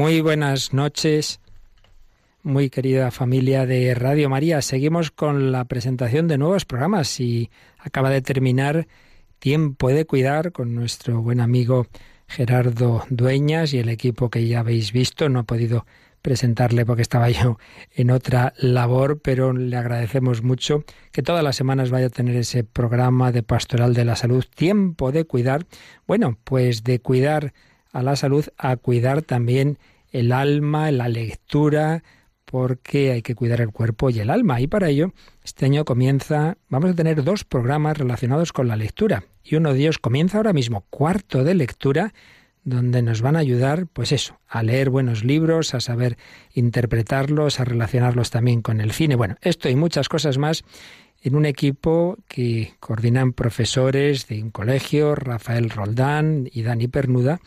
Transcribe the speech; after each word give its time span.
Muy 0.00 0.22
buenas 0.22 0.72
noches, 0.72 1.40
muy 2.42 2.70
querida 2.70 3.10
familia 3.10 3.66
de 3.66 3.94
Radio 3.94 4.30
María. 4.30 4.62
Seguimos 4.62 5.10
con 5.10 5.52
la 5.52 5.66
presentación 5.66 6.26
de 6.26 6.38
nuevos 6.38 6.64
programas 6.64 7.20
y 7.20 7.50
acaba 7.78 8.08
de 8.08 8.22
terminar 8.22 8.88
Tiempo 9.40 9.90
de 9.90 10.06
Cuidar 10.06 10.52
con 10.52 10.74
nuestro 10.74 11.20
buen 11.20 11.38
amigo 11.38 11.86
Gerardo 12.26 13.04
Dueñas 13.10 13.74
y 13.74 13.78
el 13.78 13.90
equipo 13.90 14.30
que 14.30 14.48
ya 14.48 14.60
habéis 14.60 14.90
visto. 14.94 15.28
No 15.28 15.40
he 15.40 15.44
podido 15.44 15.84
presentarle 16.22 16.86
porque 16.86 17.02
estaba 17.02 17.28
yo 17.28 17.58
en 17.94 18.10
otra 18.10 18.54
labor, 18.56 19.20
pero 19.20 19.52
le 19.52 19.76
agradecemos 19.76 20.42
mucho 20.42 20.82
que 21.12 21.22
todas 21.22 21.44
las 21.44 21.56
semanas 21.56 21.90
vaya 21.90 22.06
a 22.06 22.10
tener 22.10 22.36
ese 22.36 22.64
programa 22.64 23.32
de 23.32 23.42
Pastoral 23.42 23.92
de 23.92 24.06
la 24.06 24.16
Salud, 24.16 24.46
Tiempo 24.54 25.12
de 25.12 25.26
Cuidar. 25.26 25.66
Bueno, 26.06 26.38
pues 26.42 26.84
de 26.84 27.00
cuidar 27.00 27.52
a 27.92 28.02
la 28.02 28.16
salud 28.16 28.46
a 28.56 28.76
cuidar 28.76 29.22
también 29.22 29.78
el 30.10 30.32
alma, 30.32 30.90
la 30.90 31.08
lectura, 31.08 32.02
porque 32.44 33.12
hay 33.12 33.22
que 33.22 33.36
cuidar 33.36 33.60
el 33.60 33.70
cuerpo 33.70 34.10
y 34.10 34.18
el 34.18 34.28
alma. 34.28 34.60
Y 34.60 34.66
para 34.66 34.88
ello, 34.88 35.12
este 35.44 35.66
año 35.66 35.84
comienza, 35.84 36.56
vamos 36.68 36.90
a 36.90 36.94
tener 36.94 37.22
dos 37.22 37.44
programas 37.44 37.96
relacionados 37.96 38.52
con 38.52 38.66
la 38.66 38.76
lectura. 38.76 39.24
Y 39.44 39.54
uno 39.54 39.72
de 39.72 39.80
ellos 39.80 39.98
comienza 39.98 40.38
ahora 40.38 40.52
mismo, 40.52 40.84
cuarto 40.90 41.44
de 41.44 41.54
lectura, 41.54 42.12
donde 42.64 43.02
nos 43.02 43.22
van 43.22 43.36
a 43.36 43.38
ayudar, 43.38 43.86
pues 43.86 44.12
eso, 44.12 44.38
a 44.48 44.62
leer 44.62 44.90
buenos 44.90 45.24
libros, 45.24 45.74
a 45.74 45.80
saber 45.80 46.18
interpretarlos, 46.52 47.60
a 47.60 47.64
relacionarlos 47.64 48.30
también 48.30 48.62
con 48.62 48.80
el 48.80 48.92
cine. 48.92 49.16
Bueno, 49.16 49.36
esto 49.40 49.68
y 49.68 49.76
muchas 49.76 50.08
cosas 50.08 50.36
más 50.36 50.64
en 51.22 51.36
un 51.36 51.44
equipo 51.44 52.16
que 52.28 52.74
coordinan 52.80 53.32
profesores 53.32 54.26
de 54.26 54.42
un 54.42 54.50
colegio, 54.50 55.14
Rafael 55.14 55.68
Roldán 55.68 56.48
y 56.50 56.62
Dani 56.62 56.88
Pernuda, 56.88 57.40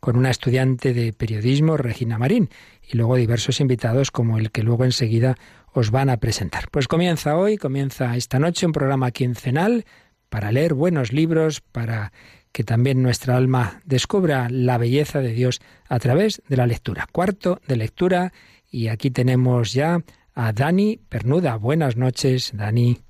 con 0.00 0.16
una 0.16 0.30
estudiante 0.30 0.92
de 0.94 1.12
periodismo, 1.12 1.76
Regina 1.76 2.18
Marín, 2.18 2.50
y 2.86 2.96
luego 2.96 3.16
diversos 3.16 3.60
invitados 3.60 4.10
como 4.10 4.38
el 4.38 4.50
que 4.50 4.62
luego 4.62 4.84
enseguida 4.84 5.36
os 5.72 5.90
van 5.90 6.10
a 6.10 6.16
presentar. 6.16 6.68
Pues 6.70 6.88
comienza 6.88 7.36
hoy, 7.36 7.56
comienza 7.56 8.16
esta 8.16 8.40
noche 8.40 8.66
un 8.66 8.72
programa 8.72 9.12
quincenal 9.12 9.84
para 10.28 10.50
leer 10.50 10.74
buenos 10.74 11.12
libros, 11.12 11.60
para 11.60 12.12
que 12.52 12.64
también 12.64 13.02
nuestra 13.02 13.36
alma 13.36 13.80
descubra 13.84 14.48
la 14.50 14.76
belleza 14.78 15.20
de 15.20 15.32
Dios 15.32 15.60
a 15.88 16.00
través 16.00 16.42
de 16.48 16.56
la 16.56 16.66
lectura. 16.66 17.06
Cuarto 17.12 17.60
de 17.68 17.76
lectura 17.76 18.32
y 18.68 18.88
aquí 18.88 19.10
tenemos 19.10 19.72
ya 19.72 20.02
a 20.34 20.52
Dani 20.52 20.98
Pernuda. 21.08 21.56
Buenas 21.56 21.96
noches, 21.96 22.52
Dani. 22.54 23.09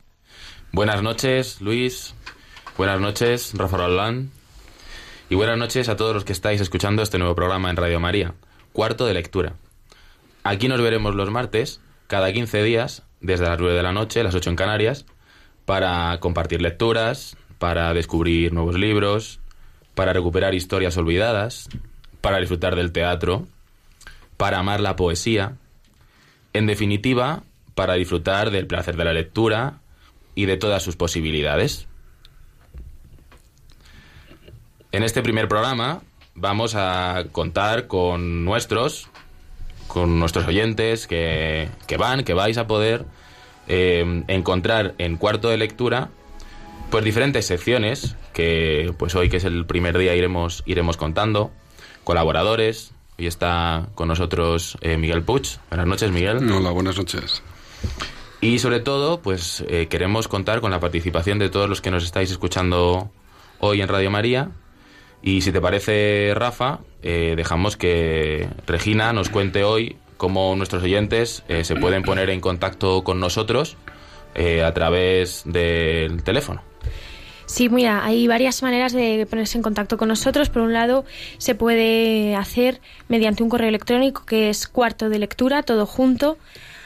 Buenas 0.72 1.02
noches, 1.02 1.60
Luis. 1.60 2.14
Buenas 2.78 3.00
noches, 3.00 3.52
Rafa 3.56 3.76
Roland. 3.76 4.30
Y 5.28 5.34
buenas 5.34 5.58
noches 5.58 5.88
a 5.88 5.96
todos 5.96 6.14
los 6.14 6.24
que 6.24 6.32
estáis 6.32 6.60
escuchando 6.60 7.02
este 7.02 7.18
nuevo 7.18 7.34
programa 7.34 7.70
en 7.70 7.76
Radio 7.76 7.98
María, 7.98 8.34
cuarto 8.72 9.04
de 9.04 9.14
lectura. 9.14 9.54
Aquí 10.44 10.68
nos 10.68 10.80
veremos 10.80 11.16
los 11.16 11.28
martes, 11.28 11.80
cada 12.06 12.32
15 12.32 12.62
días, 12.62 13.02
desde 13.20 13.48
las 13.48 13.58
9 13.58 13.74
de 13.74 13.82
la 13.82 13.90
noche, 13.90 14.22
las 14.22 14.36
8 14.36 14.50
en 14.50 14.56
Canarias, 14.56 15.06
para 15.64 16.16
compartir 16.20 16.62
lecturas, 16.62 17.36
para 17.58 17.92
descubrir 17.92 18.52
nuevos 18.52 18.78
libros, 18.78 19.40
para 19.96 20.12
recuperar 20.12 20.54
historias 20.54 20.96
olvidadas, 20.96 21.68
para 22.20 22.38
disfrutar 22.38 22.76
del 22.76 22.92
teatro, 22.92 23.48
para 24.36 24.60
amar 24.60 24.80
la 24.80 24.94
poesía, 24.94 25.56
en 26.52 26.66
definitiva, 26.66 27.42
para 27.74 27.94
disfrutar 27.94 28.52
del 28.52 28.68
placer 28.68 28.96
de 28.96 29.04
la 29.04 29.12
lectura 29.12 29.80
y 30.34 30.46
de 30.46 30.56
todas 30.56 30.82
sus 30.82 30.96
posibilidades. 30.96 31.86
En 34.92 35.02
este 35.02 35.22
primer 35.22 35.48
programa 35.48 36.02
vamos 36.34 36.74
a 36.74 37.26
contar 37.32 37.86
con 37.86 38.44
nuestros, 38.44 39.08
con 39.86 40.18
nuestros 40.18 40.46
oyentes 40.46 41.06
que, 41.06 41.68
van, 41.98 42.24
que 42.24 42.34
vais 42.34 42.58
a 42.58 42.66
poder 42.66 43.04
eh, 43.68 44.24
encontrar 44.26 44.94
en 44.98 45.16
cuarto 45.16 45.48
de 45.48 45.58
lectura 45.58 46.08
pues 46.90 47.04
diferentes 47.04 47.46
secciones 47.46 48.16
que 48.32 48.92
pues 48.98 49.14
hoy 49.14 49.28
que 49.28 49.36
es 49.36 49.44
el 49.44 49.64
primer 49.64 49.96
día 49.96 50.14
iremos 50.16 50.64
iremos 50.66 50.96
contando. 50.96 51.52
Colaboradores 52.02 52.92
hoy 53.16 53.26
está 53.28 53.86
con 53.94 54.08
nosotros 54.08 54.76
eh, 54.80 54.96
Miguel 54.96 55.22
Puch 55.22 55.58
buenas 55.68 55.86
noches 55.86 56.10
Miguel. 56.10 56.38
Hola 56.50 56.70
buenas 56.70 56.96
noches 56.96 57.42
y 58.40 58.58
sobre 58.58 58.80
todo 58.80 59.20
pues 59.20 59.64
eh, 59.68 59.86
queremos 59.88 60.28
contar 60.28 60.60
con 60.60 60.70
la 60.70 60.80
participación 60.80 61.38
de 61.38 61.48
todos 61.48 61.68
los 61.68 61.80
que 61.80 61.90
nos 61.90 62.04
estáis 62.04 62.30
escuchando 62.30 63.10
hoy 63.58 63.80
en 63.80 63.88
Radio 63.88 64.10
María 64.10 64.50
y 65.22 65.42
si 65.42 65.52
te 65.52 65.60
parece, 65.60 66.32
Rafa, 66.34 66.80
eh, 67.02 67.34
dejamos 67.36 67.76
que 67.76 68.48
Regina 68.66 69.12
nos 69.12 69.28
cuente 69.28 69.64
hoy 69.64 69.96
cómo 70.16 70.54
nuestros 70.56 70.82
oyentes 70.82 71.42
eh, 71.48 71.64
se 71.64 71.76
pueden 71.76 72.02
poner 72.02 72.30
en 72.30 72.40
contacto 72.40 73.04
con 73.04 73.20
nosotros 73.20 73.76
eh, 74.34 74.62
a 74.62 74.72
través 74.72 75.42
del 75.44 76.22
teléfono. 76.22 76.62
Sí, 77.44 77.68
mira, 77.68 78.04
hay 78.04 78.28
varias 78.28 78.62
maneras 78.62 78.92
de 78.92 79.26
ponerse 79.28 79.58
en 79.58 79.62
contacto 79.62 79.98
con 79.98 80.08
nosotros. 80.08 80.48
Por 80.50 80.62
un 80.62 80.72
lado, 80.72 81.04
se 81.38 81.54
puede 81.54 82.36
hacer 82.36 82.80
mediante 83.08 83.42
un 83.42 83.48
correo 83.48 83.68
electrónico 83.68 84.24
que 84.24 84.50
es 84.50 84.68
cuarto 84.68 85.08
de 85.08 85.18
lectura, 85.18 85.64
todo 85.64 85.84
junto, 85.84 86.38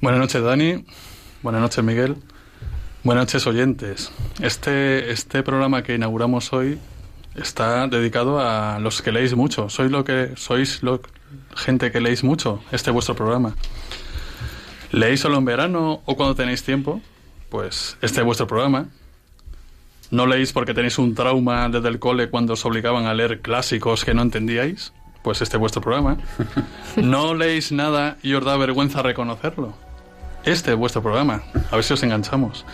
Buenas 0.00 0.20
noches, 0.20 0.42
Dani. 0.42 0.84
Buenas 1.42 1.60
noches, 1.60 1.84
Miguel. 1.84 2.16
Buenas 3.04 3.26
noches, 3.26 3.46
oyentes. 3.46 4.10
Este, 4.40 5.10
este 5.10 5.42
programa 5.42 5.82
que 5.82 5.94
inauguramos 5.94 6.50
hoy 6.52 6.78
está 7.34 7.86
dedicado 7.88 8.40
a 8.40 8.78
los 8.78 9.02
que 9.02 9.12
leéis 9.12 9.34
mucho. 9.34 9.68
Sois 9.68 9.90
lo 9.90 10.04
que 10.04 10.32
sois 10.36 10.82
lo, 10.82 11.00
gente 11.56 11.90
que 11.90 12.00
leéis 12.00 12.24
mucho. 12.24 12.62
Este 12.72 12.90
es 12.90 12.94
vuestro 12.94 13.14
programa. 13.14 13.54
¿Leéis 14.92 15.20
solo 15.20 15.38
en 15.38 15.44
verano 15.44 16.02
o 16.04 16.16
cuando 16.16 16.34
tenéis 16.34 16.62
tiempo? 16.62 17.00
Pues 17.48 17.98
este 18.00 18.20
es 18.20 18.24
vuestro 18.24 18.46
programa 18.46 18.88
¿No 20.12 20.26
leéis 20.26 20.52
porque 20.52 20.74
tenéis 20.74 20.98
un 20.98 21.14
trauma 21.14 21.70
desde 21.70 21.88
el 21.88 21.98
cole 21.98 22.28
cuando 22.28 22.52
os 22.52 22.66
obligaban 22.66 23.06
a 23.06 23.14
leer 23.14 23.40
clásicos 23.40 24.04
que 24.04 24.12
no 24.12 24.20
entendíais? 24.20 24.92
Pues 25.22 25.40
este 25.40 25.56
es 25.56 25.58
vuestro 25.58 25.80
programa. 25.80 26.18
¿No 26.96 27.32
leéis 27.32 27.72
nada 27.72 28.18
y 28.22 28.34
os 28.34 28.44
da 28.44 28.58
vergüenza 28.58 29.00
reconocerlo? 29.00 29.72
Este 30.44 30.72
es 30.72 30.76
vuestro 30.76 31.02
programa. 31.02 31.44
A 31.70 31.76
ver 31.76 31.84
si 31.84 31.94
os 31.94 32.02
enganchamos. 32.02 32.66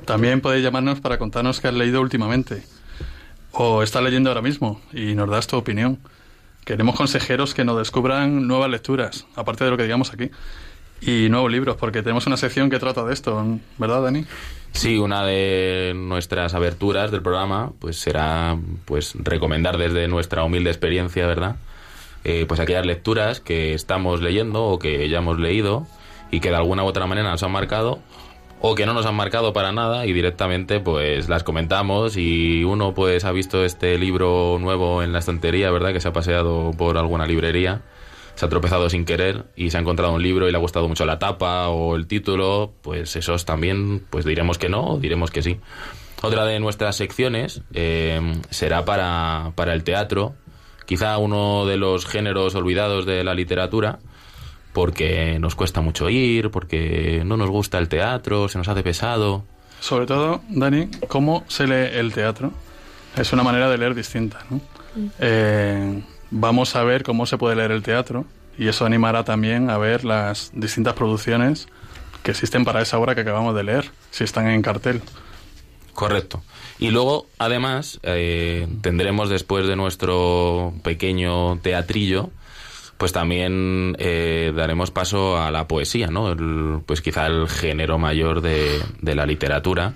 También 0.04 0.42
podéis 0.42 0.64
llamarnos 0.64 1.00
para 1.00 1.18
contarnos 1.18 1.62
qué 1.62 1.70
has 1.70 1.74
leído 1.74 2.02
últimamente 2.02 2.64
o 3.58 3.82
estás 3.82 4.04
leyendo 4.04 4.30
ahora 4.30 4.42
mismo 4.42 4.82
y 4.92 5.16
nos 5.16 5.30
das 5.30 5.48
tu 5.48 5.56
opinión. 5.56 5.98
Queremos 6.66 6.96
consejeros 6.96 7.54
que 7.54 7.64
nos 7.64 7.78
descubran 7.78 8.48
nuevas 8.48 8.72
lecturas, 8.72 9.28
aparte 9.36 9.64
de 9.64 9.70
lo 9.70 9.78
que 9.78 9.84
digamos 9.84 10.12
aquí, 10.12 10.32
y 11.00 11.30
nuevos 11.30 11.52
libros, 11.52 11.78
porque 11.78 12.02
tenemos 12.02 12.26
una 12.26 12.38
sección 12.38 12.72
que 12.72 12.80
trata 12.80 13.04
de 13.06 13.14
esto, 13.14 13.60
¿verdad, 13.78 14.02
Dani? 14.02 14.26
Sí, 14.72 14.98
una 14.98 15.24
de 15.24 15.94
nuestras 15.96 16.56
aberturas 16.56 17.12
del 17.12 17.22
programa, 17.22 17.72
pues 17.80 18.00
será, 18.00 18.58
pues 18.86 19.14
recomendar 19.16 19.78
desde 19.78 20.08
nuestra 20.08 20.44
humilde 20.44 20.72
experiencia, 20.72 21.28
¿verdad? 21.28 21.58
Eh, 22.24 22.46
pues 22.48 22.60
aquellas 22.60 22.88
lecturas 22.88 23.40
que 23.40 23.76
estamos 23.76 24.22
leyendo 24.22 24.64
o 24.64 24.80
que 24.80 25.08
ya 25.08 25.20
hemos 25.20 25.38
leído 25.38 25.86
y 26.32 26.40
que 26.40 26.50
de 26.50 26.56
alguna 26.56 26.84
u 26.84 26.88
otra 26.88 27.06
manera 27.06 27.30
nos 27.30 27.44
han 27.44 27.52
marcado 27.52 28.00
o 28.62 28.76
que 28.76 28.86
no 28.86 28.94
nos 28.94 29.06
han 29.06 29.16
marcado 29.16 29.54
para 29.54 29.72
nada 29.72 30.06
y 30.06 30.14
directamente 30.14 30.80
pues 30.80 31.30
las 31.30 31.44
comentamos 31.44 32.18
y 32.18 32.64
uno 32.64 32.94
pues 32.94 33.26
ha 33.26 33.32
visto 33.32 33.64
este 33.64 33.98
libro 33.98 34.58
nuevo 34.60 35.04
en 35.04 35.14
la 35.14 35.20
estantería, 35.20 35.72
¿verdad? 35.72 35.94
Que 35.94 36.00
se 36.00 36.08
ha 36.08 36.14
paseado 36.14 36.72
por 36.78 36.98
alguna 36.98 37.26
librería, 37.26 37.82
se 38.36 38.46
ha 38.46 38.50
tropezado 38.50 38.90
sin 38.90 39.06
querer 39.06 39.46
y 39.56 39.70
se 39.70 39.78
ha 39.78 39.82
encontrado 39.82 40.14
un 40.14 40.24
libro 40.24 40.48
y 40.48 40.52
le 40.52 40.58
ha 40.58 40.62
gustado 40.62 40.88
mucho 40.88 41.06
la 41.06 41.20
tapa 41.20 41.70
o 41.70 41.96
el 41.96 42.08
título, 42.08 42.74
pues 42.82 43.16
esos 43.16 43.46
también 43.46 44.06
pues 44.10 44.26
diremos 44.26 44.58
que 44.58 44.70
no 44.70 44.98
diremos 44.98 45.32
que 45.32 45.42
sí. 45.42 45.60
Otra 46.22 46.46
de 46.46 46.60
nuestras 46.60 46.96
secciones 46.96 47.62
eh, 47.74 48.20
será 48.50 48.84
para, 48.86 49.52
para 49.56 49.74
el 49.74 49.84
teatro, 49.84 50.34
quizá 50.86 51.18
uno 51.18 51.66
de 51.66 51.78
los 51.78 52.06
géneros 52.06 52.56
olvidados 52.56 53.06
de 53.06 53.24
la 53.24 53.36
literatura, 53.36 54.00
porque 54.76 55.40
nos 55.40 55.56
cuesta 55.56 55.80
mucho 55.80 56.10
ir, 56.10 56.52
porque 56.52 57.24
no 57.26 57.38
nos 57.38 57.50
gusta 57.50 57.78
el 57.78 57.88
teatro, 57.88 58.50
se 58.50 58.58
nos 58.58 58.68
hace 58.68 58.84
pesado. 58.84 59.46
Sobre 59.80 60.06
todo, 60.06 60.42
Dani, 60.50 60.90
¿cómo 61.08 61.46
se 61.48 61.66
lee 61.66 61.98
el 61.98 62.14
teatro? 62.14 62.52
Es 63.16 63.32
una 63.32 63.42
manera 63.42 63.70
de 63.70 63.78
leer 63.78 63.96
distinta, 63.96 64.42
¿no? 64.50 64.60
Eh, 65.20 66.04
vamos 66.30 66.76
a 66.76 66.84
ver 66.84 67.04
cómo 67.04 67.26
se 67.26 67.38
puede 67.38 67.56
leer 67.56 67.72
el 67.72 67.84
teatro 67.84 68.26
y 68.58 68.68
eso 68.68 68.86
animará 68.86 69.24
también 69.24 69.70
a 69.70 69.78
ver 69.78 70.04
las 70.04 70.52
distintas 70.54 70.94
producciones 70.94 71.70
que 72.22 72.32
existen 72.32 72.66
para 72.66 72.82
esa 72.82 73.00
obra 73.00 73.16
que 73.16 73.22
acabamos 73.22 73.56
de 73.56 73.64
leer, 73.64 73.92
si 74.12 74.26
están 74.26 74.50
en 74.50 74.62
cartel. 74.62 75.02
Correcto. 75.94 76.44
Y 76.80 76.90
luego, 76.90 77.28
además, 77.38 78.02
eh, 78.04 78.68
tendremos 78.82 79.30
después 79.30 79.68
de 79.68 79.78
nuestro 79.78 80.74
pequeño 80.84 81.60
teatrillo, 81.60 82.32
pues 82.98 83.12
también 83.12 83.96
eh, 84.00 84.54
daremos 84.56 84.92
paso 84.92 85.38
a 85.38 85.52
la 85.52 85.68
poesía, 85.68 86.08
¿no? 86.08 86.32
El- 86.32 86.80
pues 86.86 87.02
quizá 87.02 87.28
el 87.28 87.48
género 87.50 87.98
mayor 87.98 88.42
de, 88.42 88.80
de 89.02 89.16
la 89.16 89.26
literatura, 89.26 89.94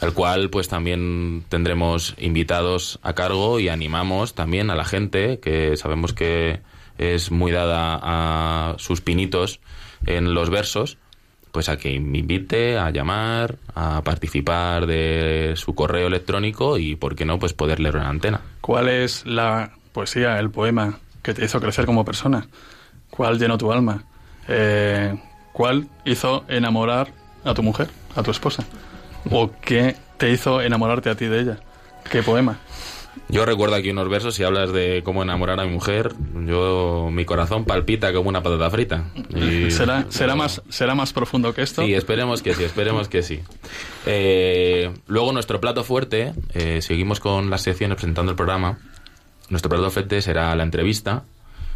el 0.00 0.12
cual 0.12 0.50
pues 0.50 0.68
también 0.68 1.44
tendremos 1.48 2.14
invitados 2.18 2.98
a 3.02 3.12
cargo 3.14 3.60
y 3.60 3.68
animamos 3.68 4.34
también 4.34 4.70
a 4.70 4.74
la 4.74 4.84
gente 4.84 5.38
que 5.40 5.76
sabemos 5.76 6.12
que 6.12 6.60
es 6.98 7.30
muy 7.30 7.52
dada 7.52 7.98
a 8.02 8.74
sus 8.78 9.00
pinitos 9.00 9.60
en 10.06 10.34
los 10.34 10.50
versos, 10.50 10.98
pues 11.52 11.68
a 11.68 11.76
que 11.76 11.98
me 12.00 12.18
invite 12.18 12.78
a 12.78 12.90
llamar, 12.90 13.56
a 13.74 14.02
participar 14.02 14.86
de 14.86 15.52
su 15.56 15.74
correo 15.74 16.08
electrónico 16.08 16.78
y, 16.78 16.96
¿por 16.96 17.14
qué 17.14 17.24
no?, 17.24 17.38
pues 17.38 17.52
poder 17.52 17.78
leer 17.80 17.96
una 17.96 18.08
antena. 18.08 18.40
¿Cuál 18.60 18.88
es 18.88 19.24
la 19.24 19.72
poesía, 19.92 20.38
el 20.40 20.50
poema 20.50 20.98
que 21.24 21.34
te 21.34 21.44
hizo 21.44 21.60
crecer 21.60 21.86
como 21.86 22.04
persona? 22.04 22.46
¿Cuál 23.10 23.38
llenó 23.38 23.58
tu 23.58 23.72
alma? 23.72 24.04
Eh, 24.46 25.16
¿Cuál 25.52 25.88
hizo 26.04 26.44
enamorar 26.48 27.08
a 27.44 27.54
tu 27.54 27.62
mujer, 27.64 27.88
a 28.14 28.22
tu 28.22 28.30
esposa? 28.30 28.64
¿O 29.30 29.50
qué 29.60 29.96
te 30.18 30.30
hizo 30.30 30.60
enamorarte 30.60 31.10
a 31.10 31.16
ti 31.16 31.26
de 31.26 31.40
ella? 31.40 31.58
¿Qué 32.10 32.22
poema? 32.22 32.58
Yo 33.28 33.46
recuerdo 33.46 33.76
aquí 33.76 33.90
unos 33.90 34.08
versos, 34.08 34.34
si 34.34 34.42
hablas 34.44 34.72
de 34.72 35.02
cómo 35.04 35.22
enamorar 35.22 35.58
a 35.60 35.64
mi 35.64 35.70
mujer, 35.70 36.12
yo 36.46 37.08
mi 37.10 37.24
corazón 37.24 37.64
palpita 37.64 38.12
como 38.12 38.28
una 38.28 38.42
patata 38.42 38.68
frita. 38.70 39.04
Y- 39.34 39.70
¿Será, 39.70 40.04
será, 40.10 40.34
más, 40.34 40.60
¿Será 40.68 40.94
más 40.94 41.12
profundo 41.12 41.54
que 41.54 41.62
esto? 41.62 41.82
Sí, 41.84 41.94
esperemos 41.94 42.42
que 42.42 42.54
sí, 42.54 42.64
esperemos 42.64 43.08
que 43.08 43.22
sí. 43.22 43.40
Eh, 44.04 44.92
luego 45.06 45.32
nuestro 45.32 45.60
plato 45.60 45.84
fuerte, 45.84 46.34
eh, 46.52 46.82
seguimos 46.82 47.20
con 47.20 47.48
las 47.50 47.62
secciones 47.62 47.96
presentando 47.96 48.30
el 48.32 48.36
programa. 48.36 48.78
Nuestro 49.50 49.68
plato 49.68 49.90
fuerte 49.90 50.22
será 50.22 50.54
la 50.56 50.62
entrevista 50.62 51.22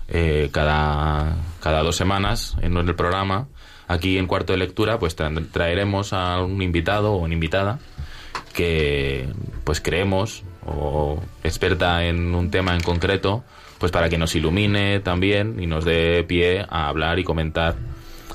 eh, 0.09 0.49
cada, 0.53 1.37
cada 1.61 1.83
dos 1.83 1.97
semanas 1.97 2.57
en 2.63 2.77
el 2.77 2.95
programa. 2.95 3.47
Aquí 3.89 4.19
en 4.19 4.27
cuarto 4.27 4.53
de 4.53 4.59
lectura, 4.59 4.99
pues 4.99 5.17
tra- 5.17 5.47
traeremos 5.51 6.13
a 6.13 6.43
un 6.43 6.61
invitado 6.63 7.13
o 7.13 7.19
una 7.19 7.35
invitada 7.35 7.79
que 8.55 9.29
pues 9.65 9.81
creemos 9.81 10.43
o 10.67 11.23
experta 11.45 12.05
en 12.05 12.35
un 12.35 12.51
tema 12.51 12.75
en 12.75 12.81
concreto, 12.81 13.45
pues 13.79 13.93
para 13.93 14.09
que 14.09 14.19
nos 14.19 14.35
ilumine 14.35 15.01
también 15.01 15.57
y 15.63 15.67
nos 15.67 15.85
dé 15.85 16.25
pie 16.25 16.67
a 16.69 16.89
hablar 16.89 17.19
y 17.19 17.25
comentar 17.25 17.77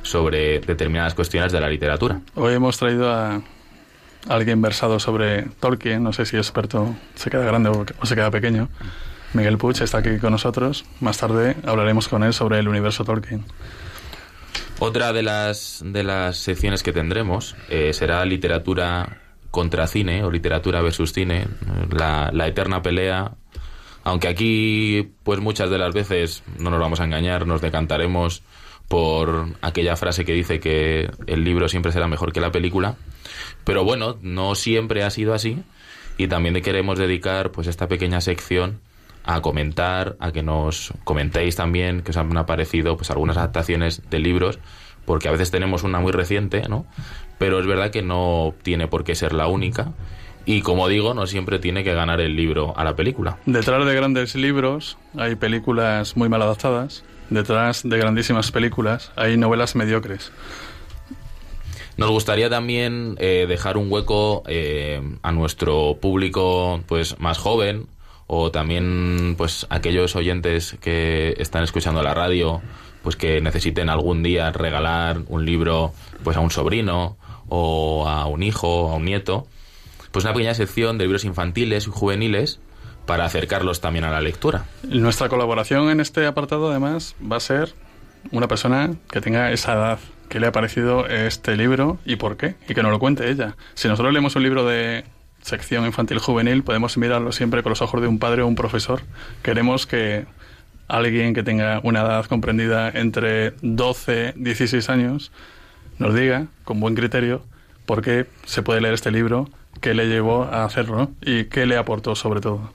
sobre 0.01 0.59
determinadas 0.59 1.13
cuestiones 1.13 1.51
de 1.51 1.59
la 1.59 1.69
literatura. 1.69 2.21
Hoy 2.35 2.53
hemos 2.53 2.77
traído 2.77 3.11
a 3.13 3.41
alguien 4.27 4.61
versado 4.61 4.99
sobre 4.99 5.43
Tolkien, 5.59 6.01
no 6.03 6.13
sé 6.13 6.25
si 6.25 6.37
experto 6.37 6.95
se 7.15 7.29
queda 7.29 7.43
grande 7.45 7.69
o 7.69 8.05
se 8.05 8.15
queda 8.15 8.31
pequeño. 8.31 8.69
Miguel 9.33 9.57
Puig 9.57 9.81
está 9.81 9.97
aquí 9.97 10.17
con 10.19 10.31
nosotros. 10.31 10.85
Más 10.99 11.17
tarde 11.17 11.55
hablaremos 11.65 12.07
con 12.07 12.23
él 12.23 12.33
sobre 12.33 12.59
el 12.59 12.67
universo 12.67 13.03
Tolkien. 13.03 13.43
Otra 14.79 15.13
de 15.13 15.23
las, 15.23 15.81
de 15.85 16.03
las 16.03 16.37
secciones 16.37 16.83
que 16.83 16.93
tendremos 16.93 17.55
eh, 17.69 17.93
será 17.93 18.23
literatura 18.25 19.21
contra 19.49 19.87
cine 19.87 20.23
o 20.23 20.31
literatura 20.31 20.81
versus 20.81 21.13
cine, 21.13 21.47
la, 21.89 22.31
la 22.33 22.47
eterna 22.47 22.81
pelea. 22.81 23.33
Aunque 24.03 24.27
aquí, 24.27 25.11
pues 25.23 25.39
muchas 25.39 25.69
de 25.69 25.77
las 25.77 25.93
veces, 25.93 26.43
no 26.59 26.69
nos 26.69 26.79
vamos 26.79 26.99
a 26.99 27.05
engañar, 27.05 27.47
nos 27.47 27.61
decantaremos 27.61 28.43
por 28.87 29.47
aquella 29.61 29.95
frase 29.95 30.25
que 30.25 30.33
dice 30.33 30.59
que 30.59 31.09
el 31.27 31.43
libro 31.43 31.69
siempre 31.69 31.91
será 31.91 32.07
mejor 32.07 32.33
que 32.33 32.41
la 32.41 32.51
película. 32.51 32.95
Pero 33.63 33.83
bueno, 33.83 34.17
no 34.21 34.55
siempre 34.55 35.03
ha 35.03 35.09
sido 35.09 35.33
así 35.33 35.63
y 36.17 36.27
también 36.27 36.61
queremos 36.61 36.99
dedicar 36.99 37.51
pues 37.51 37.67
esta 37.67 37.87
pequeña 37.87 38.21
sección 38.21 38.81
a 39.23 39.41
comentar, 39.41 40.15
a 40.19 40.31
que 40.31 40.43
nos 40.43 40.93
comentéis 41.03 41.55
también 41.55 42.01
que 42.01 42.11
os 42.11 42.17
han 42.17 42.35
aparecido 42.37 42.97
pues 42.97 43.09
algunas 43.11 43.37
adaptaciones 43.37 44.01
de 44.09 44.19
libros, 44.19 44.59
porque 45.05 45.27
a 45.27 45.31
veces 45.31 45.51
tenemos 45.51 45.83
una 45.83 45.99
muy 45.99 46.11
reciente, 46.11 46.63
¿no? 46.69 46.85
Pero 47.37 47.59
es 47.59 47.65
verdad 47.65 47.91
que 47.91 48.01
no 48.01 48.53
tiene 48.63 48.87
por 48.87 49.03
qué 49.03 49.15
ser 49.15 49.33
la 49.33 49.47
única 49.47 49.91
y 50.45 50.61
como 50.61 50.87
digo, 50.87 51.13
no 51.13 51.25
siempre 51.25 51.59
tiene 51.59 51.83
que 51.83 51.93
ganar 51.93 52.19
el 52.19 52.35
libro 52.35 52.73
a 52.77 52.83
la 52.83 52.95
película. 52.95 53.37
Detrás 53.45 53.85
de 53.85 53.95
grandes 53.95 54.35
libros 54.35 54.97
hay 55.17 55.35
películas 55.35 56.17
muy 56.17 56.27
mal 56.27 56.41
adaptadas. 56.41 57.03
Detrás 57.29 57.81
de 57.83 57.97
grandísimas 57.97 58.51
películas 58.51 59.11
hay 59.15 59.37
novelas 59.37 59.75
mediocres. 59.75 60.31
Nos 61.95 62.09
gustaría 62.09 62.49
también 62.49 63.15
eh, 63.19 63.45
dejar 63.47 63.77
un 63.77 63.91
hueco 63.91 64.43
eh, 64.47 65.01
a 65.21 65.31
nuestro 65.31 65.97
público 66.01 66.81
pues 66.87 67.19
más 67.19 67.37
joven 67.37 67.87
o 68.35 68.51
también 68.51 69.35
pues 69.37 69.67
aquellos 69.69 70.15
oyentes 70.15 70.75
que 70.81 71.35
están 71.37 71.63
escuchando 71.63 72.01
la 72.01 72.13
radio 72.13 72.61
pues 73.03 73.15
que 73.15 73.41
necesiten 73.41 73.89
algún 73.89 74.23
día 74.23 74.51
regalar 74.51 75.21
un 75.27 75.45
libro 75.45 75.93
pues 76.23 76.37
a 76.37 76.39
un 76.39 76.49
sobrino 76.49 77.17
o 77.49 78.07
a 78.07 78.25
un 78.25 78.41
hijo 78.41 78.85
o 78.85 78.91
a 78.91 78.95
un 78.95 79.05
nieto 79.05 79.45
pues 80.11 80.25
una 80.25 80.33
pequeña 80.33 80.53
sección 80.53 80.97
de 80.97 81.05
libros 81.05 81.25
infantiles 81.25 81.87
y 81.87 81.91
juveniles 81.91 82.59
para 83.05 83.25
acercarlos 83.25 83.81
también 83.81 84.05
a 84.05 84.11
la 84.11 84.21
lectura. 84.21 84.65
Nuestra 84.83 85.27
colaboración 85.27 85.89
en 85.89 85.99
este 85.99 86.25
apartado, 86.25 86.69
además, 86.69 87.15
va 87.19 87.37
a 87.37 87.41
ser 87.41 87.73
una 88.31 88.47
persona 88.47 88.91
que 89.09 89.21
tenga 89.21 89.51
esa 89.51 89.73
edad, 89.73 89.99
que 90.29 90.39
le 90.39 90.47
ha 90.47 90.51
parecido 90.51 91.07
este 91.07 91.57
libro 91.57 91.99
y 92.05 92.15
por 92.15 92.37
qué, 92.37 92.55
y 92.69 92.73
que 92.73 92.83
nos 92.83 92.91
lo 92.91 92.99
cuente 92.99 93.29
ella. 93.29 93.55
Si 93.73 93.87
nosotros 93.87 94.13
leemos 94.13 94.35
un 94.35 94.43
libro 94.43 94.65
de 94.65 95.03
sección 95.43 95.85
infantil 95.85 96.17
juvenil, 96.19 96.63
podemos 96.63 96.97
mirarlo 96.97 97.31
siempre 97.31 97.61
con 97.61 97.69
los 97.69 97.81
ojos 97.81 98.01
de 98.01 98.07
un 98.07 98.17
padre 98.17 98.41
o 98.41 98.47
un 98.47 98.55
profesor. 98.55 99.01
Queremos 99.43 99.85
que 99.85 100.25
alguien 100.87 101.33
que 101.33 101.43
tenga 101.43 101.79
una 101.83 102.01
edad 102.01 102.25
comprendida 102.25 102.89
entre 102.89 103.51
12 103.61 104.33
y 104.35 104.43
16 104.43 104.89
años 104.89 105.31
nos 105.99 106.15
diga, 106.15 106.47
con 106.63 106.79
buen 106.79 106.95
criterio, 106.95 107.43
por 107.85 108.01
qué 108.01 108.25
se 108.45 108.63
puede 108.63 108.81
leer 108.81 108.95
este 108.95 109.11
libro, 109.11 109.49
qué 109.81 109.93
le 109.93 110.07
llevó 110.07 110.43
a 110.43 110.65
hacerlo 110.65 111.11
y 111.21 111.45
qué 111.45 111.65
le 111.65 111.77
aportó 111.77 112.15
sobre 112.15 112.41
todo. 112.41 112.73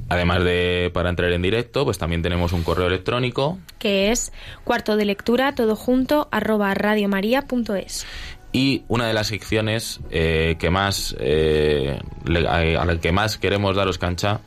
Además 0.08 0.44
de 0.44 0.92
para 0.94 1.10
entrar 1.10 1.32
en 1.32 1.42
directo, 1.42 1.84
pues 1.84 1.98
también 1.98 2.22
tenemos 2.22 2.52
un 2.52 2.62
correo 2.62 2.86
electrónico 2.86 3.58
que 3.80 4.12
es 4.12 4.32
cuarto 4.62 4.96
de 4.96 5.06
lectura, 5.06 5.56
todo 5.56 5.74
junto, 5.74 6.28
arroba 6.30 6.72
radiomaria.es. 6.74 8.06
y 8.52 8.84
una 8.86 9.08
de 9.08 9.14
las 9.14 9.26
secciones 9.26 9.98
eh, 10.10 10.54
que 10.60 10.70
más 10.70 11.16
eh, 11.18 11.98
a 12.46 12.84
la 12.84 13.00
que 13.00 13.10
más 13.10 13.38
queremos 13.38 13.74
daros 13.74 13.98
cancha, 13.98 14.38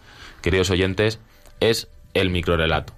queridos 0.41 0.69
oyentes, 0.69 1.19
es 1.59 1.89
el 2.13 2.29
microrelato. 2.29 2.93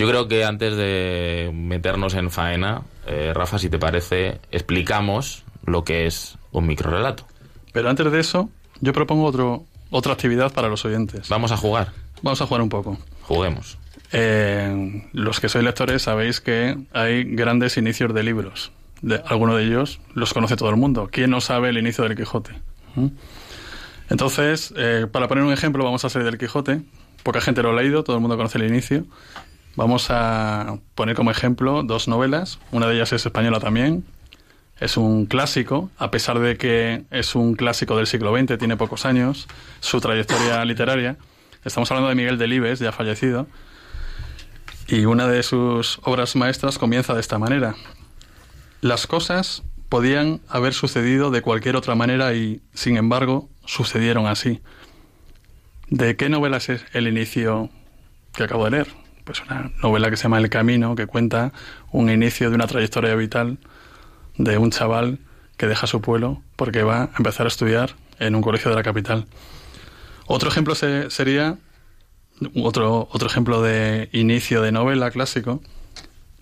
Yo 0.00 0.08
creo 0.08 0.28
que 0.28 0.46
antes 0.46 0.78
de 0.78 1.50
meternos 1.52 2.14
en 2.14 2.30
faena, 2.30 2.84
eh, 3.06 3.32
Rafa, 3.34 3.58
si 3.58 3.68
te 3.68 3.78
parece, 3.78 4.40
explicamos 4.50 5.44
lo 5.66 5.84
que 5.84 6.06
es 6.06 6.38
un 6.52 6.66
microrelato. 6.66 7.26
Pero 7.74 7.90
antes 7.90 8.10
de 8.10 8.18
eso, 8.18 8.48
yo 8.80 8.94
propongo 8.94 9.26
otro, 9.26 9.66
otra 9.90 10.14
actividad 10.14 10.54
para 10.54 10.68
los 10.68 10.86
oyentes. 10.86 11.28
Vamos 11.28 11.52
a 11.52 11.58
jugar. 11.58 11.92
Vamos 12.22 12.40
a 12.40 12.46
jugar 12.46 12.62
un 12.62 12.70
poco. 12.70 12.96
Juguemos. 13.24 13.76
Eh, 14.12 15.06
los 15.12 15.38
que 15.38 15.50
sois 15.50 15.62
lectores 15.62 16.00
sabéis 16.00 16.40
que 16.40 16.78
hay 16.94 17.24
grandes 17.24 17.76
inicios 17.76 18.14
de 18.14 18.22
libros. 18.22 18.72
De, 19.02 19.22
alguno 19.26 19.54
de 19.56 19.64
ellos 19.64 20.00
los 20.14 20.32
conoce 20.32 20.56
todo 20.56 20.70
el 20.70 20.76
mundo. 20.76 21.10
¿Quién 21.12 21.28
no 21.28 21.42
sabe 21.42 21.68
el 21.68 21.76
inicio 21.76 22.04
del 22.04 22.16
Quijote? 22.16 22.52
¿Mm? 22.94 23.08
Entonces, 24.08 24.72
eh, 24.78 25.06
para 25.12 25.28
poner 25.28 25.44
un 25.44 25.52
ejemplo, 25.52 25.84
vamos 25.84 26.06
a 26.06 26.08
salir 26.08 26.24
del 26.24 26.38
Quijote. 26.38 26.80
Poca 27.22 27.42
gente 27.42 27.62
lo 27.62 27.68
ha 27.68 27.74
leído, 27.74 28.02
todo 28.02 28.16
el 28.16 28.22
mundo 28.22 28.38
conoce 28.38 28.56
el 28.56 28.64
inicio. 28.64 29.04
Vamos 29.76 30.08
a 30.10 30.78
poner 30.94 31.14
como 31.14 31.30
ejemplo 31.30 31.82
dos 31.82 32.08
novelas. 32.08 32.58
Una 32.72 32.86
de 32.86 32.96
ellas 32.96 33.12
es 33.12 33.24
española 33.24 33.60
también. 33.60 34.04
Es 34.80 34.96
un 34.96 35.26
clásico, 35.26 35.90
a 35.98 36.10
pesar 36.10 36.38
de 36.38 36.56
que 36.56 37.04
es 37.10 37.34
un 37.34 37.54
clásico 37.54 37.96
del 37.96 38.06
siglo 38.06 38.36
XX, 38.36 38.58
tiene 38.58 38.76
pocos 38.76 39.04
años, 39.04 39.46
su 39.80 40.00
trayectoria 40.00 40.64
literaria. 40.66 41.18
Estamos 41.64 41.90
hablando 41.90 42.08
de 42.08 42.14
Miguel 42.14 42.38
Delibes, 42.38 42.78
ya 42.78 42.90
fallecido. 42.90 43.46
Y 44.88 45.04
una 45.04 45.28
de 45.28 45.42
sus 45.42 46.00
obras 46.02 46.34
maestras 46.34 46.78
comienza 46.78 47.14
de 47.14 47.20
esta 47.20 47.38
manera. 47.38 47.74
Las 48.80 49.06
cosas 49.06 49.62
podían 49.90 50.40
haber 50.48 50.72
sucedido 50.72 51.30
de 51.30 51.42
cualquier 51.42 51.76
otra 51.76 51.94
manera 51.94 52.32
y, 52.34 52.62
sin 52.72 52.96
embargo, 52.96 53.48
sucedieron 53.66 54.26
así. 54.26 54.62
¿De 55.90 56.16
qué 56.16 56.28
novela 56.28 56.56
es 56.56 56.70
el 56.92 57.06
inicio 57.06 57.68
que 58.32 58.44
acabo 58.44 58.64
de 58.64 58.70
leer? 58.70 59.09
Pues 59.30 59.42
una 59.42 59.70
novela 59.80 60.10
que 60.10 60.16
se 60.16 60.24
llama 60.24 60.38
El 60.38 60.50
Camino, 60.50 60.96
que 60.96 61.06
cuenta 61.06 61.52
un 61.92 62.10
inicio 62.10 62.50
de 62.50 62.56
una 62.56 62.66
trayectoria 62.66 63.14
vital 63.14 63.58
de 64.36 64.58
un 64.58 64.72
chaval 64.72 65.20
que 65.56 65.68
deja 65.68 65.86
su 65.86 66.00
pueblo 66.00 66.42
porque 66.56 66.82
va 66.82 67.02
a 67.02 67.10
empezar 67.16 67.46
a 67.46 67.48
estudiar 67.48 67.90
en 68.18 68.34
un 68.34 68.42
colegio 68.42 68.70
de 68.72 68.76
la 68.76 68.82
capital. 68.82 69.26
Otro 70.26 70.48
ejemplo 70.48 70.74
sería 70.74 71.58
otro, 72.56 73.08
otro 73.12 73.28
ejemplo 73.28 73.62
de 73.62 74.08
inicio 74.10 74.62
de 74.62 74.72
novela 74.72 75.12
clásico. 75.12 75.62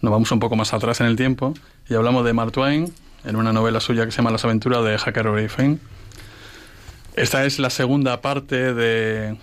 Nos 0.00 0.10
vamos 0.10 0.32
un 0.32 0.40
poco 0.40 0.56
más 0.56 0.72
atrás 0.72 1.02
en 1.02 1.08
el 1.08 1.16
tiempo 1.16 1.52
y 1.90 1.94
hablamos 1.94 2.24
de 2.24 2.32
Mark 2.32 2.52
Twain 2.52 2.90
en 3.26 3.36
una 3.36 3.52
novela 3.52 3.80
suya 3.80 4.06
que 4.06 4.12
se 4.12 4.16
llama 4.16 4.30
Las 4.30 4.46
aventuras 4.46 4.82
de 4.82 4.94
Huckleberry 4.94 5.50
Finn. 5.50 5.78
Esta 7.16 7.44
es 7.44 7.58
la 7.58 7.68
segunda 7.68 8.22
parte 8.22 8.72
de 8.72 9.36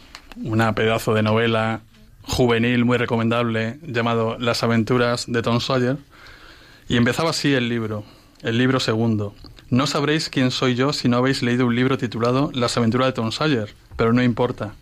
una 0.44 0.74
pedazo 0.74 1.14
de 1.14 1.22
novela 1.22 1.82
juvenil 2.28 2.86
muy 2.86 2.98
recomendable 2.98 3.80
llamado 3.82 4.38
Las 4.40 4.64
aventuras 4.64 5.26
de 5.28 5.42
Tom 5.42 5.60
Sawyer. 5.60 5.98
Y 6.88 6.98
empezaba 6.98 7.32
así 7.32 7.54
el 7.54 7.70
libro, 7.70 8.04
el 8.42 8.58
libro 8.58 8.80
segundo. 8.80 9.34
No 9.70 9.88
sabréis 9.88 10.30
quién 10.30 10.52
soy 10.52 10.76
yo 10.76 10.94
si 10.94 11.10
no 11.10 11.18
habéis 11.18 11.42
leído 11.42 11.66
un 11.66 11.76
libro 11.76 11.98
titulado 11.98 12.52
Las 12.54 12.78
aventuras 12.78 13.08
de 13.08 13.14
Tom 13.14 13.32
Sawyer, 13.32 13.74
pero 13.98 14.14
no 14.14 14.22
importa. 14.22 14.76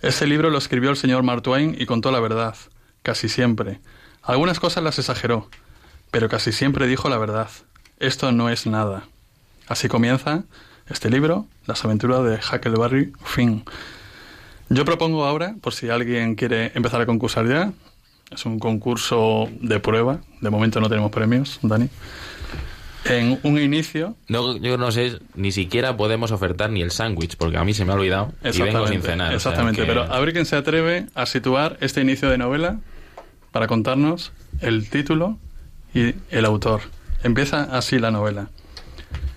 Ese 0.00 0.26
libro 0.26 0.50
lo 0.50 0.58
escribió 0.58 0.90
el 0.90 0.96
señor 0.96 1.22
Mark 1.22 1.42
Twain 1.42 1.76
y 1.78 1.86
contó 1.86 2.10
la 2.10 2.20
verdad, 2.20 2.56
casi 3.02 3.28
siempre. 3.28 3.80
Algunas 4.22 4.60
cosas 4.60 4.82
las 4.82 4.98
exageró, 4.98 5.48
pero 6.10 6.28
casi 6.28 6.52
siempre 6.52 6.86
dijo 6.86 7.08
la 7.08 7.18
verdad. 7.18 7.48
Esto 7.98 8.32
no 8.32 8.48
es 8.48 8.66
nada. 8.66 9.04
Así 9.66 9.88
comienza 9.88 10.44
este 10.88 11.10
libro, 11.10 11.46
Las 11.66 11.84
aventuras 11.84 12.22
de 12.24 12.36
Huckleberry 12.36 13.12
Finn. 13.24 13.64
Yo 14.68 14.84
propongo 14.84 15.24
ahora, 15.24 15.54
por 15.60 15.74
si 15.74 15.90
alguien 15.90 16.34
quiere 16.34 16.72
empezar 16.74 17.00
a 17.00 17.06
concursar 17.06 17.46
ya, 17.46 17.72
es 18.30 18.46
un 18.46 18.58
concurso 18.58 19.48
de 19.60 19.78
prueba, 19.80 20.20
de 20.40 20.50
momento 20.50 20.80
no 20.80 20.88
tenemos 20.88 21.10
premios, 21.10 21.58
Dani 21.62 21.88
en 23.04 23.38
un 23.42 23.58
inicio. 23.58 24.16
No, 24.28 24.56
yo 24.56 24.78
no 24.78 24.90
sé, 24.90 25.18
ni 25.34 25.52
siquiera 25.52 25.96
podemos 25.96 26.30
ofertar 26.30 26.70
ni 26.70 26.82
el 26.82 26.90
sándwich, 26.90 27.36
porque 27.36 27.56
a 27.56 27.64
mí 27.64 27.74
se 27.74 27.84
me 27.84 27.92
ha 27.92 27.96
olvidado 27.96 28.32
y 28.42 28.60
vengo 28.62 28.86
sin 28.88 29.02
cenar. 29.02 29.34
Exactamente, 29.34 29.84
pero 29.84 30.02
a 30.02 30.20
ver 30.20 30.32
quién 30.32 30.46
se 30.46 30.56
atreve 30.56 31.06
a 31.14 31.26
situar 31.26 31.76
este 31.80 32.00
inicio 32.00 32.28
de 32.30 32.38
novela 32.38 32.80
para 33.52 33.66
contarnos 33.66 34.32
el 34.60 34.88
título 34.88 35.38
y 35.94 36.14
el 36.30 36.44
autor. 36.44 36.82
Empieza 37.22 37.62
así 37.62 37.98
la 37.98 38.10
novela. 38.10 38.48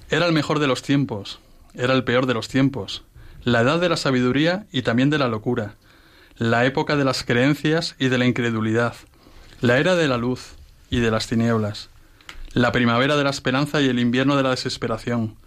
Era 0.10 0.25
el 0.25 0.34
mejor 0.34 0.60
de 0.60 0.67
los 0.67 0.81
tiempos, 0.81 1.39
era 1.74 1.93
el 1.93 2.03
peor 2.03 2.25
de 2.25 2.34
los 2.34 2.48
tiempos, 2.48 3.03
la 3.48 3.62
edad 3.62 3.80
de 3.80 3.88
la 3.88 3.96
sabiduría 3.96 4.68
y 4.74 4.82
también 4.82 5.10
de 5.10 5.18
la 5.18 5.30
locura, 5.30 5.75
la 6.36 6.66
época 6.66 6.98
de 6.98 7.06
las 7.06 7.24
creencias 7.24 7.96
y 7.98 8.10
de 8.10 8.18
la 8.18 8.25
incredulidad, 8.25 8.94
la 9.62 9.77
era 9.77 9.96
de 9.96 10.10
la 10.10 10.18
luz 10.18 10.56
y 10.89 11.00
de 11.00 11.12
las 11.12 11.27
tinieblas 11.27 11.89
la 12.51 12.74
primavera 12.74 13.16
de 13.16 13.24
la 13.24 13.30
esperanza 13.30 13.80
y 13.82 13.88
el 13.88 14.00
invierno 14.00 14.36
de 14.36 14.44
la 14.44 14.50
desesperación. 14.50 15.38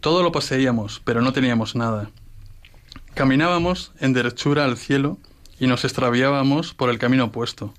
Todo 0.00 0.22
lo 0.22 0.30
poseíamos, 0.30 1.00
pero 1.02 1.22
no 1.22 1.32
teníamos 1.32 1.74
nada. 1.74 2.10
Caminábamos 3.14 3.92
en 3.98 4.12
derechura 4.12 4.64
al 4.64 4.76
cielo 4.76 5.18
y 5.58 5.66
nos 5.66 5.84
extraviábamos 5.84 6.72
por 6.72 6.90
el 6.90 6.98
camino 6.98 7.24
opuesto. 7.24 7.74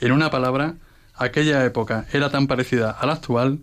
En 0.00 0.12
una 0.12 0.30
palabra, 0.30 0.74
aquella 1.14 1.64
época 1.64 2.06
era 2.12 2.28
tan 2.30 2.48
parecida 2.48 2.90
a 2.90 3.06
la 3.06 3.14
actual 3.14 3.60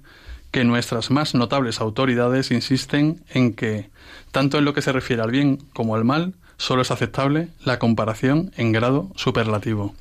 que 0.51 0.63
nuestras 0.63 1.11
más 1.11 1.35
notables 1.35 1.81
autoridades 1.81 2.51
insisten 2.51 3.23
en 3.29 3.53
que, 3.53 3.89
tanto 4.31 4.57
en 4.57 4.65
lo 4.65 4.73
que 4.73 4.81
se 4.81 4.91
refiere 4.91 5.21
al 5.21 5.31
bien 5.31 5.57
como 5.73 5.95
al 5.95 6.05
mal, 6.05 6.33
solo 6.57 6.81
es 6.81 6.91
aceptable 6.91 7.49
la 7.63 7.79
comparación 7.79 8.51
en 8.57 8.71
grado 8.71 9.11
superlativo. 9.15 9.93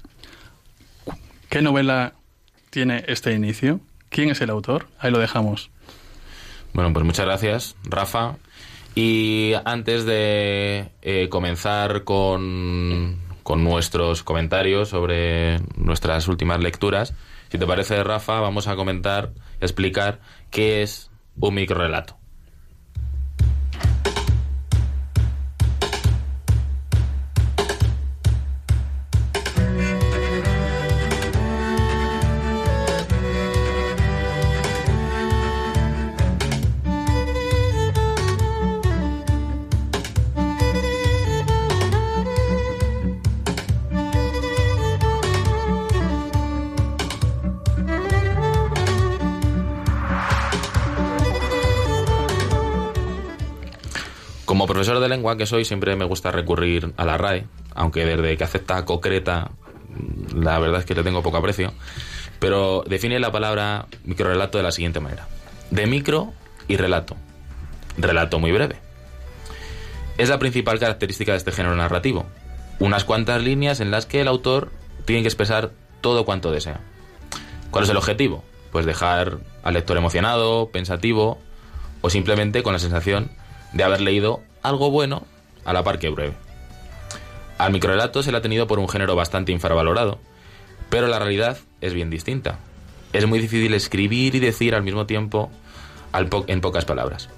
¿Qué 1.48 1.62
novela 1.62 2.14
tiene 2.70 3.04
este 3.08 3.32
inicio? 3.32 3.80
¿Quién 4.08 4.30
es 4.30 4.40
el 4.40 4.50
autor? 4.50 4.86
Ahí 4.98 5.10
lo 5.10 5.18
dejamos. 5.18 5.70
Bueno, 6.72 6.92
pues 6.92 7.04
muchas 7.04 7.26
gracias, 7.26 7.76
Rafa. 7.84 8.36
Y 8.94 9.52
antes 9.64 10.06
de 10.06 10.90
eh, 11.02 11.28
comenzar 11.28 12.04
con, 12.04 13.18
con 13.42 13.62
nuestros 13.62 14.22
comentarios 14.22 14.88
sobre 14.88 15.60
nuestras 15.76 16.28
últimas 16.28 16.60
lecturas, 16.60 17.14
si 17.50 17.58
te 17.58 17.66
parece, 17.66 18.02
Rafa, 18.02 18.40
vamos 18.40 18.66
a 18.68 18.76
comentar, 18.76 19.30
explicar 19.60 20.20
qué 20.50 20.82
es 20.82 21.10
un 21.40 21.54
microrelato. 21.54 22.18
Profesor 54.86 55.02
de 55.02 55.08
lengua 55.08 55.36
que 55.36 55.46
soy, 55.46 55.64
siempre 55.64 55.96
me 55.96 56.04
gusta 56.04 56.30
recurrir 56.30 56.92
a 56.96 57.04
la 57.04 57.18
RAE, 57.18 57.48
aunque 57.74 58.06
desde 58.06 58.36
que 58.36 58.44
acepta 58.44 58.84
concreta, 58.84 59.50
la 60.32 60.60
verdad 60.60 60.78
es 60.78 60.86
que 60.86 60.94
le 60.94 61.02
tengo 61.02 61.24
poco 61.24 61.38
aprecio. 61.38 61.72
Pero 62.38 62.84
define 62.86 63.18
la 63.18 63.32
palabra 63.32 63.86
microrelato 64.04 64.58
de 64.58 64.62
la 64.62 64.70
siguiente 64.70 65.00
manera: 65.00 65.26
de 65.72 65.88
micro 65.88 66.32
y 66.68 66.76
relato. 66.76 67.16
Relato 67.98 68.38
muy 68.38 68.52
breve. 68.52 68.76
Es 70.18 70.28
la 70.28 70.38
principal 70.38 70.78
característica 70.78 71.32
de 71.32 71.38
este 71.38 71.50
género 71.50 71.74
narrativo. 71.74 72.24
Unas 72.78 73.02
cuantas 73.02 73.42
líneas 73.42 73.80
en 73.80 73.90
las 73.90 74.06
que 74.06 74.20
el 74.20 74.28
autor 74.28 74.70
tiene 75.04 75.22
que 75.22 75.28
expresar 75.28 75.72
todo 76.00 76.24
cuanto 76.24 76.52
desea. 76.52 76.78
¿Cuál 77.72 77.82
es 77.82 77.90
el 77.90 77.96
objetivo? 77.96 78.44
Pues 78.70 78.86
dejar 78.86 79.38
al 79.64 79.74
lector 79.74 79.96
emocionado, 79.96 80.68
pensativo 80.70 81.40
o 82.02 82.08
simplemente 82.08 82.62
con 82.62 82.72
la 82.72 82.78
sensación 82.78 83.32
de 83.72 83.82
haber 83.82 84.00
leído 84.00 84.42
algo 84.68 84.90
bueno 84.90 85.26
a 85.64 85.72
la 85.72 85.84
par 85.84 85.98
que 85.98 86.08
breve. 86.08 86.34
Al 87.58 87.72
microrelato 87.72 88.22
se 88.22 88.32
le 88.32 88.38
ha 88.38 88.42
tenido 88.42 88.66
por 88.66 88.78
un 88.78 88.88
género 88.88 89.16
bastante 89.16 89.52
infravalorado, 89.52 90.18
pero 90.90 91.06
la 91.06 91.18
realidad 91.18 91.58
es 91.80 91.94
bien 91.94 92.10
distinta. 92.10 92.58
Es 93.12 93.26
muy 93.26 93.38
difícil 93.38 93.72
escribir 93.74 94.34
y 94.34 94.40
decir 94.40 94.74
al 94.74 94.82
mismo 94.82 95.06
tiempo 95.06 95.50
en 96.46 96.60
pocas 96.60 96.84
palabras. 96.84 97.28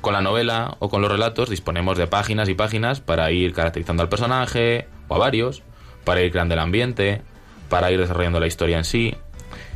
Con 0.00 0.12
la 0.12 0.20
novela 0.20 0.76
o 0.78 0.88
con 0.88 1.02
los 1.02 1.10
relatos 1.10 1.50
disponemos 1.50 1.98
de 1.98 2.06
páginas 2.06 2.48
y 2.48 2.54
páginas 2.54 3.00
para 3.00 3.30
ir 3.32 3.52
caracterizando 3.52 4.02
al 4.02 4.08
personaje 4.08 4.86
o 5.08 5.16
a 5.16 5.18
varios, 5.18 5.62
para 6.04 6.22
ir 6.22 6.30
creando 6.30 6.54
el 6.54 6.60
ambiente, 6.60 7.22
para 7.68 7.90
ir 7.90 7.98
desarrollando 7.98 8.40
la 8.40 8.46
historia 8.46 8.78
en 8.78 8.84
sí. 8.84 9.16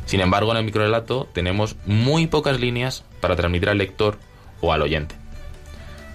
Sin 0.05 0.21
embargo, 0.21 0.51
en 0.51 0.57
el 0.57 0.65
microrelato 0.65 1.27
tenemos 1.33 1.75
muy 1.85 2.27
pocas 2.27 2.59
líneas 2.59 3.03
para 3.21 3.35
transmitir 3.35 3.69
al 3.69 3.77
lector 3.77 4.17
o 4.61 4.73
al 4.73 4.81
oyente. 4.81 5.22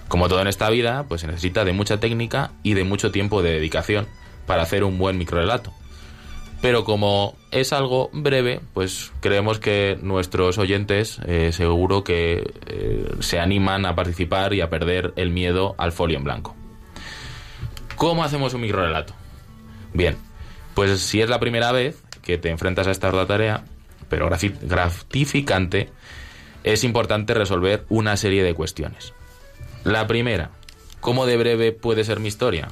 Como 0.09 0.27
todo 0.27 0.41
en 0.41 0.47
esta 0.47 0.69
vida, 0.69 1.05
pues 1.07 1.21
se 1.21 1.27
necesita 1.27 1.63
de 1.63 1.71
mucha 1.71 1.99
técnica 1.99 2.51
y 2.63 2.73
de 2.73 2.83
mucho 2.83 3.11
tiempo 3.11 3.41
de 3.41 3.51
dedicación 3.51 4.07
para 4.47 4.63
hacer 4.63 4.83
un 4.83 4.97
buen 4.97 5.17
microrelato. 5.17 5.71
Pero 6.61 6.83
como 6.83 7.37
es 7.51 7.71
algo 7.71 8.09
breve, 8.11 8.59
pues 8.73 9.13
creemos 9.21 9.59
que 9.59 9.97
nuestros 10.01 10.57
oyentes 10.57 11.19
eh, 11.25 11.51
seguro 11.53 12.03
que 12.03 12.51
eh, 12.65 13.11
se 13.19 13.39
animan 13.39 13.85
a 13.85 13.95
participar 13.95 14.53
y 14.53 14.61
a 14.61 14.69
perder 14.69 15.13
el 15.15 15.29
miedo 15.29 15.75
al 15.77 15.91
folio 15.91 16.17
en 16.17 16.23
blanco. 16.23 16.55
¿Cómo 17.95 18.23
hacemos 18.23 18.53
un 18.55 18.61
microrelato? 18.61 19.13
Bien, 19.93 20.17
Pues 20.73 20.99
si 21.01 21.21
es 21.21 21.29
la 21.29 21.39
primera 21.39 21.71
vez 21.71 22.03
que 22.23 22.37
te 22.37 22.49
enfrentas 22.49 22.87
a 22.87 22.91
esta 22.91 23.07
ardua 23.07 23.27
tarea, 23.27 23.63
pero 24.09 24.29
gratificante, 24.29 25.89
es 26.63 26.83
importante 26.83 27.33
resolver 27.33 27.85
una 27.89 28.17
serie 28.17 28.43
de 28.43 28.53
cuestiones. 28.53 29.13
La 29.83 30.07
primera, 30.07 30.51
¿cómo 30.99 31.25
de 31.25 31.37
breve 31.37 31.71
puede 31.71 32.03
ser 32.03 32.19
mi 32.19 32.27
historia? 32.27 32.67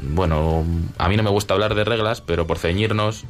Bueno, 0.00 0.64
a 0.98 1.08
mí 1.08 1.16
no 1.16 1.22
me 1.22 1.30
gusta 1.30 1.54
hablar 1.54 1.74
de 1.74 1.84
reglas, 1.84 2.20
pero 2.20 2.46
por 2.46 2.58
ceñirnos 2.58 3.24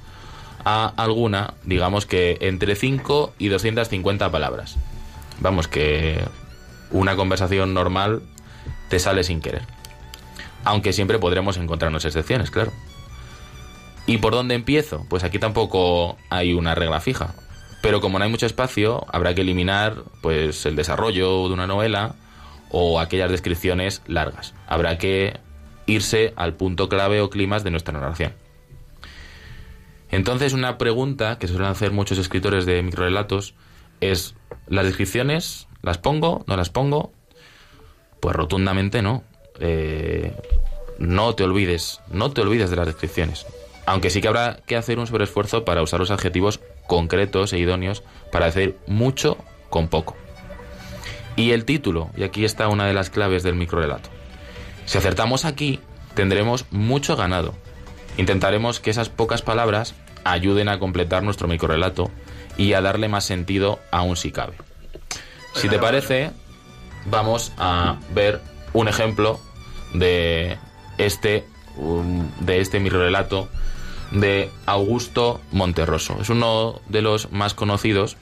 a 0.64 0.86
alguna, 0.96 1.54
digamos 1.64 2.06
que 2.06 2.38
entre 2.40 2.74
5 2.74 3.34
y 3.38 3.48
250 3.48 4.30
palabras. 4.30 4.76
Vamos, 5.40 5.68
que 5.68 6.20
una 6.90 7.16
conversación 7.16 7.74
normal 7.74 8.22
te 8.88 8.98
sale 8.98 9.22
sin 9.24 9.40
querer. 9.40 9.62
Aunque 10.64 10.92
siempre 10.92 11.18
podremos 11.18 11.56
encontrarnos 11.56 12.04
excepciones, 12.04 12.50
claro. 12.50 12.72
¿Y 14.06 14.18
por 14.18 14.32
dónde 14.32 14.54
empiezo? 14.54 15.04
Pues 15.08 15.22
aquí 15.22 15.38
tampoco 15.38 16.16
hay 16.30 16.54
una 16.54 16.74
regla 16.74 17.00
fija. 17.00 17.34
Pero 17.82 18.00
como 18.00 18.18
no 18.18 18.24
hay 18.24 18.30
mucho 18.30 18.46
espacio, 18.46 19.04
habrá 19.12 19.34
que 19.34 19.42
eliminar 19.42 20.02
pues 20.22 20.66
el 20.66 20.74
desarrollo 20.74 21.46
de 21.46 21.54
una 21.54 21.66
novela 21.66 22.16
o 22.70 23.00
aquellas 23.00 23.30
descripciones 23.30 24.02
largas. 24.06 24.54
Habrá 24.66 24.98
que 24.98 25.38
irse 25.86 26.32
al 26.36 26.54
punto 26.54 26.88
clave 26.88 27.20
o 27.20 27.30
climas 27.30 27.64
de 27.64 27.70
nuestra 27.70 27.92
narración. 27.92 28.34
Entonces, 30.10 30.52
una 30.52 30.78
pregunta 30.78 31.38
que 31.38 31.48
suelen 31.48 31.68
hacer 31.68 31.92
muchos 31.92 32.18
escritores 32.18 32.66
de 32.66 32.82
microrelatos 32.82 33.54
es, 34.00 34.34
¿las 34.66 34.84
descripciones 34.84 35.68
las 35.82 35.98
pongo? 35.98 36.44
¿No 36.46 36.56
las 36.56 36.70
pongo? 36.70 37.12
Pues 38.20 38.34
rotundamente 38.34 39.02
no. 39.02 39.24
Eh, 39.58 40.34
no 40.98 41.34
te 41.34 41.44
olvides, 41.44 42.00
no 42.10 42.30
te 42.30 42.40
olvides 42.40 42.70
de 42.70 42.76
las 42.76 42.86
descripciones. 42.86 43.46
Aunque 43.86 44.10
sí 44.10 44.20
que 44.20 44.28
habrá 44.28 44.60
que 44.66 44.76
hacer 44.76 44.98
un 44.98 45.06
sobreesfuerzo 45.06 45.64
para 45.64 45.82
usar 45.82 46.00
los 46.00 46.10
adjetivos 46.10 46.60
concretos 46.86 47.52
e 47.52 47.58
idóneos 47.58 48.02
para 48.32 48.46
decir 48.46 48.76
mucho 48.86 49.38
con 49.70 49.88
poco. 49.88 50.16
Y 51.36 51.52
el 51.52 51.64
título, 51.64 52.10
y 52.16 52.22
aquí 52.24 52.44
está 52.44 52.68
una 52.68 52.86
de 52.86 52.94
las 52.94 53.10
claves 53.10 53.42
del 53.42 53.54
microrelato. 53.54 54.08
Si 54.86 54.96
acertamos 54.98 55.44
aquí, 55.44 55.80
tendremos 56.14 56.64
mucho 56.70 57.16
ganado. 57.16 57.54
Intentaremos 58.16 58.80
que 58.80 58.90
esas 58.90 59.10
pocas 59.10 59.42
palabras 59.42 59.94
ayuden 60.24 60.68
a 60.68 60.78
completar 60.78 61.22
nuestro 61.22 61.46
microrelato 61.46 62.10
y 62.56 62.72
a 62.72 62.80
darle 62.80 63.08
más 63.08 63.24
sentido 63.24 63.78
aún 63.90 64.16
si 64.16 64.32
cabe. 64.32 64.54
Si 65.54 65.68
te 65.68 65.78
parece, 65.78 66.30
vamos 67.06 67.52
a 67.58 67.96
ver 68.14 68.40
un 68.72 68.88
ejemplo 68.88 69.40
de 69.94 70.58
este, 70.98 71.44
de 72.40 72.60
este 72.60 72.80
microrelato 72.80 73.48
de 74.10 74.50
Augusto 74.66 75.40
Monterroso. 75.52 76.18
Es 76.20 76.30
uno 76.30 76.80
de 76.88 77.02
los 77.02 77.32
más 77.32 77.54
conocidos 77.54 78.16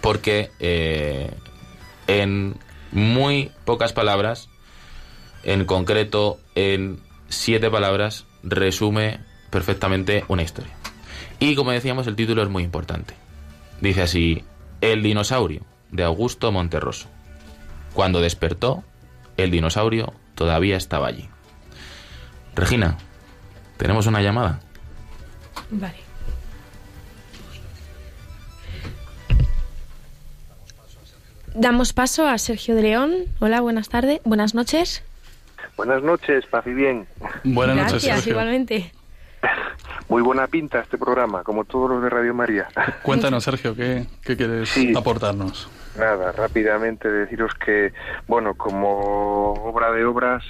porque 0.00 0.50
eh, 0.60 1.30
en 2.06 2.56
muy 2.92 3.50
pocas 3.64 3.92
palabras, 3.92 4.48
en 5.42 5.64
concreto 5.64 6.38
en 6.54 7.00
siete 7.28 7.70
palabras, 7.70 8.26
resume 8.42 9.20
perfectamente 9.50 10.24
una 10.28 10.42
historia. 10.42 10.72
Y 11.40 11.54
como 11.54 11.72
decíamos, 11.72 12.06
el 12.06 12.16
título 12.16 12.42
es 12.42 12.48
muy 12.48 12.62
importante. 12.62 13.14
Dice 13.80 14.02
así, 14.02 14.44
El 14.80 15.02
dinosaurio, 15.02 15.62
de 15.90 16.04
Augusto 16.04 16.50
Monterroso. 16.52 17.08
Cuando 17.92 18.20
despertó, 18.20 18.84
el 19.36 19.50
dinosaurio 19.50 20.12
todavía 20.34 20.76
estaba 20.76 21.08
allí. 21.08 21.28
Regina, 22.54 22.96
¿tenemos 23.76 24.06
una 24.06 24.22
llamada? 24.22 24.60
Vale. 25.70 26.03
Damos 31.54 31.92
paso 31.92 32.26
a 32.26 32.36
Sergio 32.38 32.74
de 32.74 32.82
León. 32.82 33.12
Hola, 33.40 33.60
buenas 33.60 33.88
tardes, 33.88 34.20
buenas 34.24 34.54
noches. 34.54 35.04
Buenas 35.76 36.02
noches, 36.02 36.44
paz 36.46 36.66
y 36.66 36.72
bien. 36.74 37.06
Buenas 37.44 37.76
noches, 37.76 38.04
Gracias, 38.04 38.26
igualmente. 38.26 38.92
Muy 40.08 40.22
buena 40.22 40.46
pinta 40.46 40.80
este 40.80 40.98
programa, 40.98 41.42
como 41.42 41.64
todos 41.64 41.90
los 41.90 42.02
de 42.02 42.10
Radio 42.10 42.34
María. 42.34 42.68
Cuéntanos, 43.02 43.44
Sergio, 43.44 43.74
¿qué, 43.74 44.06
qué 44.22 44.36
quieres 44.36 44.68
Sí. 44.68 44.92
aportarnos? 44.96 45.68
Nada, 45.98 46.32
rápidamente 46.32 47.08
deciros 47.10 47.52
que, 47.54 47.92
bueno, 48.26 48.54
como 48.54 49.52
obra 49.52 49.92
de 49.92 50.04
obras, 50.04 50.42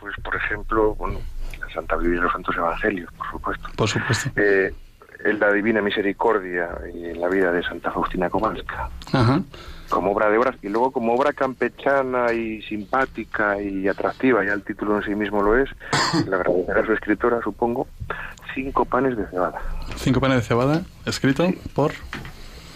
pues 0.00 0.14
por 0.22 0.36
ejemplo, 0.36 0.94
bueno, 0.94 1.20
la 1.60 1.72
Santa 1.72 1.96
Biblia 1.96 2.18
y 2.20 2.22
los 2.22 2.32
Santos 2.32 2.56
Evangelios, 2.56 3.12
por 3.14 3.30
supuesto. 3.30 3.68
Por 3.76 3.88
supuesto. 3.88 4.30
Eh, 4.36 4.72
la 5.24 5.52
Divina 5.52 5.80
Misericordia 5.82 6.68
y 6.94 7.06
en 7.06 7.20
la 7.20 7.28
vida 7.28 7.50
de 7.52 7.62
Santa 7.62 7.90
Faustina 7.90 8.30
Kowalska. 8.30 8.88
Ajá. 9.12 9.42
como 9.88 10.12
obra 10.12 10.28
de 10.30 10.36
obras 10.38 10.56
y 10.62 10.68
luego 10.68 10.90
como 10.90 11.14
obra 11.14 11.32
campechana 11.32 12.32
y 12.32 12.60
simpática 12.62 13.60
y 13.60 13.88
atractiva, 13.88 14.44
ya 14.44 14.52
el 14.52 14.62
título 14.62 14.96
en 14.98 15.02
sí 15.04 15.14
mismo 15.14 15.42
lo 15.42 15.56
es, 15.56 15.68
le 16.28 16.34
agradecerá 16.36 16.84
su 16.84 16.92
escritora, 16.92 17.40
supongo, 17.42 17.86
Cinco 18.54 18.84
panes 18.84 19.16
de 19.16 19.26
cebada, 19.28 19.60
Cinco 19.96 20.20
panes 20.20 20.38
de 20.38 20.42
cebada, 20.42 20.82
escrito 21.06 21.48
por... 21.74 21.92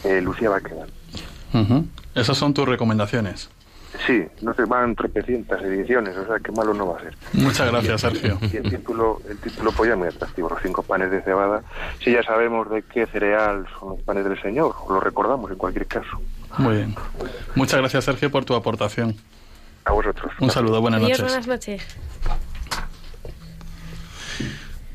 eh, 0.04 0.20
Lucía 0.22 0.48
Baquedan. 0.50 0.88
Ujú. 1.54 1.86
Esas 2.14 2.36
son 2.38 2.54
tus 2.54 2.66
recomendaciones. 2.68 3.50
Sí, 4.06 4.24
no 4.40 4.54
se 4.54 4.64
van 4.64 4.94
tropecientas 4.96 5.62
ediciones, 5.62 6.16
o 6.16 6.26
sea 6.26 6.38
que 6.40 6.50
malo 6.50 6.72
no 6.72 6.86
va 6.88 6.98
a 6.98 7.02
ser. 7.02 7.14
Muchas 7.34 7.70
gracias, 7.70 8.00
Sergio. 8.00 8.38
Y 8.40 8.56
el 8.56 8.70
título, 8.70 9.20
el 9.28 9.38
título 9.38 9.70
pues 9.72 9.90
ya 9.90 9.96
muy 9.96 10.08
atractivo, 10.08 10.48
los 10.48 10.62
cinco 10.62 10.82
panes 10.82 11.10
de 11.10 11.20
cebada. 11.22 11.62
Si 12.02 12.10
ya 12.12 12.22
sabemos 12.22 12.70
de 12.70 12.82
qué 12.82 13.06
cereal 13.06 13.66
son 13.78 13.90
los 13.90 14.00
panes 14.00 14.24
del 14.24 14.40
Señor, 14.40 14.74
lo 14.88 14.98
recordamos 14.98 15.50
en 15.50 15.58
cualquier 15.58 15.86
caso. 15.86 16.20
Muy 16.58 16.76
bien. 16.76 16.94
Muchas 17.54 17.80
gracias, 17.80 18.04
Sergio, 18.04 18.30
por 18.30 18.44
tu 18.44 18.54
aportación. 18.54 19.14
A 19.84 19.92
vosotros. 19.92 20.32
Un 20.40 20.50
saludo, 20.50 20.80
buenas 20.80 21.02
Adiós, 21.02 21.18
noches. 21.20 21.32
buenas 21.32 21.46
noches. 21.48 21.96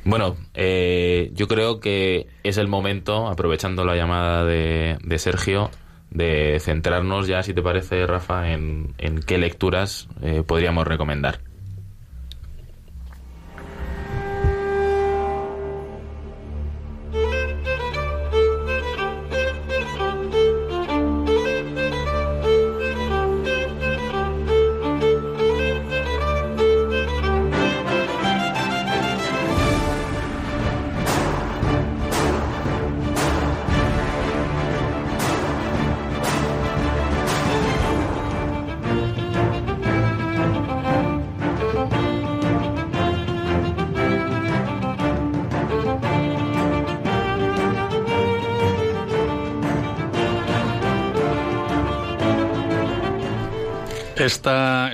Bueno, 0.05 0.37
eh, 0.53 1.31
yo 1.33 1.47
creo 1.47 1.79
que 1.81 2.27
es 2.43 2.57
el 2.57 2.67
momento, 2.67 3.27
aprovechando 3.27 3.83
la 3.83 3.95
llamada 3.95 4.45
de, 4.45 4.97
de 5.03 5.19
Sergio, 5.19 5.69
de 6.09 6.59
centrarnos 6.59 7.27
ya, 7.27 7.43
si 7.43 7.53
te 7.53 7.61
parece, 7.61 8.05
Rafa, 8.07 8.51
en, 8.51 8.93
en 8.97 9.19
qué 9.21 9.37
lecturas 9.37 10.07
eh, 10.21 10.43
podríamos 10.45 10.87
recomendar. 10.87 11.39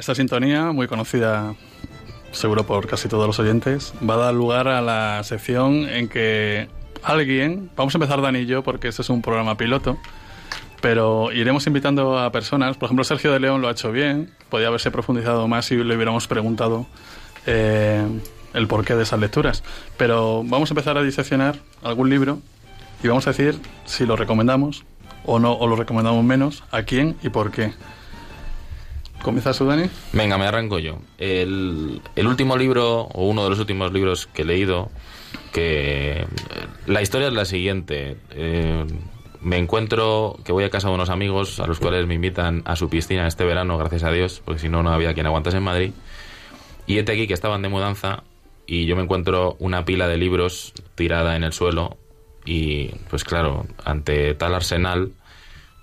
Esta, 0.03 0.15
sintonía, 0.15 0.73
muy 0.73 0.87
conocida 0.87 1.55
seguro 2.33 2.65
por 2.65 2.87
casi 2.87 3.07
todos 3.07 3.25
los 3.25 3.39
oyentes, 3.39 3.93
va 4.03 4.15
a 4.15 4.17
dar 4.17 4.33
lugar 4.33 4.67
a 4.67 4.81
la 4.81 5.23
sección 5.23 5.87
en 5.87 6.09
que 6.09 6.67
alguien, 7.03 7.71
vamos 7.77 7.95
a 7.95 7.99
empezar 7.99 8.21
Dani 8.21 8.39
y 8.39 8.45
yo 8.45 8.63
porque 8.63 8.89
este 8.89 9.01
es 9.01 9.09
un 9.09 9.21
programa 9.21 9.55
piloto, 9.55 9.97
pero 10.81 11.31
iremos 11.31 11.67
invitando 11.67 12.19
a 12.19 12.33
personas, 12.33 12.75
por 12.75 12.87
ejemplo 12.87 13.05
Sergio 13.05 13.31
de 13.31 13.39
León 13.39 13.61
lo 13.61 13.69
ha 13.69 13.71
hecho 13.71 13.93
bien, 13.93 14.31
podía 14.49 14.67
haberse 14.67 14.91
profundizado 14.91 15.47
más 15.47 15.67
si 15.67 15.77
le 15.77 15.95
hubiéramos 15.95 16.27
preguntado 16.27 16.85
eh, 17.45 18.05
el 18.53 18.67
porqué 18.67 18.95
de 18.95 19.03
esas 19.03 19.21
lecturas, 19.21 19.63
pero 19.95 20.43
vamos 20.43 20.69
a 20.69 20.73
empezar 20.73 20.97
a 20.97 21.01
diseccionar 21.01 21.55
algún 21.81 22.09
libro 22.09 22.39
y 23.01 23.07
vamos 23.07 23.25
a 23.27 23.29
decir 23.29 23.57
si 23.85 24.05
lo 24.05 24.17
recomendamos 24.17 24.83
o 25.23 25.39
no, 25.39 25.53
o 25.53 25.65
lo 25.65 25.77
recomendamos 25.77 26.25
menos, 26.25 26.65
a 26.71 26.83
quién 26.83 27.15
y 27.23 27.29
por 27.29 27.51
qué. 27.51 27.71
¿Comienzas 29.23 29.57
tú, 29.57 29.65
Dani? 29.65 29.89
Venga, 30.11 30.37
me 30.37 30.45
arranco 30.45 30.79
yo. 30.79 30.99
El, 31.17 32.01
el 32.15 32.27
último 32.27 32.57
libro, 32.57 33.03
o 33.03 33.27
uno 33.27 33.43
de 33.45 33.49
los 33.49 33.59
últimos 33.59 33.91
libros 33.93 34.27
que 34.27 34.41
he 34.41 34.45
leído, 34.45 34.91
que 35.53 36.27
la 36.85 37.01
historia 37.01 37.29
es 37.29 37.33
la 37.33 37.45
siguiente. 37.45 38.17
Eh, 38.31 38.85
me 39.41 39.57
encuentro 39.57 40.37
que 40.43 40.51
voy 40.51 40.65
a 40.65 40.69
casa 40.69 40.89
de 40.89 40.95
unos 40.95 41.09
amigos 41.09 41.59
a 41.61 41.67
los 41.67 41.79
cuales 41.79 42.05
me 42.05 42.15
invitan 42.15 42.61
a 42.65 42.75
su 42.75 42.89
piscina 42.89 43.25
este 43.25 43.45
verano, 43.45 43.77
gracias 43.77 44.03
a 44.03 44.11
Dios, 44.11 44.41
porque 44.43 44.59
si 44.59 44.69
no, 44.69 44.83
no 44.83 44.91
había 44.91 45.13
quien 45.13 45.25
aguantase 45.25 45.57
en 45.57 45.63
Madrid. 45.63 45.91
Y 46.85 46.97
este 46.97 47.13
aquí, 47.13 47.25
que 47.25 47.33
estaban 47.33 47.61
de 47.61 47.69
mudanza, 47.69 48.23
y 48.67 48.85
yo 48.85 48.95
me 48.95 49.03
encuentro 49.03 49.55
una 49.59 49.85
pila 49.85 50.07
de 50.07 50.17
libros 50.17 50.73
tirada 50.95 51.35
en 51.35 51.43
el 51.43 51.53
suelo 51.53 51.97
y 52.45 52.89
pues 53.09 53.23
claro, 53.23 53.65
ante 53.85 54.33
tal 54.35 54.53
arsenal 54.55 55.11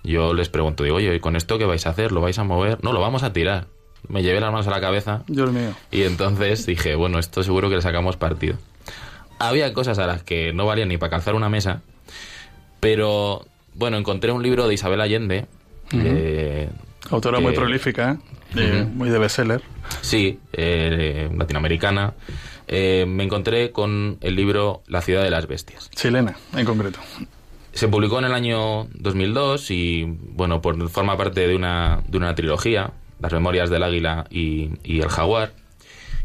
yo 0.03 0.33
les 0.33 0.49
pregunto, 0.49 0.83
digo, 0.83 0.95
oye, 0.97 1.13
¿y 1.15 1.19
con 1.19 1.35
esto 1.35 1.57
qué 1.57 1.65
vais 1.65 1.85
a 1.85 1.89
hacer? 1.91 2.11
¿Lo 2.11 2.21
vais 2.21 2.37
a 2.39 2.43
mover? 2.43 2.83
No, 2.83 2.93
lo 2.93 2.99
vamos 3.01 3.23
a 3.23 3.33
tirar. 3.33 3.67
Me 4.07 4.23
llevé 4.23 4.39
las 4.39 4.51
manos 4.51 4.67
a 4.67 4.71
la 4.71 4.81
cabeza. 4.81 5.23
Dios 5.27 5.51
mío. 5.51 5.73
Y 5.91 6.03
entonces 6.03 6.65
dije, 6.65 6.95
bueno, 6.95 7.19
esto 7.19 7.43
seguro 7.43 7.69
que 7.69 7.75
le 7.75 7.81
sacamos 7.81 8.17
partido. 8.17 8.55
Había 9.39 9.73
cosas 9.73 9.99
a 9.99 10.07
las 10.07 10.23
que 10.23 10.53
no 10.53 10.65
valían 10.65 10.89
ni 10.89 10.97
para 10.97 11.11
calzar 11.11 11.35
una 11.35 11.49
mesa, 11.49 11.81
pero 12.79 13.45
bueno, 13.75 13.97
encontré 13.97 14.31
un 14.31 14.43
libro 14.43 14.67
de 14.67 14.73
Isabel 14.73 15.01
Allende. 15.01 15.45
eh, 15.93 16.69
Autora 17.09 17.37
que- 17.39 17.43
muy 17.43 17.53
prolífica, 17.53 18.17
eh, 18.55 18.81
Ujú. 18.85 18.89
muy 18.95 19.09
de 19.09 19.19
bestseller. 19.19 19.61
Sí, 20.01 20.39
eh, 20.53 21.29
latinoamericana. 21.35 22.13
Eh, 22.67 23.05
me 23.07 23.23
encontré 23.23 23.71
con 23.71 24.17
el 24.21 24.35
libro 24.35 24.81
La 24.87 25.01
ciudad 25.01 25.23
de 25.23 25.29
las 25.29 25.47
bestias. 25.47 25.89
Chilena, 25.91 26.35
en 26.55 26.65
concreto. 26.65 26.99
Se 27.73 27.87
publicó 27.87 28.19
en 28.19 28.25
el 28.25 28.33
año 28.33 28.87
2002 28.93 29.71
y, 29.71 30.03
bueno, 30.05 30.61
por, 30.61 30.89
forma 30.89 31.17
parte 31.17 31.47
de 31.47 31.55
una, 31.55 32.03
de 32.07 32.17
una 32.17 32.35
trilogía, 32.35 32.91
Las 33.19 33.31
Memorias 33.31 33.69
del 33.69 33.83
Águila 33.83 34.25
y, 34.29 34.71
y 34.83 35.01
El 35.01 35.09
Jaguar. 35.09 35.53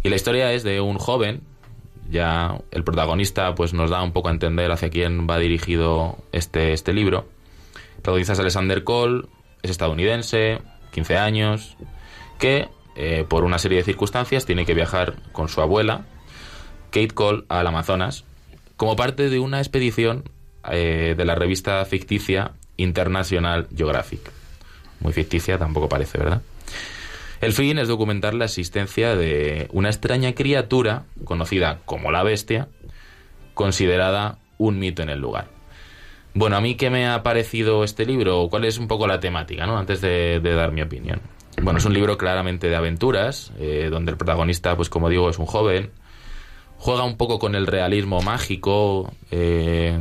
Y 0.03 0.09
la 0.09 0.17
historia 0.17 0.53
es 0.53 0.65
de 0.65 0.81
un 0.81 0.99
joven, 0.99 1.43
ya 2.11 2.59
el 2.71 2.85
protagonista 2.85 3.55
pues 3.55 3.75
nos 3.75 3.91
da 3.91 4.03
un 4.03 4.13
poco 4.13 4.29
a 4.29 4.33
entender 4.33 4.71
hacia 4.71 4.91
quién 4.91 5.27
va 5.29 5.39
dirigido 5.39 6.19
este, 6.33 6.73
este 6.73 6.93
libro. 6.93 7.29
Es 8.07 8.31
Alexander 8.31 8.85
Cole, 8.85 9.25
es 9.63 9.71
estadounidense, 9.73 10.61
15 10.93 11.17
años, 11.17 11.77
que 12.39 12.69
eh, 12.95 13.25
por 13.29 13.43
una 13.43 13.59
serie 13.59 13.79
de 13.79 13.85
circunstancias 13.85 14.47
tiene 14.47 14.65
que 14.65 14.75
viajar 14.75 15.17
con 15.33 15.49
su 15.49 15.61
abuela, 15.61 16.07
Kate 16.91 17.09
Cole, 17.09 17.45
al 17.49 17.67
Amazonas, 17.67 18.25
como 18.77 18.95
parte 18.95 19.29
de 19.29 19.41
una 19.41 19.59
expedición 19.59 20.23
eh, 20.73 21.15
de 21.17 21.25
la 21.25 21.35
revista 21.35 21.85
ficticia 21.85 22.53
International 22.77 23.67
Geographic. 23.75 24.31
Muy 25.01 25.13
ficticia 25.13 25.59
tampoco 25.59 25.89
parece, 25.89 26.19
¿verdad? 26.19 26.43
El 27.41 27.53
fin 27.53 27.79
es 27.79 27.89
documentar 27.89 28.35
la 28.35 28.47
existencia 28.47 29.15
de 29.15 29.69
una 29.73 29.89
extraña 29.89 30.35
criatura 30.35 31.05
conocida 31.25 31.81
como 31.85 32.11
la 32.11 32.23
bestia, 32.23 32.69
considerada 33.55 34.39
un 34.59 34.79
mito 34.79 35.03
en 35.03 35.11
el 35.11 35.21
lugar. 35.21 35.49
Bueno, 36.35 36.57
a 36.57 36.61
mí 36.61 36.75
qué 36.75 36.91
me 36.91 37.07
ha 37.07 37.23
parecido 37.23 37.85
este 37.85 38.05
libro, 38.05 38.49
cuál 38.51 38.65
es 38.65 38.79
un 38.79 38.89
poco 38.89 39.07
la 39.07 39.21
temática, 39.21 39.67
¿no? 39.67 39.79
Antes 39.79 40.01
de, 40.01 40.41
dar 40.41 40.73
mi 40.73 40.83
opinión. 40.83 41.21
Bueno, 41.63 41.79
es 41.79 41.85
un 41.87 41.95
libro 41.95 42.19
claramente 42.19 42.69
de 42.69 42.77
aventuras, 42.77 43.53
eh, 43.59 43.89
donde 43.91 44.13
el 44.13 44.19
protagonista, 44.19 44.77
pues 44.77 44.91
como 44.91 45.09
digo, 45.09 45.31
es 45.31 45.39
un 45.39 45.47
joven, 45.47 45.91
juega 46.87 47.03
un 47.03 47.17
poco 47.17 47.41
con 47.41 47.57
el 47.57 47.67
realismo 47.67 48.21
mágico, 48.21 49.13
eh, 49.33 49.99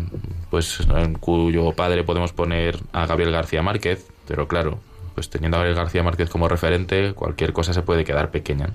pues 0.51 0.81
en 0.81 1.15
cuyo 1.15 1.71
padre 1.71 2.03
podemos 2.03 2.31
poner 2.31 2.77
a 2.93 3.07
Gabriel 3.07 3.31
García 3.31 3.63
Márquez, 3.63 4.07
pero 4.27 4.47
claro, 4.47 4.77
pues 5.15 5.31
teniendo 5.31 5.57
a 5.57 5.61
Gabriel 5.61 5.77
García 5.77 6.03
Márquez 6.03 6.29
como 6.29 6.47
referente, 6.47 7.13
cualquier 7.13 7.53
cosa 7.53 7.73
se 7.73 7.81
puede 7.81 8.03
quedar 8.03 8.29
pequeña. 8.29 8.69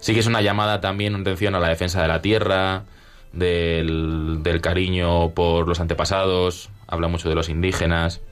Sí 0.00 0.14
que 0.14 0.20
es 0.20 0.26
una 0.26 0.40
llamada 0.40 0.80
también, 0.80 1.14
atención 1.14 1.54
a 1.54 1.60
la 1.60 1.68
defensa 1.68 2.00
de 2.00 2.08
la 2.08 2.22
tierra, 2.22 2.84
del, 3.34 4.38
del 4.42 4.62
cariño 4.62 5.32
por 5.32 5.68
los 5.68 5.80
antepasados, 5.80 6.70
habla 6.86 7.08
mucho 7.08 7.28
de 7.28 7.34
los 7.34 7.50
indígenas, 7.50 8.22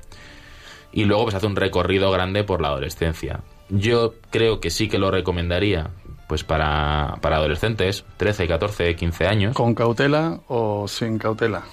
y 0.92 1.04
luego 1.04 1.24
pues 1.24 1.34
hace 1.34 1.46
un 1.46 1.56
recorrido 1.56 2.10
grande 2.10 2.42
por 2.42 2.62
la 2.62 2.68
adolescencia. 2.68 3.40
Yo 3.68 4.14
creo 4.30 4.60
que 4.60 4.70
sí 4.70 4.88
que 4.88 4.98
lo 4.98 5.10
recomendaría 5.10 5.90
pues 6.32 6.44
para, 6.44 7.18
para 7.20 7.36
adolescentes, 7.36 8.06
13, 8.16 8.48
14, 8.48 8.96
15 8.96 9.26
años. 9.26 9.54
¿Con 9.54 9.74
cautela 9.74 10.40
o 10.48 10.88
sin 10.88 11.18
cautela? 11.18 11.64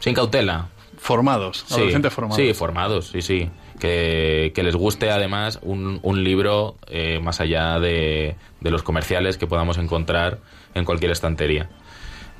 Sin 0.00 0.12
cautela. 0.12 0.70
Formados, 0.98 1.64
Sí, 1.68 1.74
adolescentes 1.74 2.12
formados. 2.12 2.36
Sí, 2.36 2.52
formados, 2.52 3.06
sí, 3.10 3.22
sí. 3.22 3.48
Que, 3.78 4.50
que 4.56 4.64
les 4.64 4.74
guste 4.74 5.12
además 5.12 5.60
un, 5.62 6.00
un 6.02 6.24
libro 6.24 6.74
eh, 6.88 7.20
más 7.22 7.40
allá 7.40 7.78
de, 7.78 8.34
de 8.60 8.70
los 8.72 8.82
comerciales 8.82 9.38
que 9.38 9.46
podamos 9.46 9.78
encontrar 9.78 10.40
en 10.74 10.84
cualquier 10.84 11.12
estantería. 11.12 11.70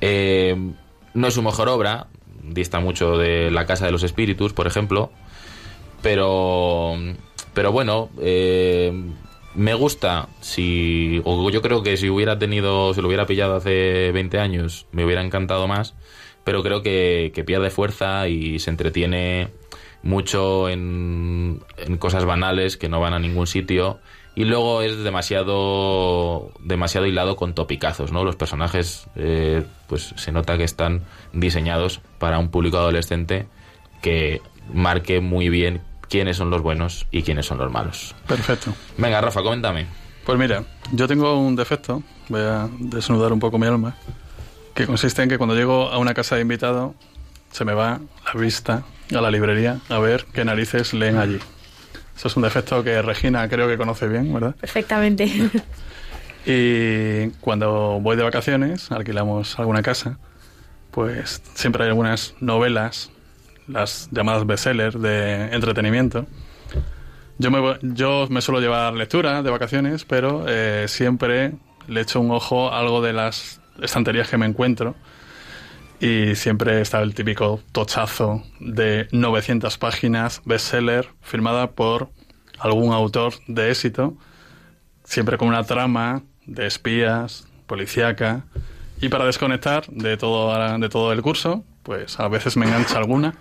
Eh, 0.00 0.56
no 1.14 1.28
es 1.28 1.34
su 1.34 1.42
mejor 1.42 1.68
obra, 1.68 2.08
dista 2.42 2.80
mucho 2.80 3.18
de 3.18 3.52
La 3.52 3.66
Casa 3.66 3.86
de 3.86 3.92
los 3.92 4.02
Espíritus, 4.02 4.52
por 4.52 4.66
ejemplo, 4.66 5.12
pero, 6.02 6.96
pero 7.54 7.70
bueno, 7.70 8.08
eh, 8.20 8.92
me 9.54 9.74
gusta, 9.74 10.28
si, 10.40 11.20
o 11.24 11.50
yo 11.50 11.62
creo 11.62 11.82
que 11.82 11.96
si 11.96 12.08
hubiera 12.08 12.38
tenido, 12.38 12.94
si 12.94 13.00
lo 13.00 13.08
hubiera 13.08 13.26
pillado 13.26 13.56
hace 13.56 14.10
20 14.12 14.38
años, 14.38 14.86
me 14.92 15.04
hubiera 15.04 15.22
encantado 15.22 15.66
más, 15.68 15.94
pero 16.44 16.62
creo 16.62 16.82
que, 16.82 17.32
pierde 17.46 17.70
fuerza 17.70 18.28
y 18.28 18.58
se 18.58 18.70
entretiene 18.70 19.48
mucho 20.02 20.68
en, 20.68 21.62
en 21.78 21.96
cosas 21.98 22.24
banales 22.24 22.76
que 22.76 22.88
no 22.88 23.00
van 23.00 23.14
a 23.14 23.18
ningún 23.18 23.46
sitio 23.46 24.00
y 24.36 24.44
luego 24.44 24.82
es 24.82 25.02
demasiado 25.04 26.50
demasiado 26.60 27.06
hilado 27.06 27.36
con 27.36 27.54
topicazos, 27.54 28.10
¿no? 28.10 28.24
Los 28.24 28.36
personajes, 28.36 29.06
eh, 29.14 29.62
pues 29.86 30.12
se 30.16 30.32
nota 30.32 30.58
que 30.58 30.64
están 30.64 31.02
diseñados 31.32 32.00
para 32.18 32.38
un 32.38 32.50
público 32.50 32.78
adolescente 32.78 33.46
que 34.02 34.42
marque 34.72 35.20
muy 35.20 35.48
bien 35.48 35.82
quiénes 36.08 36.36
son 36.36 36.50
los 36.50 36.62
buenos 36.62 37.06
y 37.10 37.22
quiénes 37.22 37.46
son 37.46 37.58
los 37.58 37.70
malos. 37.70 38.14
Perfecto. 38.26 38.74
Venga, 38.98 39.20
Rafa, 39.20 39.42
coméntame. 39.42 39.86
Pues 40.24 40.38
mira, 40.38 40.64
yo 40.92 41.06
tengo 41.06 41.38
un 41.38 41.54
defecto, 41.56 42.02
voy 42.28 42.40
a 42.40 42.68
desnudar 42.78 43.32
un 43.32 43.40
poco 43.40 43.58
mi 43.58 43.66
alma, 43.66 43.96
que 44.74 44.86
consiste 44.86 45.22
en 45.22 45.28
que 45.28 45.38
cuando 45.38 45.54
llego 45.54 45.90
a 45.90 45.98
una 45.98 46.14
casa 46.14 46.36
de 46.36 46.42
invitado 46.42 46.94
se 47.50 47.64
me 47.64 47.74
va 47.74 48.00
la 48.24 48.40
vista 48.40 48.84
a 49.14 49.20
la 49.20 49.30
librería 49.30 49.80
a 49.88 49.98
ver 49.98 50.26
qué 50.32 50.44
narices 50.44 50.94
leen 50.94 51.18
allí. 51.18 51.38
Eso 52.16 52.28
es 52.28 52.36
un 52.36 52.42
defecto 52.42 52.82
que 52.82 53.02
Regina 53.02 53.48
creo 53.48 53.68
que 53.68 53.76
conoce 53.76 54.08
bien, 54.08 54.32
¿verdad? 54.32 54.54
Perfectamente. 54.56 55.50
Y 56.46 57.30
cuando 57.40 58.00
voy 58.02 58.16
de 58.16 58.22
vacaciones, 58.22 58.92
alquilamos 58.92 59.58
alguna 59.58 59.82
casa, 59.82 60.18
pues 60.90 61.42
siempre 61.54 61.84
hay 61.84 61.88
algunas 61.88 62.34
novelas, 62.40 63.10
las 63.68 64.08
llamadas 64.10 64.46
bestsellers 64.46 65.00
de 65.00 65.54
entretenimiento. 65.54 66.26
Yo 67.38 67.50
me, 67.50 67.78
yo 67.82 68.26
me 68.30 68.40
suelo 68.40 68.60
llevar 68.60 68.94
lectura 68.94 69.42
de 69.42 69.50
vacaciones, 69.50 70.04
pero 70.04 70.44
eh, 70.48 70.86
siempre 70.88 71.54
le 71.88 72.00
echo 72.00 72.20
un 72.20 72.30
ojo 72.30 72.70
a 72.70 72.78
algo 72.78 73.02
de 73.02 73.12
las 73.12 73.60
estanterías 73.82 74.28
que 74.28 74.38
me 74.38 74.46
encuentro. 74.46 74.94
Y 76.00 76.34
siempre 76.34 76.80
está 76.80 77.00
el 77.00 77.14
típico 77.14 77.60
tochazo 77.72 78.42
de 78.60 79.08
900 79.12 79.78
páginas 79.78 80.42
bestseller 80.44 81.08
firmada 81.22 81.70
por 81.70 82.10
algún 82.58 82.92
autor 82.92 83.34
de 83.46 83.70
éxito 83.70 84.16
siempre 85.04 85.38
con 85.38 85.48
una 85.48 85.62
trama 85.62 86.22
de 86.46 86.66
espías, 86.66 87.46
policíaca, 87.66 88.44
y 89.00 89.08
para 89.08 89.26
desconectar 89.26 89.86
de 89.88 90.16
todo, 90.16 90.78
de 90.78 90.88
todo 90.88 91.12
el 91.12 91.22
curso, 91.22 91.64
pues 91.82 92.18
a 92.18 92.28
veces 92.28 92.56
me 92.56 92.66
engancha 92.66 92.96
alguna. 92.96 93.34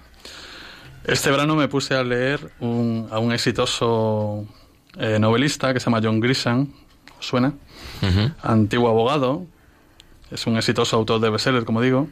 Este 1.05 1.29
verano 1.31 1.55
me 1.55 1.67
puse 1.67 1.95
a 1.95 2.03
leer 2.03 2.51
un- 2.59 3.07
a 3.11 3.19
un 3.19 3.33
exitoso 3.33 4.45
eh, 4.97 5.17
novelista 5.19 5.73
que 5.73 5.79
se 5.79 5.85
llama 5.85 5.99
John 6.03 6.19
Grisham, 6.19 6.67
¿os 7.19 7.25
suena? 7.25 7.53
Antiguo 8.41 8.89
abogado, 8.89 9.45
es 10.31 10.45
un 10.47 10.55
exitoso 10.57 10.95
autor 10.97 11.19
de 11.21 11.29
bestseller, 11.29 11.65
como 11.65 11.81
digo, 11.81 12.07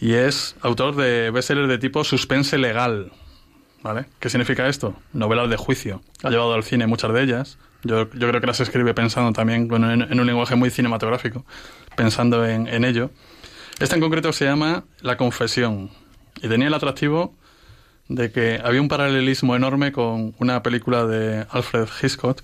y 0.00 0.14
es 0.14 0.56
autor 0.62 0.96
de 0.96 1.30
bestsellers 1.30 1.68
de 1.68 1.78
tipo 1.78 2.04
suspense 2.04 2.58
legal, 2.58 3.12
¿Vale? 3.82 4.04
¿Qué 4.20 4.30
significa 4.30 4.68
esto? 4.68 4.94
Novelas 5.12 5.50
de 5.50 5.56
juicio. 5.56 6.02
Ha 6.22 6.30
llevado 6.30 6.54
al 6.54 6.62
cine 6.62 6.86
muchas 6.86 7.12
de 7.12 7.20
ellas. 7.20 7.58
Yo, 7.82 8.08
yo 8.12 8.28
creo 8.28 8.40
que 8.40 8.46
las 8.46 8.60
escribe 8.60 8.94
pensando 8.94 9.32
también 9.32 9.66
bueno, 9.66 9.90
en, 9.90 10.02
en 10.02 10.20
un 10.20 10.24
lenguaje 10.26 10.54
muy 10.54 10.70
cinematográfico, 10.70 11.44
pensando 11.96 12.46
en, 12.46 12.68
en 12.68 12.84
ello. 12.84 13.10
Esta 13.80 13.96
en 13.96 14.00
concreto 14.00 14.32
se 14.32 14.44
llama 14.44 14.84
La 15.00 15.16
Confesión 15.16 15.90
y 16.40 16.46
tenía 16.48 16.68
el 16.68 16.74
atractivo 16.74 17.34
de 18.14 18.30
que 18.30 18.60
había 18.62 18.80
un 18.80 18.88
paralelismo 18.88 19.56
enorme 19.56 19.92
con 19.92 20.34
una 20.38 20.62
película 20.62 21.06
de 21.06 21.46
Alfred 21.50 21.88
Hitchcock, 22.02 22.40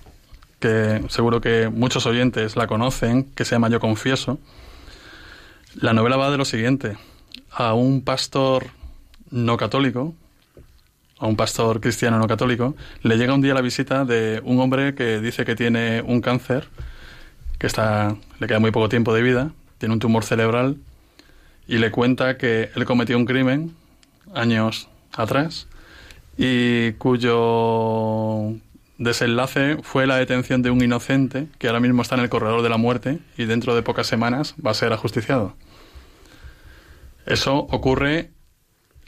que 0.60 1.02
seguro 1.08 1.40
que 1.40 1.68
muchos 1.68 2.06
oyentes 2.06 2.56
la 2.56 2.66
conocen, 2.66 3.24
que 3.34 3.44
se 3.44 3.54
llama 3.54 3.68
Yo 3.68 3.78
Confieso. 3.78 4.38
La 5.74 5.92
novela 5.92 6.16
va 6.16 6.30
de 6.30 6.38
lo 6.38 6.44
siguiente. 6.44 6.96
A 7.50 7.74
un 7.74 8.02
pastor 8.02 8.66
no 9.30 9.56
católico, 9.56 10.14
a 11.18 11.26
un 11.26 11.36
pastor 11.36 11.80
cristiano 11.80 12.18
no 12.18 12.26
católico, 12.26 12.74
le 13.02 13.16
llega 13.16 13.34
un 13.34 13.42
día 13.42 13.54
la 13.54 13.60
visita 13.60 14.04
de 14.04 14.40
un 14.44 14.60
hombre 14.60 14.94
que 14.94 15.20
dice 15.20 15.44
que 15.44 15.54
tiene 15.54 16.02
un 16.02 16.20
cáncer, 16.20 16.68
que 17.58 17.66
está, 17.66 18.16
le 18.38 18.46
queda 18.46 18.58
muy 18.58 18.70
poco 18.70 18.88
tiempo 18.88 19.12
de 19.12 19.22
vida, 19.22 19.50
tiene 19.78 19.92
un 19.92 20.00
tumor 20.00 20.24
cerebral, 20.24 20.76
y 21.66 21.78
le 21.78 21.90
cuenta 21.90 22.38
que 22.38 22.70
él 22.74 22.84
cometió 22.84 23.18
un 23.18 23.26
crimen 23.26 23.74
años 24.34 24.88
atrás 25.18 25.68
y 26.36 26.92
cuyo 26.92 28.54
desenlace 28.98 29.78
fue 29.82 30.06
la 30.06 30.16
detención 30.16 30.62
de 30.62 30.70
un 30.70 30.82
inocente 30.82 31.46
que 31.58 31.68
ahora 31.68 31.80
mismo 31.80 32.02
está 32.02 32.14
en 32.14 32.22
el 32.22 32.28
corredor 32.28 32.62
de 32.62 32.68
la 32.68 32.76
muerte 32.76 33.18
y 33.36 33.44
dentro 33.44 33.74
de 33.74 33.82
pocas 33.82 34.06
semanas 34.06 34.54
va 34.64 34.72
a 34.72 34.74
ser 34.74 34.92
ajusticiado. 34.92 35.54
Eso 37.26 37.56
ocurre 37.56 38.30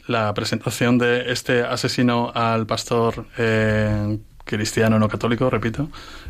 la 0.07 0.33
presentación 0.33 0.97
de 0.97 1.31
este 1.31 1.63
asesino 1.63 2.31
al 2.33 2.65
pastor 2.67 3.27
eh, 3.37 4.19
cristiano 4.43 4.99
no 4.99 5.07
católico, 5.07 5.49
repito, 5.49 5.89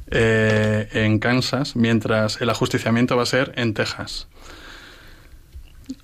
eh, 0.10 0.88
en 0.94 1.20
Kansas, 1.20 1.76
mientras 1.76 2.42
el 2.42 2.50
ajusticiamiento 2.50 3.18
va 3.18 3.24
a 3.24 3.26
ser 3.26 3.54
en 3.56 3.74
Texas. 3.74 4.28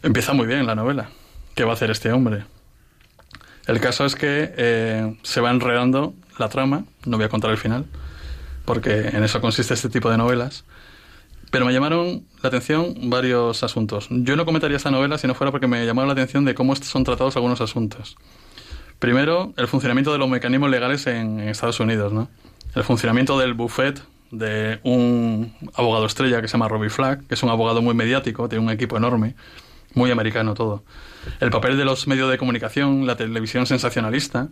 Empieza 0.01 0.33
muy 0.33 0.47
bien 0.47 0.65
la 0.65 0.75
novela. 0.75 1.09
¿Qué 1.55 1.63
va 1.63 1.71
a 1.71 1.73
hacer 1.73 1.91
este 1.91 2.11
hombre? 2.11 2.43
El 3.67 3.81
caso 3.81 4.05
es 4.05 4.15
que 4.15 4.53
eh, 4.55 5.17
se 5.23 5.41
va 5.41 5.51
enredando 5.51 6.13
la 6.39 6.47
trama, 6.47 6.85
no 7.05 7.17
voy 7.17 7.25
a 7.25 7.29
contar 7.29 7.51
el 7.51 7.57
final, 7.57 7.85
porque 8.63 9.09
en 9.09 9.23
eso 9.23 9.41
consiste 9.41 9.73
este 9.73 9.89
tipo 9.89 10.09
de 10.09 10.17
novelas. 10.17 10.63
Pero 11.51 11.65
me 11.65 11.73
llamaron 11.73 12.25
la 12.41 12.49
atención 12.49 13.09
varios 13.09 13.63
asuntos. 13.63 14.07
Yo 14.09 14.35
no 14.35 14.45
comentaría 14.45 14.77
esta 14.77 14.91
novela 14.91 15.17
si 15.17 15.27
no 15.27 15.35
fuera 15.35 15.51
porque 15.51 15.67
me 15.67 15.85
llamaron 15.85 16.07
la 16.07 16.13
atención 16.13 16.43
de 16.45 16.55
cómo 16.55 16.75
son 16.75 17.03
tratados 17.03 17.35
algunos 17.35 17.61
asuntos. 17.61 18.17
Primero, 18.99 19.53
el 19.57 19.67
funcionamiento 19.67 20.11
de 20.11 20.17
los 20.17 20.29
mecanismos 20.29 20.69
legales 20.69 21.07
en, 21.07 21.39
Estados 21.39 21.79
Unidos, 21.79 22.11
¿no? 22.11 22.29
El 22.73 22.83
funcionamiento 22.83 23.37
del 23.37 23.53
buffet 23.53 24.01
de 24.31 24.79
un 24.83 25.53
abogado 25.75 26.05
estrella 26.05 26.41
que 26.41 26.47
se 26.47 26.53
llama 26.53 26.67
Robbie 26.67 26.89
Flack, 26.89 27.27
que 27.27 27.35
es 27.35 27.43
un 27.43 27.49
abogado 27.49 27.81
muy 27.81 27.95
mediático, 27.95 28.49
tiene 28.49 28.65
un 28.65 28.71
equipo 28.71 28.97
enorme, 28.97 29.35
muy 29.93 30.11
americano 30.11 30.53
todo. 30.53 30.83
El 31.39 31.49
papel 31.49 31.77
de 31.77 31.85
los 31.85 32.07
medios 32.07 32.29
de 32.29 32.37
comunicación, 32.37 33.05
la 33.05 33.15
televisión 33.15 33.65
sensacionalista, 33.65 34.49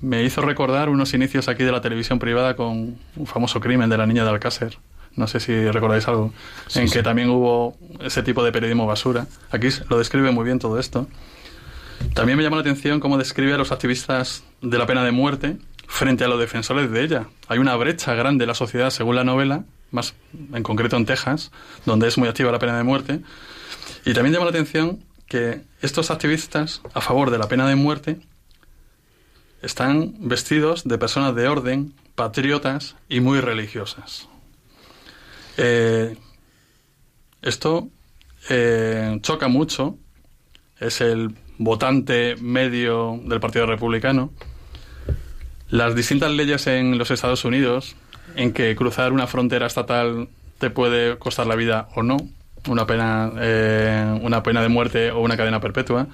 me 0.00 0.22
hizo 0.22 0.42
recordar 0.42 0.88
unos 0.88 1.14
inicios 1.14 1.48
aquí 1.48 1.64
de 1.64 1.72
la 1.72 1.80
televisión 1.80 2.18
privada 2.18 2.56
con 2.56 2.98
un 3.16 3.26
famoso 3.26 3.60
crimen 3.60 3.88
de 3.88 3.96
la 3.96 4.06
niña 4.06 4.24
de 4.24 4.30
Alcácer. 4.30 4.78
No 5.16 5.28
sé 5.28 5.38
si 5.38 5.70
recordáis 5.70 6.08
algo, 6.08 6.32
en 6.74 6.90
que 6.90 7.02
también 7.02 7.30
hubo 7.30 7.76
ese 8.00 8.22
tipo 8.22 8.44
de 8.44 8.50
periodismo 8.50 8.86
basura. 8.86 9.26
Aquí 9.50 9.68
lo 9.88 9.98
describe 9.98 10.32
muy 10.32 10.44
bien 10.44 10.58
todo 10.58 10.78
esto. 10.78 11.06
También 12.14 12.36
me 12.36 12.42
llama 12.42 12.56
la 12.56 12.62
atención 12.62 13.00
cómo 13.00 13.16
describe 13.16 13.54
a 13.54 13.56
los 13.56 13.70
activistas 13.70 14.42
de 14.60 14.76
la 14.76 14.86
pena 14.86 15.04
de 15.04 15.12
muerte 15.12 15.56
frente 15.86 16.24
a 16.24 16.28
los 16.28 16.40
defensores 16.40 16.90
de 16.90 17.02
ella. 17.02 17.28
Hay 17.48 17.58
una 17.58 17.76
brecha 17.76 18.14
grande 18.14 18.44
en 18.44 18.48
la 18.48 18.54
sociedad, 18.54 18.90
según 18.90 19.14
la 19.14 19.24
novela, 19.24 19.64
más 19.92 20.14
en 20.52 20.62
concreto 20.62 20.96
en 20.96 21.06
Texas, 21.06 21.52
donde 21.86 22.08
es 22.08 22.18
muy 22.18 22.28
activa 22.28 22.50
la 22.50 22.58
pena 22.58 22.76
de 22.76 22.82
muerte. 22.82 23.20
Y 24.04 24.12
también 24.12 24.34
llama 24.34 24.46
la 24.46 24.50
atención 24.50 24.98
que 25.28 25.62
estos 25.84 26.10
activistas 26.10 26.80
a 26.94 27.00
favor 27.02 27.30
de 27.30 27.36
la 27.36 27.46
pena 27.46 27.68
de 27.68 27.76
muerte 27.76 28.18
están 29.60 30.14
vestidos 30.18 30.84
de 30.84 30.96
personas 30.96 31.34
de 31.34 31.46
orden, 31.46 31.92
patriotas 32.14 32.96
y 33.08 33.20
muy 33.20 33.40
religiosas. 33.40 34.28
Eh, 35.58 36.16
esto 37.42 37.88
eh, 38.48 39.18
choca 39.20 39.48
mucho, 39.48 39.98
es 40.78 41.02
el 41.02 41.34
votante 41.58 42.36
medio 42.36 43.20
del 43.22 43.40
Partido 43.40 43.66
Republicano. 43.66 44.32
Las 45.68 45.94
distintas 45.94 46.30
leyes 46.30 46.66
en 46.66 46.96
los 46.96 47.10
Estados 47.10 47.44
Unidos, 47.44 47.94
en 48.36 48.54
que 48.54 48.74
cruzar 48.74 49.12
una 49.12 49.26
frontera 49.26 49.66
estatal 49.66 50.28
te 50.58 50.70
puede 50.70 51.18
costar 51.18 51.46
la 51.46 51.56
vida 51.56 51.88
o 51.94 52.02
no, 52.02 52.16
una 52.68 52.86
pena, 52.86 53.32
eh, 53.38 54.18
una 54.22 54.42
pena 54.42 54.62
de 54.62 54.68
muerte 54.68 55.10
o 55.10 55.20
una 55.20 55.36
cadena 55.36 55.60
perpetua, 55.60 56.06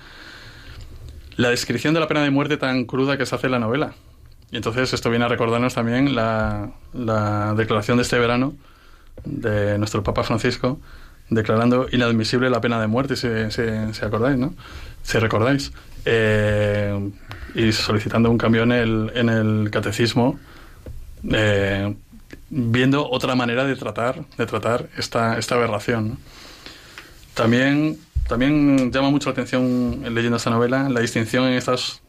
la 1.37 1.51
descripción 1.51 1.95
de 1.95 2.01
la 2.01 2.09
pena 2.09 2.23
de 2.23 2.31
muerte 2.31 2.57
tan 2.57 2.85
cruda 2.85 3.17
que 3.17 3.27
se 3.27 3.35
hace 3.35 3.47
en 3.47 3.53
la 3.53 3.59
novela. 3.59 3.95
Y 4.51 4.57
entonces 4.57 4.93
esto 4.93 5.11
viene 5.11 5.25
a 5.25 5.29
recordarnos 5.29 5.75
también 5.75 6.15
la, 6.15 6.71
declaración 7.57 7.99
de 7.99 8.03
este 8.03 8.19
verano 8.19 8.55
de 9.25 9.79
nuestro 9.79 10.03
Papa 10.03 10.25
Francisco, 10.25 10.81
declarando 11.29 11.87
inadmisible 11.93 12.51
la 12.51 12.61
pena 12.61 12.81
de 12.81 12.89
muerte, 12.89 13.17
si, 13.17 13.29
si, 13.51 14.05
acordáis, 14.05 14.39
¿no? 14.39 14.55
Si 15.03 15.19
recordáis. 15.19 15.73
Eh, 16.05 17.11
y 17.55 17.73
solicitando 17.73 18.31
un 18.31 18.39
cambio 18.39 18.65
en 18.65 18.73
el, 18.73 19.13
en 19.15 19.29
el 19.29 19.71
catecismo, 19.71 20.39
eh, 21.31 21.95
viendo 22.49 23.09
otra 23.09 23.35
manera 23.37 23.65
de 23.65 23.77
tratar, 23.77 24.25
de 24.37 24.47
tratar 24.47 24.89
esta, 24.97 25.39
esta 25.39 25.55
aberración. 25.55 26.19
También 27.41 27.97
también 28.29 28.93
llama 28.93 29.09
mucho 29.09 29.31
la 29.31 29.33
atención 29.33 30.03
leyendo 30.15 30.37
esta 30.37 30.51
novela 30.51 30.91
la 30.91 31.01
distinción 31.01 31.47
en 31.47 31.55
estas 31.55 32.03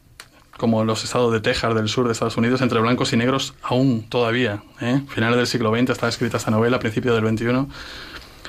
como 0.58 0.84
los 0.84 1.04
estados 1.04 1.32
de 1.32 1.40
Texas 1.40 1.74
del 1.74 1.88
sur 1.88 2.04
de 2.04 2.12
Estados 2.12 2.36
Unidos 2.36 2.60
entre 2.60 2.78
blancos 2.80 3.14
y 3.14 3.16
negros 3.16 3.54
aún 3.62 4.06
todavía. 4.10 4.62
¿eh? 4.82 5.00
Finales 5.08 5.38
del 5.38 5.46
siglo 5.46 5.74
XX 5.74 5.88
está 5.88 6.06
escrita 6.06 6.36
esta 6.36 6.50
novela, 6.50 6.76
a 6.76 6.80
principios 6.80 7.14
del 7.14 7.26
XXI. 7.26 7.66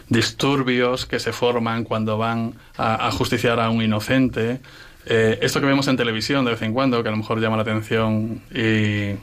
Disturbios 0.10 1.06
que 1.06 1.22
se 1.22 1.32
forman 1.32 1.86
cuando 1.86 2.18
van 2.18 2.56
a, 2.78 3.10
justiciar 3.12 3.62
a 3.62 3.70
un 3.70 3.82
inocente. 3.82 4.60
Eh, 5.06 5.40
esto 5.42 5.62
que 5.62 5.66
vemos 5.68 5.88
en 5.88 5.96
televisión 5.96 6.44
de 6.44 6.52
vez 6.52 6.62
en 6.64 6.74
cuando, 6.74 7.02
que 7.02 7.08
a 7.08 7.12
lo 7.12 7.18
mejor 7.18 7.40
llama 7.40 7.56
la 7.56 7.62
atención 7.62 8.42
y 8.54 9.16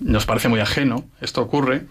nos 0.00 0.24
parece 0.24 0.48
muy 0.48 0.60
ajeno, 0.60 1.04
esto 1.20 1.42
ocurre 1.42 1.84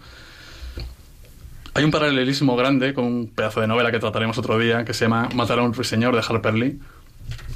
hay 1.74 1.84
un 1.84 1.90
paralelismo 1.90 2.56
grande 2.56 2.94
con 2.94 3.04
un 3.04 3.26
pedazo 3.28 3.60
de 3.60 3.66
novela 3.66 3.92
que 3.92 3.98
trataremos 3.98 4.36
otro 4.38 4.58
día 4.58 4.84
que 4.84 4.92
se 4.92 5.04
llama 5.04 5.28
Matar 5.34 5.60
a 5.60 5.62
un 5.62 5.72
ruiseñor 5.72 6.14
de 6.14 6.22
Harper 6.26 6.54
Lee. 6.54 6.80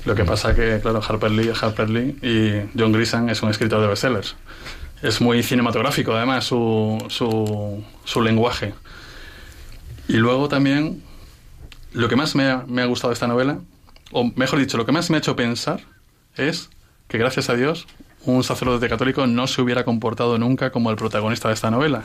Lo 0.05 0.14
que 0.14 0.24
pasa 0.24 0.55
que, 0.55 0.79
claro, 0.81 1.00
Harper 1.07 1.31
Lee 1.31 1.48
es 1.48 1.62
Harper 1.62 1.90
Lee 1.90 2.16
y 2.22 2.79
John 2.79 2.92
Grisham 2.92 3.29
es 3.29 3.42
un 3.42 3.50
escritor 3.50 3.81
de 3.81 3.88
bestsellers. 3.88 4.37
Es 5.03 5.20
muy 5.20 5.42
cinematográfico, 5.42 6.14
además, 6.14 6.44
su, 6.44 7.05
su, 7.09 7.83
su 8.05 8.22
lenguaje. 8.22 8.74
Y 10.07 10.14
luego 10.14 10.48
también, 10.48 11.03
lo 11.92 12.09
que 12.09 12.16
más 12.16 12.35
me 12.35 12.48
ha, 12.50 12.64
me 12.68 12.83
ha 12.83 12.87
gustado 12.87 13.11
de 13.11 13.14
esta 13.14 13.27
novela, 13.27 13.59
o 14.12 14.31
mejor 14.37 14.61
dicho, 14.61 14.77
lo 14.77 14.87
que 14.87 14.92
más 14.92 15.11
me 15.11 15.16
ha 15.16 15.18
hecho 15.18 15.35
pensar 15.35 15.81
es 16.37 16.70
que, 17.09 17.18
gracias 17.18 17.48
a 17.48 17.55
Dios, 17.55 17.87
un 18.24 18.44
sacerdote 18.44 18.88
católico 18.88 19.27
no 19.27 19.46
se 19.46 19.61
hubiera 19.61 19.85
comportado 19.85 20.38
nunca 20.38 20.70
como 20.70 20.90
el 20.90 20.96
protagonista 20.96 21.48
de 21.48 21.55
esta 21.55 21.70
novela 21.70 22.05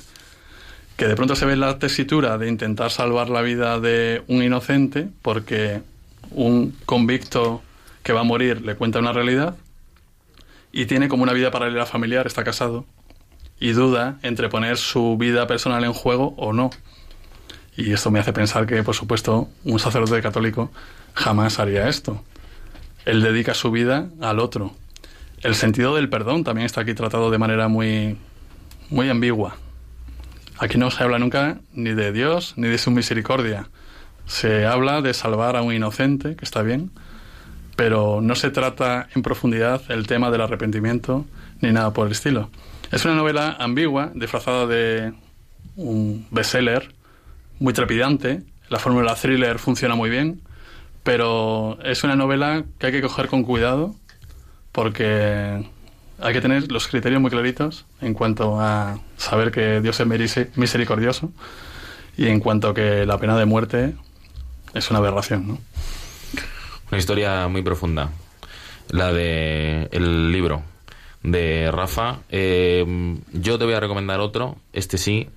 que 0.99 1.07
de 1.07 1.15
pronto 1.15 1.33
se 1.37 1.45
ve 1.45 1.55
la 1.55 1.79
tesitura 1.79 2.37
de 2.37 2.49
intentar 2.49 2.91
salvar 2.91 3.29
la 3.29 3.41
vida 3.41 3.79
de 3.79 4.21
un 4.27 4.43
inocente 4.43 5.07
porque 5.21 5.81
un 6.31 6.75
convicto 6.85 7.61
que 8.03 8.11
va 8.11 8.19
a 8.19 8.23
morir 8.25 8.63
le 8.63 8.75
cuenta 8.75 8.99
una 8.99 9.13
realidad 9.13 9.55
y 10.73 10.87
tiene 10.87 11.07
como 11.07 11.23
una 11.23 11.31
vida 11.31 11.51
paralela 11.51 11.85
familiar, 11.85 12.27
está 12.27 12.43
casado 12.43 12.83
y 13.61 13.71
duda 13.71 14.19
entre 14.23 14.49
poner 14.49 14.75
su 14.75 15.15
vida 15.17 15.47
personal 15.47 15.85
en 15.85 15.93
juego 15.93 16.33
o 16.35 16.51
no. 16.51 16.69
Y 17.77 17.93
esto 17.93 18.11
me 18.11 18.19
hace 18.19 18.33
pensar 18.33 18.67
que, 18.67 18.83
por 18.83 18.93
supuesto, 18.93 19.47
un 19.63 19.79
sacerdote 19.79 20.21
católico 20.21 20.69
jamás 21.13 21.59
haría 21.59 21.87
esto. 21.87 22.21
Él 23.05 23.21
dedica 23.21 23.53
su 23.53 23.71
vida 23.71 24.09
al 24.19 24.39
otro. 24.39 24.73
El 25.43 25.55
sentido 25.55 25.95
del 25.95 26.09
perdón 26.09 26.43
también 26.43 26.65
está 26.65 26.81
aquí 26.81 26.93
tratado 26.93 27.31
de 27.31 27.37
manera 27.37 27.69
muy, 27.69 28.17
muy 28.89 29.07
ambigua. 29.07 29.55
Aquí 30.59 30.77
no 30.77 30.91
se 30.91 31.01
habla 31.03 31.19
nunca 31.19 31.59
ni 31.73 31.93
de 31.93 32.11
Dios 32.11 32.53
ni 32.57 32.67
de 32.67 32.77
su 32.77 32.91
misericordia. 32.91 33.69
Se 34.25 34.65
habla 34.65 35.01
de 35.01 35.13
salvar 35.13 35.55
a 35.55 35.61
un 35.61 35.73
inocente, 35.73 36.35
que 36.35 36.43
está 36.43 36.61
bien, 36.63 36.91
pero 37.77 38.19
no 38.21 38.35
se 38.35 38.49
trata 38.51 39.07
en 39.15 39.21
profundidad 39.21 39.81
el 39.87 40.05
tema 40.05 40.29
del 40.29 40.41
arrepentimiento 40.41 41.25
ni 41.61 41.71
nada 41.71 41.93
por 41.93 42.07
el 42.07 42.11
estilo. 42.11 42.49
Es 42.91 43.05
una 43.05 43.15
novela 43.15 43.55
ambigua, 43.57 44.11
disfrazada 44.13 44.67
de 44.67 45.13
un 45.77 46.27
bestseller, 46.29 46.93
muy 47.59 47.71
trepidante. 47.71 48.43
La 48.67 48.79
fórmula 48.79 49.15
thriller 49.15 49.59
funciona 49.59 49.95
muy 49.95 50.09
bien, 50.09 50.41
pero 51.03 51.77
es 51.83 52.03
una 52.03 52.17
novela 52.17 52.65
que 52.77 52.87
hay 52.87 52.91
que 52.91 53.01
coger 53.01 53.27
con 53.27 53.43
cuidado 53.43 53.95
porque 54.73 55.65
hay 56.21 56.33
que 56.33 56.41
tener 56.41 56.71
los 56.71 56.87
criterios 56.87 57.21
muy 57.21 57.31
claritos 57.31 57.85
en 58.01 58.13
cuanto 58.13 58.59
a 58.59 58.99
saber 59.17 59.51
que 59.51 59.81
Dios 59.81 59.99
es 59.99 60.07
misericordioso 60.55 61.31
y 62.17 62.27
en 62.27 62.39
cuanto 62.39 62.69
a 62.69 62.73
que 62.73 63.05
la 63.05 63.17
pena 63.17 63.37
de 63.37 63.45
muerte 63.45 63.95
es 64.73 64.89
una 64.89 64.99
aberración, 64.99 65.47
¿no? 65.47 65.57
Una 66.91 66.97
historia 66.97 67.47
muy 67.47 67.61
profunda, 67.61 68.09
la 68.89 69.13
de 69.13 69.87
el 69.91 70.31
libro 70.31 70.63
de 71.23 71.69
Rafa. 71.71 72.19
Eh, 72.29 72.85
yo 73.33 73.57
te 73.57 73.65
voy 73.65 73.73
a 73.73 73.79
recomendar 73.79 74.19
otro, 74.19 74.57
este 74.73 74.97
sí, 74.97 75.29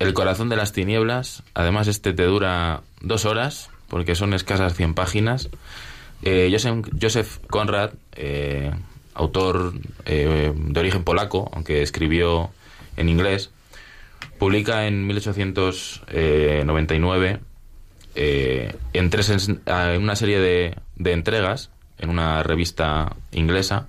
El 0.00 0.14
corazón 0.14 0.48
de 0.48 0.56
las 0.56 0.72
tinieblas. 0.72 1.42
Además, 1.54 1.88
este 1.88 2.12
te 2.12 2.24
dura 2.24 2.82
dos 3.00 3.24
horas, 3.24 3.70
porque 3.88 4.14
son 4.14 4.34
escasas 4.34 4.74
100 4.74 4.94
páginas. 4.94 5.48
Eh, 6.22 6.48
Joseph, 6.52 6.86
Joseph 7.00 7.38
Conrad, 7.48 7.90
eh, 8.14 8.72
autor 9.18 9.74
eh, 10.06 10.52
de 10.56 10.80
origen 10.80 11.04
polaco, 11.04 11.50
aunque 11.52 11.82
escribió 11.82 12.50
en 12.96 13.08
inglés, 13.08 13.50
publica 14.38 14.86
en 14.86 15.06
1899 15.06 17.40
eh, 18.14 18.74
en, 18.92 19.10
tres, 19.10 19.48
en 19.48 20.02
una 20.02 20.16
serie 20.16 20.40
de, 20.40 20.76
de 20.96 21.12
entregas 21.12 21.70
en 21.98 22.10
una 22.10 22.42
revista 22.42 23.16
inglesa 23.32 23.86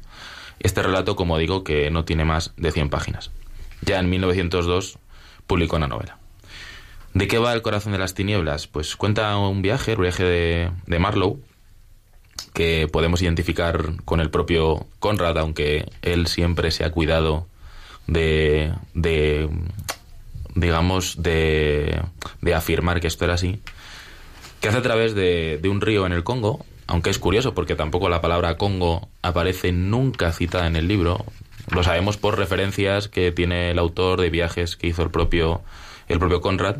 este 0.60 0.84
relato, 0.84 1.16
como 1.16 1.38
digo, 1.38 1.64
que 1.64 1.90
no 1.90 2.06
tiene 2.06 2.26
más 2.26 2.54
de 2.58 2.72
100 2.72 2.90
páginas. 2.90 3.32
ya 3.82 4.00
en 4.00 4.10
1902 4.10 5.00
publicó 5.48 5.78
una 5.78 5.88
novela. 5.88 6.18
¿De 7.14 7.28
qué 7.28 7.40
va 7.40 7.54
El 7.54 7.62
corazón 7.62 7.94
de 7.94 7.98
las 7.98 8.14
tinieblas? 8.14 8.68
Pues 8.68 8.96
cuenta 8.96 9.36
un 9.38 9.62
viaje, 9.62 9.94
el 9.94 10.00
viaje 10.00 10.24
de, 10.24 10.72
de 10.86 11.00
Marlowe, 11.00 11.40
que 12.54 12.88
podemos 12.92 13.22
identificar 13.22 13.94
con 14.06 14.20
el 14.20 14.30
propio 14.30 14.88
Conrad, 15.00 15.38
aunque 15.38 15.86
él 16.02 16.28
siempre 16.28 16.72
se 16.72 16.84
ha 16.84 16.92
cuidado 16.92 17.48
de, 18.08 18.74
de 18.94 19.50
digamos, 20.56 21.22
de, 21.22 22.02
de, 22.42 22.54
afirmar 22.54 23.00
que 23.00 23.08
esto 23.08 23.26
era 23.26 23.36
así, 23.36 23.60
que 24.62 24.68
hace 24.68 24.80
a 24.80 24.82
través 24.82 25.16
de, 25.16 25.60
de, 25.62 25.70
un 25.70 25.82
río 25.82 26.06
en 26.06 26.14
el 26.14 26.24
Congo, 26.24 26.66
aunque 26.88 27.10
es 27.10 27.20
curioso 27.20 27.54
porque 27.54 27.76
tampoco 27.76 28.10
la 28.10 28.22
palabra 28.22 28.58
Congo 28.58 29.08
aparece 29.22 29.72
nunca 29.72 30.32
citada 30.32 30.68
en 30.68 30.76
el 30.76 30.88
libro, 30.88 31.26
lo 31.72 31.84
sabemos 31.84 32.18
por 32.18 32.38
referencias 32.38 33.08
que 33.08 33.32
tiene 33.32 33.72
el 33.72 33.80
autor 33.80 34.20
de 34.20 34.30
viajes 34.30 34.76
que 34.76 34.88
hizo 34.88 35.04
el 35.04 35.12
propio, 35.12 35.62
el 36.08 36.20
propio 36.20 36.42
Conrad, 36.42 36.78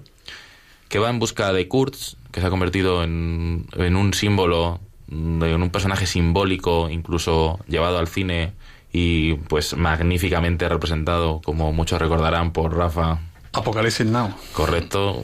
que 0.88 1.00
va 1.00 1.10
en 1.10 1.20
busca 1.20 1.54
de 1.54 1.68
Kurtz, 1.68 2.16
que 2.32 2.42
se 2.42 2.48
ha 2.48 2.50
convertido 2.50 3.04
en, 3.04 3.68
en 3.74 3.96
un 3.96 4.14
símbolo, 4.14 4.80
en 5.12 5.62
un 5.62 5.70
personaje 5.70 6.06
simbólico, 6.06 6.90
incluso 6.90 7.60
llevado 7.68 7.98
al 7.98 8.08
cine 8.08 8.54
y 8.92 9.36
pues 9.36 9.76
magníficamente 9.76 10.68
representado, 10.68 11.42
como 11.44 11.72
muchos 11.72 12.00
recordarán 12.00 12.52
por 12.52 12.76
Rafa. 12.76 13.20
Apocalipsis 13.52 14.06
Now. 14.06 14.34
Correcto, 14.54 15.24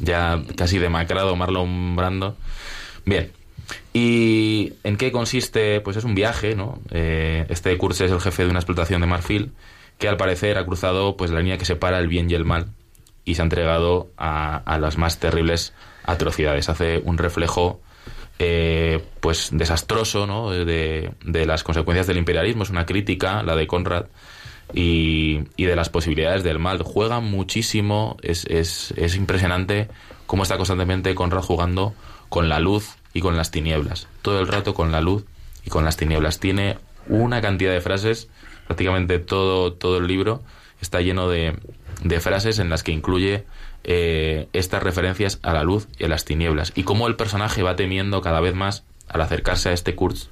ya 0.00 0.42
casi 0.56 0.78
demacrado 0.78 1.36
Marlon 1.36 1.96
Brando. 1.96 2.36
Bien, 3.06 3.32
¿y 3.94 4.74
en 4.84 4.96
qué 4.96 5.10
consiste? 5.10 5.80
Pues 5.80 5.96
es 5.96 6.04
un 6.04 6.14
viaje, 6.14 6.54
¿no? 6.54 6.78
Eh, 6.90 7.46
este 7.48 7.76
Kurtz 7.78 8.02
es 8.02 8.10
el 8.10 8.20
jefe 8.20 8.44
de 8.44 8.50
una 8.50 8.58
explotación 8.58 9.00
de 9.00 9.06
marfil 9.06 9.52
que 9.98 10.08
al 10.08 10.16
parecer 10.16 10.58
ha 10.58 10.64
cruzado 10.64 11.16
pues 11.16 11.30
la 11.30 11.40
línea 11.40 11.58
que 11.58 11.64
separa 11.64 11.98
el 11.98 12.08
bien 12.08 12.30
y 12.30 12.34
el 12.34 12.44
mal 12.44 12.68
y 13.24 13.34
se 13.34 13.42
ha 13.42 13.44
entregado 13.44 14.08
a, 14.16 14.56
a 14.56 14.78
las 14.78 14.96
más 14.96 15.18
terribles 15.18 15.74
atrocidades. 16.04 16.68
Hace 16.68 17.02
un 17.04 17.18
reflejo 17.18 17.80
eh, 18.42 19.04
pues 19.20 19.50
desastroso 19.52 20.26
¿no? 20.26 20.50
de, 20.50 21.12
de, 21.22 21.46
las 21.46 21.62
consecuencias 21.62 22.06
del 22.06 22.16
imperialismo. 22.16 22.62
Es 22.62 22.70
una 22.70 22.86
crítica, 22.86 23.42
la 23.42 23.54
de 23.54 23.66
Conrad, 23.66 24.06
y, 24.72 25.40
y 25.56 25.66
de 25.66 25.76
las 25.76 25.90
posibilidades 25.90 26.42
del 26.42 26.58
mal. 26.58 26.82
Juega 26.82 27.20
muchísimo, 27.20 28.16
es, 28.22 28.46
es, 28.46 28.94
es, 28.96 29.14
impresionante 29.14 29.88
cómo 30.24 30.42
está 30.42 30.56
constantemente 30.56 31.14
Conrad 31.14 31.42
jugando 31.42 31.92
con 32.30 32.48
la 32.48 32.60
luz 32.60 32.96
y 33.12 33.20
con 33.20 33.36
las 33.36 33.50
tinieblas. 33.50 34.08
Todo 34.22 34.40
el 34.40 34.48
rato 34.48 34.72
con 34.72 34.90
la 34.90 35.02
luz 35.02 35.26
y 35.66 35.68
con 35.68 35.84
las 35.84 35.98
tinieblas. 35.98 36.40
Tiene 36.40 36.78
una 37.08 37.42
cantidad 37.42 37.72
de 37.72 37.82
frases, 37.82 38.30
prácticamente 38.66 39.18
todo, 39.18 39.74
todo 39.74 39.98
el 39.98 40.06
libro 40.06 40.42
está 40.80 41.02
lleno 41.02 41.28
de, 41.28 41.58
de 42.02 42.20
frases 42.20 42.58
en 42.58 42.70
las 42.70 42.82
que 42.82 42.92
incluye 42.92 43.44
eh, 43.84 44.48
estas 44.52 44.82
referencias 44.82 45.38
a 45.42 45.52
la 45.52 45.64
luz 45.64 45.88
y 45.98 46.04
a 46.04 46.08
las 46.08 46.24
tinieblas 46.24 46.72
y 46.74 46.82
cómo 46.82 47.06
el 47.08 47.16
personaje 47.16 47.62
va 47.62 47.76
temiendo 47.76 48.20
cada 48.20 48.40
vez 48.40 48.54
más 48.54 48.84
al 49.08 49.20
acercarse 49.22 49.70
a 49.70 49.72
este 49.72 49.94
Kurtz 49.94 50.28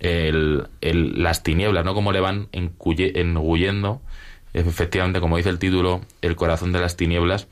las 0.00 1.42
tinieblas, 1.42 1.84
¿no? 1.84 1.94
Cómo 1.94 2.12
le 2.12 2.20
van 2.20 2.48
engullendo, 2.52 4.00
efectivamente, 4.52 5.20
como 5.20 5.36
dice 5.36 5.48
el 5.48 5.58
título, 5.58 6.00
el 6.22 6.34
corazón 6.34 6.72
de 6.72 6.80
las 6.80 6.96
tinieblas. 6.96 7.46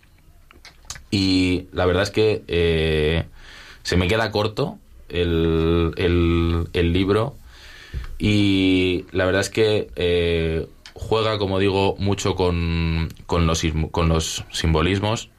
Y 1.10 1.66
la 1.72 1.86
verdad 1.86 2.04
es 2.04 2.10
que 2.10 2.42
eh, 2.48 3.24
se 3.82 3.96
me 3.96 4.08
queda 4.08 4.30
corto 4.30 4.78
el, 5.08 5.92
el, 5.96 6.68
el, 6.72 6.92
libro 6.92 7.34
y 8.18 9.06
la 9.10 9.24
verdad 9.24 9.40
es 9.40 9.50
que 9.50 9.90
eh, 9.96 10.68
juega, 10.94 11.38
como 11.38 11.58
digo, 11.58 11.96
mucho 11.98 12.34
con, 12.34 13.08
con, 13.26 13.46
los, 13.46 13.62
con 13.90 14.08
los 14.08 14.44
simbolismos. 14.50 15.30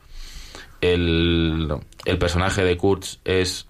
El, 0.81 1.75
el, 2.05 2.17
personaje 2.17 2.63
de 2.63 2.77
Kurtz 2.77 3.19
es 3.23 3.67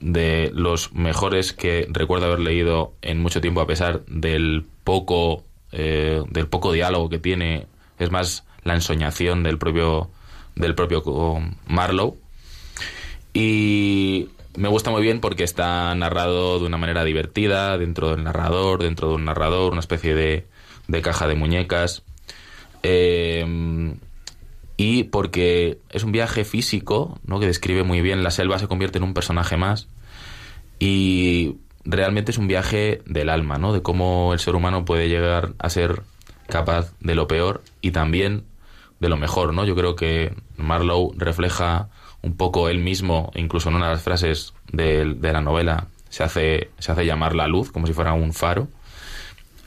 de 0.00 0.50
los 0.54 0.92
mejores 0.92 1.52
que 1.52 1.88
recuerdo 1.90 2.26
haber 2.26 2.40
leído 2.40 2.92
en 3.02 3.20
mucho 3.20 3.40
tiempo, 3.40 3.60
a 3.60 3.66
pesar 3.66 4.04
del 4.06 4.64
poco, 4.84 5.44
eh, 5.72 6.22
del 6.30 6.48
poco 6.48 6.72
diálogo 6.72 7.08
que 7.08 7.18
tiene. 7.18 7.66
Es 7.98 8.10
más 8.10 8.44
la 8.62 8.74
ensoñación 8.74 9.42
del 9.42 9.58
propio, 9.58 10.10
del 10.54 10.74
propio 10.74 11.02
Marlowe. 11.66 12.16
Y 13.32 14.28
me 14.56 14.68
gusta 14.68 14.90
muy 14.90 15.02
bien 15.02 15.20
porque 15.20 15.44
está 15.44 15.94
narrado 15.94 16.58
de 16.58 16.66
una 16.66 16.78
manera 16.78 17.04
divertida, 17.04 17.76
dentro 17.78 18.10
del 18.10 18.24
narrador, 18.24 18.82
dentro 18.82 19.08
de 19.08 19.14
un 19.14 19.24
narrador, 19.24 19.72
una 19.72 19.80
especie 19.80 20.14
de, 20.14 20.46
de 20.88 21.02
caja 21.02 21.26
de 21.26 21.34
muñecas. 21.34 22.02
Eh, 22.82 23.96
y 24.76 25.04
porque 25.04 25.78
es 25.90 26.04
un 26.04 26.12
viaje 26.12 26.44
físico, 26.44 27.18
¿no? 27.24 27.40
que 27.40 27.46
describe 27.46 27.82
muy 27.82 28.02
bien 28.02 28.22
la 28.22 28.30
selva, 28.30 28.58
se 28.58 28.68
convierte 28.68 28.98
en 28.98 29.04
un 29.04 29.14
personaje 29.14 29.56
más. 29.56 29.88
Y 30.78 31.56
realmente 31.84 32.30
es 32.30 32.38
un 32.38 32.46
viaje 32.46 33.00
del 33.06 33.30
alma, 33.30 33.56
¿no? 33.56 33.72
De 33.72 33.80
cómo 33.80 34.34
el 34.34 34.38
ser 34.38 34.54
humano 34.54 34.84
puede 34.84 35.08
llegar 35.08 35.54
a 35.58 35.70
ser 35.70 36.02
capaz 36.48 36.92
de 37.00 37.14
lo 37.14 37.26
peor 37.26 37.62
y 37.80 37.92
también 37.92 38.44
de 39.00 39.08
lo 39.08 39.16
mejor, 39.16 39.54
¿no? 39.54 39.64
Yo 39.64 39.74
creo 39.74 39.96
que 39.96 40.34
Marlowe 40.58 41.14
refleja 41.16 41.88
un 42.20 42.36
poco 42.36 42.68
él 42.68 42.78
mismo, 42.78 43.30
incluso 43.34 43.70
en 43.70 43.76
una 43.76 43.86
de 43.86 43.94
las 43.94 44.02
frases 44.02 44.52
de, 44.70 45.14
de 45.14 45.32
la 45.32 45.40
novela, 45.40 45.86
se 46.10 46.22
hace, 46.22 46.70
se 46.78 46.92
hace 46.92 47.06
llamar 47.06 47.34
la 47.34 47.46
luz, 47.46 47.72
como 47.72 47.86
si 47.86 47.94
fuera 47.94 48.12
un 48.12 48.34
faro 48.34 48.68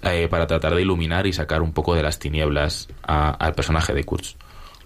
eh, 0.04 0.28
para 0.30 0.48
tratar 0.48 0.76
de 0.76 0.82
iluminar 0.82 1.28
y 1.28 1.34
sacar 1.34 1.62
un 1.62 1.74
poco 1.74 1.96
de 1.96 2.04
las 2.04 2.20
tinieblas 2.20 2.88
a, 3.04 3.32
al 3.32 3.54
personaje 3.54 3.94
de 3.94 4.04
Kurtz. 4.04 4.36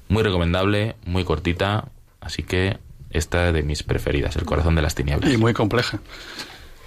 Muy 0.10 0.24
recomendable, 0.24 0.96
muy 1.06 1.24
cortita, 1.24 1.86
así 2.20 2.44
que 2.44 2.78
esta 3.14 3.48
es 3.48 3.54
de 3.54 3.64
mis 3.64 3.84
preferidas, 3.84 4.36
El 4.36 4.44
corazón 4.46 4.76
de 4.76 4.82
las 4.82 4.96
tinieblas. 4.96 5.32
Y 5.32 5.38
muy 5.38 5.54
compleja. 5.54 6.00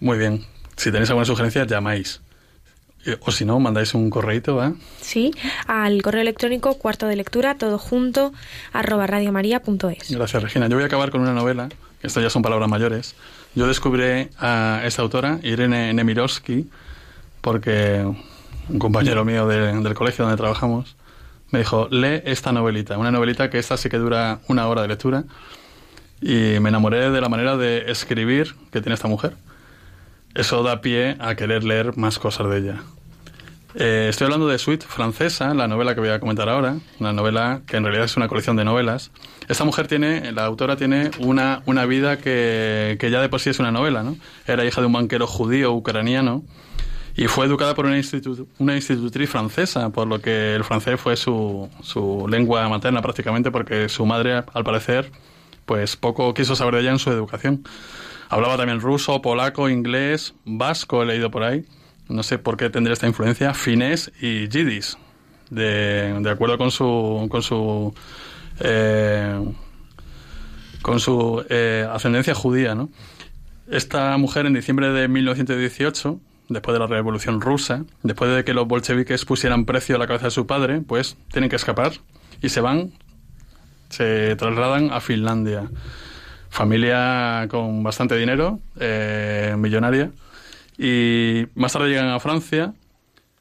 Muy 0.00 0.18
bien. 0.18 0.46
Si 0.80 0.90
tenéis 0.90 1.10
alguna 1.10 1.26
sugerencia, 1.26 1.66
llamáis. 1.66 2.22
O 3.20 3.30
si 3.32 3.44
no, 3.44 3.60
mandáis 3.60 3.92
un 3.92 4.08
correito, 4.08 4.64
¿eh? 4.64 4.72
Sí, 5.02 5.30
al 5.66 6.00
correo 6.00 6.22
electrónico 6.22 6.78
cuarto 6.78 7.06
de 7.06 7.16
lectura, 7.16 7.56
todo 7.56 7.76
junto, 7.76 8.32
arroba 8.72 9.06
radiomaria.es. 9.06 10.10
Gracias, 10.10 10.42
Regina. 10.42 10.68
Yo 10.68 10.76
voy 10.76 10.84
a 10.84 10.86
acabar 10.86 11.10
con 11.10 11.20
una 11.20 11.34
novela, 11.34 11.68
estas 12.02 12.22
ya 12.22 12.30
son 12.30 12.40
palabras 12.40 12.70
mayores. 12.70 13.14
Yo 13.54 13.66
descubrí 13.66 14.30
a 14.38 14.80
esta 14.82 15.02
autora, 15.02 15.38
Irene 15.42 15.92
Nemirovsky, 15.92 16.70
porque 17.42 18.02
un 18.70 18.78
compañero 18.78 19.22
mío 19.26 19.46
de, 19.46 19.74
del 19.82 19.94
colegio 19.94 20.24
donde 20.24 20.38
trabajamos 20.38 20.96
me 21.50 21.58
dijo, 21.58 21.88
lee 21.90 22.22
esta 22.24 22.52
novelita, 22.52 22.96
una 22.96 23.10
novelita 23.10 23.50
que 23.50 23.58
esta 23.58 23.76
sí 23.76 23.90
que 23.90 23.98
dura 23.98 24.40
una 24.48 24.66
hora 24.66 24.80
de 24.80 24.88
lectura, 24.88 25.24
y 26.22 26.58
me 26.58 26.70
enamoré 26.70 27.10
de 27.10 27.20
la 27.20 27.28
manera 27.28 27.58
de 27.58 27.90
escribir 27.90 28.54
que 28.72 28.80
tiene 28.80 28.94
esta 28.94 29.08
mujer 29.08 29.36
eso 30.34 30.62
da 30.62 30.80
pie 30.80 31.16
a 31.18 31.34
querer 31.34 31.64
leer 31.64 31.96
más 31.96 32.18
cosas 32.18 32.48
de 32.50 32.58
ella. 32.58 32.82
Eh, 33.74 34.08
estoy 34.10 34.24
hablando 34.24 34.48
de 34.48 34.58
Suite 34.58 34.84
Francesa, 34.88 35.54
la 35.54 35.68
novela 35.68 35.94
que 35.94 36.00
voy 36.00 36.10
a 36.10 36.18
comentar 36.18 36.48
ahora, 36.48 36.76
una 36.98 37.12
novela 37.12 37.62
que 37.66 37.76
en 37.76 37.84
realidad 37.84 38.04
es 38.04 38.16
una 38.16 38.26
colección 38.26 38.56
de 38.56 38.64
novelas. 38.64 39.12
Esta 39.48 39.64
mujer 39.64 39.86
tiene, 39.86 40.32
la 40.32 40.44
autora 40.44 40.76
tiene 40.76 41.10
una, 41.18 41.62
una 41.66 41.86
vida 41.86 42.18
que, 42.18 42.96
que 42.98 43.10
ya 43.10 43.20
de 43.20 43.28
por 43.28 43.40
sí 43.40 43.50
es 43.50 43.60
una 43.60 43.70
novela, 43.70 44.02
¿no? 44.02 44.16
Era 44.46 44.64
hija 44.64 44.80
de 44.80 44.88
un 44.88 44.92
banquero 44.92 45.26
judío 45.26 45.72
ucraniano 45.72 46.42
y 47.16 47.26
fue 47.26 47.46
educada 47.46 47.74
por 47.74 47.86
una, 47.86 47.96
institu 47.96 48.48
una 48.58 48.74
institutriz 48.74 49.28
francesa, 49.28 49.90
por 49.90 50.06
lo 50.06 50.20
que 50.20 50.54
el 50.54 50.64
francés 50.64 51.00
fue 51.00 51.16
su, 51.16 51.68
su 51.82 52.26
lengua 52.28 52.68
materna 52.68 53.02
prácticamente, 53.02 53.50
porque 53.50 53.88
su 53.88 54.06
madre, 54.06 54.42
al 54.52 54.64
parecer, 54.64 55.10
pues 55.66 55.96
poco 55.96 56.32
quiso 56.34 56.56
saber 56.56 56.74
de 56.74 56.80
ella 56.80 56.90
en 56.92 56.98
su 56.98 57.10
educación. 57.10 57.62
Hablaba 58.30 58.56
también 58.56 58.80
ruso, 58.80 59.20
polaco, 59.20 59.68
inglés, 59.68 60.34
vasco, 60.44 61.02
he 61.02 61.06
leído 61.06 61.32
por 61.32 61.42
ahí. 61.42 61.64
No 62.08 62.22
sé 62.22 62.38
por 62.38 62.56
qué 62.56 62.70
tendría 62.70 62.92
esta 62.92 63.08
influencia. 63.08 63.54
Finés 63.54 64.12
y 64.20 64.48
yiddish, 64.48 64.96
de, 65.50 66.22
acuerdo 66.30 66.56
con 66.56 66.70
su, 66.70 67.26
con 67.28 67.42
su, 67.42 67.92
eh, 68.60 69.52
con 70.80 71.00
su 71.00 71.44
eh, 71.48 71.84
ascendencia 71.90 72.32
judía, 72.32 72.76
¿no? 72.76 72.90
Esta 73.68 74.16
mujer 74.16 74.46
en 74.46 74.54
diciembre 74.54 74.90
de 74.90 75.08
1918, 75.08 76.20
después 76.50 76.72
de 76.72 76.78
la 76.78 76.86
Revolución 76.86 77.40
Rusa, 77.40 77.84
después 78.04 78.32
de 78.32 78.44
que 78.44 78.54
los 78.54 78.68
bolcheviques 78.68 79.24
pusieran 79.24 79.64
precio 79.64 79.96
a 79.96 79.98
la 79.98 80.06
cabeza 80.06 80.26
de 80.26 80.30
su 80.30 80.46
padre, 80.46 80.82
pues 80.82 81.16
tienen 81.32 81.50
que 81.50 81.56
escapar 81.56 81.94
y 82.40 82.48
se 82.48 82.60
van, 82.60 82.92
se 83.88 84.36
trasladan 84.36 84.92
a 84.92 85.00
Finlandia 85.00 85.68
familia 86.50 87.46
con 87.48 87.82
bastante 87.82 88.16
dinero, 88.16 88.60
eh, 88.78 89.54
millonaria, 89.56 90.10
y 90.76 91.46
más 91.54 91.72
tarde 91.72 91.88
llegan 91.88 92.08
a 92.08 92.20
Francia, 92.20 92.74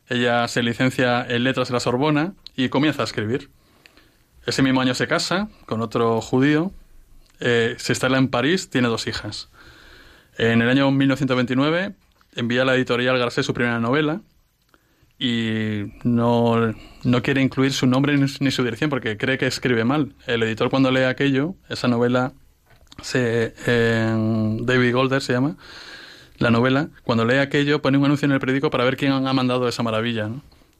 ella 0.07 0.47
se 0.47 0.63
licencia 0.63 1.25
en 1.27 1.43
letras 1.43 1.67
de 1.67 1.73
la 1.73 1.79
Sorbona 1.79 2.33
y 2.55 2.69
comienza 2.69 3.01
a 3.01 3.05
escribir. 3.05 3.49
Ese 4.45 4.63
mismo 4.63 4.81
año 4.81 4.93
se 4.93 5.07
casa 5.07 5.49
con 5.65 5.81
otro 5.81 6.21
judío, 6.21 6.71
eh, 7.39 7.75
se 7.77 7.93
instala 7.93 8.17
en 8.17 8.29
París, 8.29 8.69
tiene 8.69 8.87
dos 8.87 9.07
hijas. 9.07 9.49
En 10.37 10.61
el 10.61 10.69
año 10.69 10.89
1929 10.91 11.93
envía 12.35 12.61
a 12.61 12.65
la 12.65 12.75
editorial 12.75 13.17
Garcés 13.17 13.45
su 13.45 13.53
primera 13.53 13.79
novela 13.79 14.21
y 15.19 15.91
no, 16.03 16.73
no, 17.03 17.21
quiere 17.21 17.41
incluir 17.41 17.73
su 17.73 17.85
nombre 17.85 18.17
ni 18.17 18.51
su 18.51 18.63
dirección 18.63 18.89
porque 18.89 19.17
cree 19.17 19.37
que 19.37 19.47
escribe 19.47 19.83
mal. 19.83 20.13
El 20.25 20.43
editor 20.43 20.69
cuando 20.69 20.91
lee 20.91 21.03
aquello, 21.03 21.55
esa 21.67 21.87
novela, 21.87 22.33
se, 23.01 23.53
David 23.65 24.93
Golder 24.93 25.21
se 25.21 25.33
llama, 25.33 25.55
la 26.37 26.51
novela, 26.51 26.89
cuando 27.03 27.25
lee 27.25 27.37
aquello 27.37 27.81
pone 27.81 27.97
un 27.97 28.05
anuncio 28.05 28.25
en 28.25 28.31
el 28.31 28.39
periódico 28.39 28.69
para 28.69 28.83
ver 28.85 28.95
quién 28.97 29.11
ha 29.11 29.33
mandado 29.33 29.67
esa 29.67 29.83
maravilla. 29.83 30.29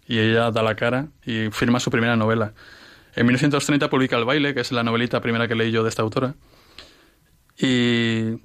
Y 0.08 0.18
ella 0.18 0.52
da 0.52 0.64
la 0.64 0.76
cara 0.76 1.08
y 1.26 1.50
firma 1.52 1.80
su 1.80 1.92
primera 1.92 2.16
novela. 2.16 2.54
En 3.16 3.26
1930 3.26 3.90
publica 3.90 4.18
El 4.18 4.26
baile, 4.26 4.54
que 4.54 4.62
es 4.62 4.72
la 4.72 4.84
novelita 4.84 5.22
primera 5.22 5.48
que 5.48 5.56
leí 5.56 5.72
yo 5.72 5.84
de 5.84 5.90
esta 5.90 6.02
autora. 6.02 6.36
Y 7.58 8.40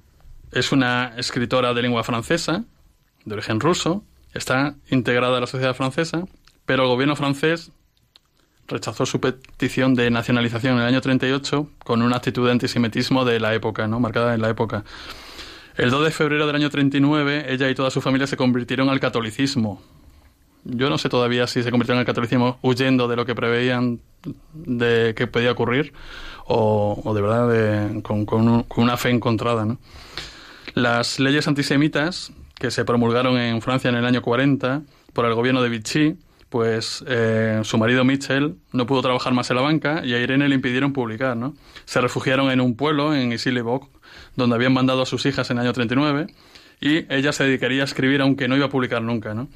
es 0.50 0.72
una 0.72 1.12
escritora 1.16 1.72
de 1.72 1.82
lengua 1.82 2.02
francesa, 2.04 2.64
de 3.24 3.34
origen 3.34 3.60
ruso, 3.60 4.04
está 4.34 4.74
integrada 4.90 5.38
a 5.38 5.40
la 5.40 5.46
sociedad 5.46 5.74
francesa, 5.74 6.24
pero 6.66 6.82
el 6.82 6.88
gobierno 6.88 7.16
francés 7.16 7.70
rechazó 8.68 9.06
su 9.06 9.20
petición 9.20 9.94
de 9.94 10.10
nacionalización 10.10 10.74
en 10.74 10.80
el 10.80 10.86
año 10.86 11.00
38 11.00 11.68
con 11.84 12.02
una 12.02 12.16
actitud 12.16 12.46
de 12.46 12.52
antisemitismo 12.52 13.24
de 13.24 13.40
la 13.40 13.54
época, 13.54 13.86
¿no? 13.86 14.00
marcada 14.00 14.34
en 14.34 14.42
la 14.42 14.50
época. 14.50 14.84
El 15.76 15.90
2 15.90 16.04
de 16.04 16.10
febrero 16.10 16.46
del 16.46 16.56
año 16.56 16.70
39, 16.70 17.46
ella 17.48 17.68
y 17.68 17.74
toda 17.74 17.90
su 17.90 18.00
familia 18.00 18.26
se 18.26 18.36
convirtieron 18.36 18.88
al 18.88 19.00
catolicismo. 19.00 19.82
Yo 20.64 20.88
no 20.88 20.98
sé 20.98 21.08
todavía 21.08 21.46
si 21.46 21.62
se 21.62 21.70
convirtieron 21.70 21.98
al 21.98 22.06
catolicismo 22.06 22.58
huyendo 22.62 23.08
de 23.08 23.16
lo 23.16 23.26
que 23.26 23.34
preveían 23.34 24.00
de 24.54 25.14
que 25.14 25.26
podía 25.26 25.52
ocurrir 25.52 25.92
o, 26.46 27.12
de 27.14 27.20
verdad 27.20 28.02
con, 28.02 28.24
con, 28.24 28.64
una 28.76 28.96
fe 28.96 29.10
encontrada. 29.10 29.64
¿no? 29.66 29.78
Las 30.74 31.18
leyes 31.18 31.48
antisemitas 31.48 32.32
que 32.54 32.70
se 32.70 32.84
promulgaron 32.84 33.36
en 33.36 33.60
Francia 33.60 33.90
en 33.90 33.96
el 33.96 34.06
año 34.06 34.22
40 34.22 34.82
por 35.12 35.26
el 35.26 35.34
gobierno 35.34 35.60
de 35.60 35.68
Vichy, 35.68 36.16
pues 36.55 37.02
eh, 37.09 37.62
su 37.64 37.78
marido 37.78 38.05
Mitchell 38.05 38.55
no 38.70 38.86
pudo 38.86 39.02
trabajar 39.02 39.34
más 39.34 39.50
en 39.50 39.57
la 39.57 39.62
banca 39.62 40.02
y 40.05 40.14
a 40.14 40.20
Irene 40.20 40.48
le 40.48 40.55
impidieron 40.55 40.92
publicar. 40.92 41.36
¿no? 41.36 41.57
Se 41.84 42.00
refugiaron 42.00 42.48
en 42.52 42.61
un 42.61 42.76
pueblo, 42.76 43.12
en 43.12 43.32
isilly 43.32 43.61
donde 44.36 44.55
habían 44.55 44.72
mandado 44.72 45.02
a 45.02 45.07
sus 45.07 45.26
hijas 45.26 45.50
en 45.50 45.59
el 45.59 45.64
año 45.64 45.72
39 45.72 46.28
y 46.80 47.12
ella 47.12 47.32
se 47.32 47.42
dedicaría 47.42 47.82
a 47.82 47.86
escribir 47.86 48.20
aunque 48.20 48.46
no 48.46 48.55
iba 48.55 48.66
a 48.66 48.68
publicar 48.68 49.02
nunca. 49.02 49.34
¿no? 49.34 49.48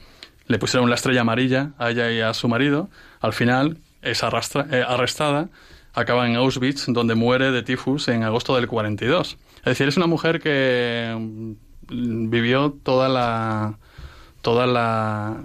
Le 0.48 0.58
pusieron 0.58 0.90
la 0.90 0.96
estrella 0.96 1.20
amarilla 1.20 1.70
a 1.78 1.90
ella 1.90 2.10
y 2.10 2.20
a 2.20 2.34
su 2.34 2.48
marido. 2.48 2.90
Al 3.20 3.32
final 3.32 3.78
es 4.02 4.20
eh, 4.24 4.84
arrestada, 4.84 5.50
acaba 5.94 6.26
en 6.28 6.34
Auschwitz, 6.34 6.86
donde 6.88 7.14
muere 7.14 7.52
de 7.52 7.62
tifus 7.62 8.08
en 8.08 8.24
agosto 8.24 8.56
del 8.56 8.66
42. 8.66 9.38
Es 9.58 9.64
decir, 9.64 9.86
es 9.86 9.96
una 9.96 10.08
mujer 10.08 10.40
que 10.40 11.14
mm, 11.16 12.28
vivió 12.28 12.76
toda 12.82 13.08
la 13.08 13.78
toda 14.42 14.66
la 14.66 15.44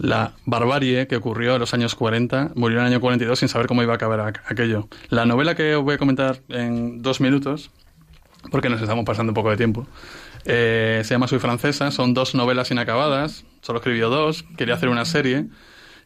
la 0.00 0.32
barbarie 0.46 1.06
que 1.06 1.16
ocurrió 1.16 1.54
en 1.54 1.60
los 1.60 1.74
años 1.74 1.94
40, 1.94 2.52
murió 2.54 2.78
en 2.78 2.86
el 2.86 2.92
año 2.92 3.00
42 3.00 3.38
sin 3.38 3.48
saber 3.48 3.66
cómo 3.66 3.82
iba 3.82 3.92
a 3.92 3.96
acabar 3.96 4.40
aquello. 4.46 4.88
La 5.10 5.26
novela 5.26 5.54
que 5.54 5.76
voy 5.76 5.94
a 5.94 5.98
comentar 5.98 6.40
en 6.48 7.02
dos 7.02 7.20
minutos, 7.20 7.70
porque 8.50 8.70
nos 8.70 8.80
estamos 8.80 9.04
pasando 9.04 9.30
un 9.30 9.34
poco 9.34 9.50
de 9.50 9.58
tiempo, 9.58 9.86
eh, 10.46 11.02
se 11.04 11.14
llama 11.14 11.28
Soy 11.28 11.38
francesa, 11.38 11.90
son 11.90 12.14
dos 12.14 12.34
novelas 12.34 12.70
inacabadas, 12.70 13.44
solo 13.60 13.80
escribió 13.80 14.08
dos, 14.08 14.44
quería 14.56 14.74
hacer 14.74 14.88
una 14.88 15.04
serie, 15.04 15.46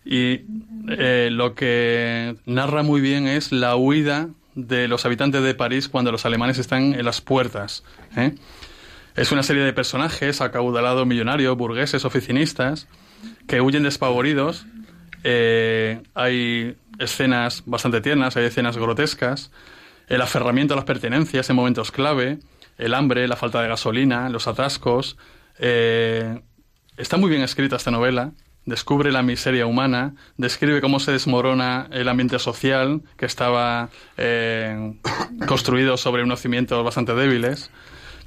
y 0.05 0.40
eh, 0.88 1.28
lo 1.30 1.55
que 1.55 2.34
narra 2.47 2.82
muy 2.82 3.01
bien 3.01 3.28
es 3.28 3.53
la 3.53 3.76
huida 3.76 4.28
de 4.57 4.88
los 4.88 5.05
habitantes 5.07 5.42
de 5.42 5.55
París 5.55 5.88
cuando 5.88 6.11
los 6.11 6.26
alemanes 6.26 6.59
están 6.59 6.95
en 6.95 7.05
las 7.05 7.20
puertas. 7.20 7.84
¿eh? 8.16 8.34
Es 9.14 9.30
una 9.30 9.45
serie 9.45 9.62
de 9.62 9.72
personajes 9.72 10.40
acaudalados, 10.40 11.07
millonarios, 11.07 11.57
burgueses, 11.57 12.05
oficinistas, 12.05 12.88
que 13.47 13.61
huyen 13.61 13.82
despavoridos. 13.82 14.66
Eh, 15.22 16.03
hay 16.14 16.76
escenas 16.99 17.62
bastante 17.66 18.01
tiernas, 18.01 18.36
hay 18.36 18.45
escenas 18.45 18.76
grotescas. 18.76 19.51
El 20.09 20.20
aferramiento 20.20 20.74
a 20.74 20.76
las 20.76 20.84
pertenencias 20.84 21.49
en 21.49 21.57
momentos 21.57 21.90
clave, 21.90 22.38
el 22.76 22.95
hambre, 22.95 23.26
la 23.26 23.36
falta 23.36 23.62
de 23.62 23.68
gasolina, 23.68 24.28
los 24.28 24.47
atascos. 24.47 25.16
Eh, 25.59 26.40
está 26.97 27.16
muy 27.16 27.30
bien 27.30 27.42
escrita 27.42 27.76
esta 27.76 27.90
novela. 27.90 28.32
Descubre 28.66 29.12
la 29.12 29.22
miseria 29.22 29.66
humana, 29.66 30.14
describe 30.38 30.80
cómo 30.80 30.99
se 30.99 31.12
desmorona 31.12 31.86
el 31.90 32.09
ambiente 32.09 32.38
social 32.38 33.03
que 33.18 33.26
estaba 33.26 33.90
eh, 34.16 34.95
construido 35.47 35.99
sobre 35.99 36.22
unos 36.22 36.40
cimientos 36.40 36.82
bastante 36.82 37.14
débiles 37.14 37.70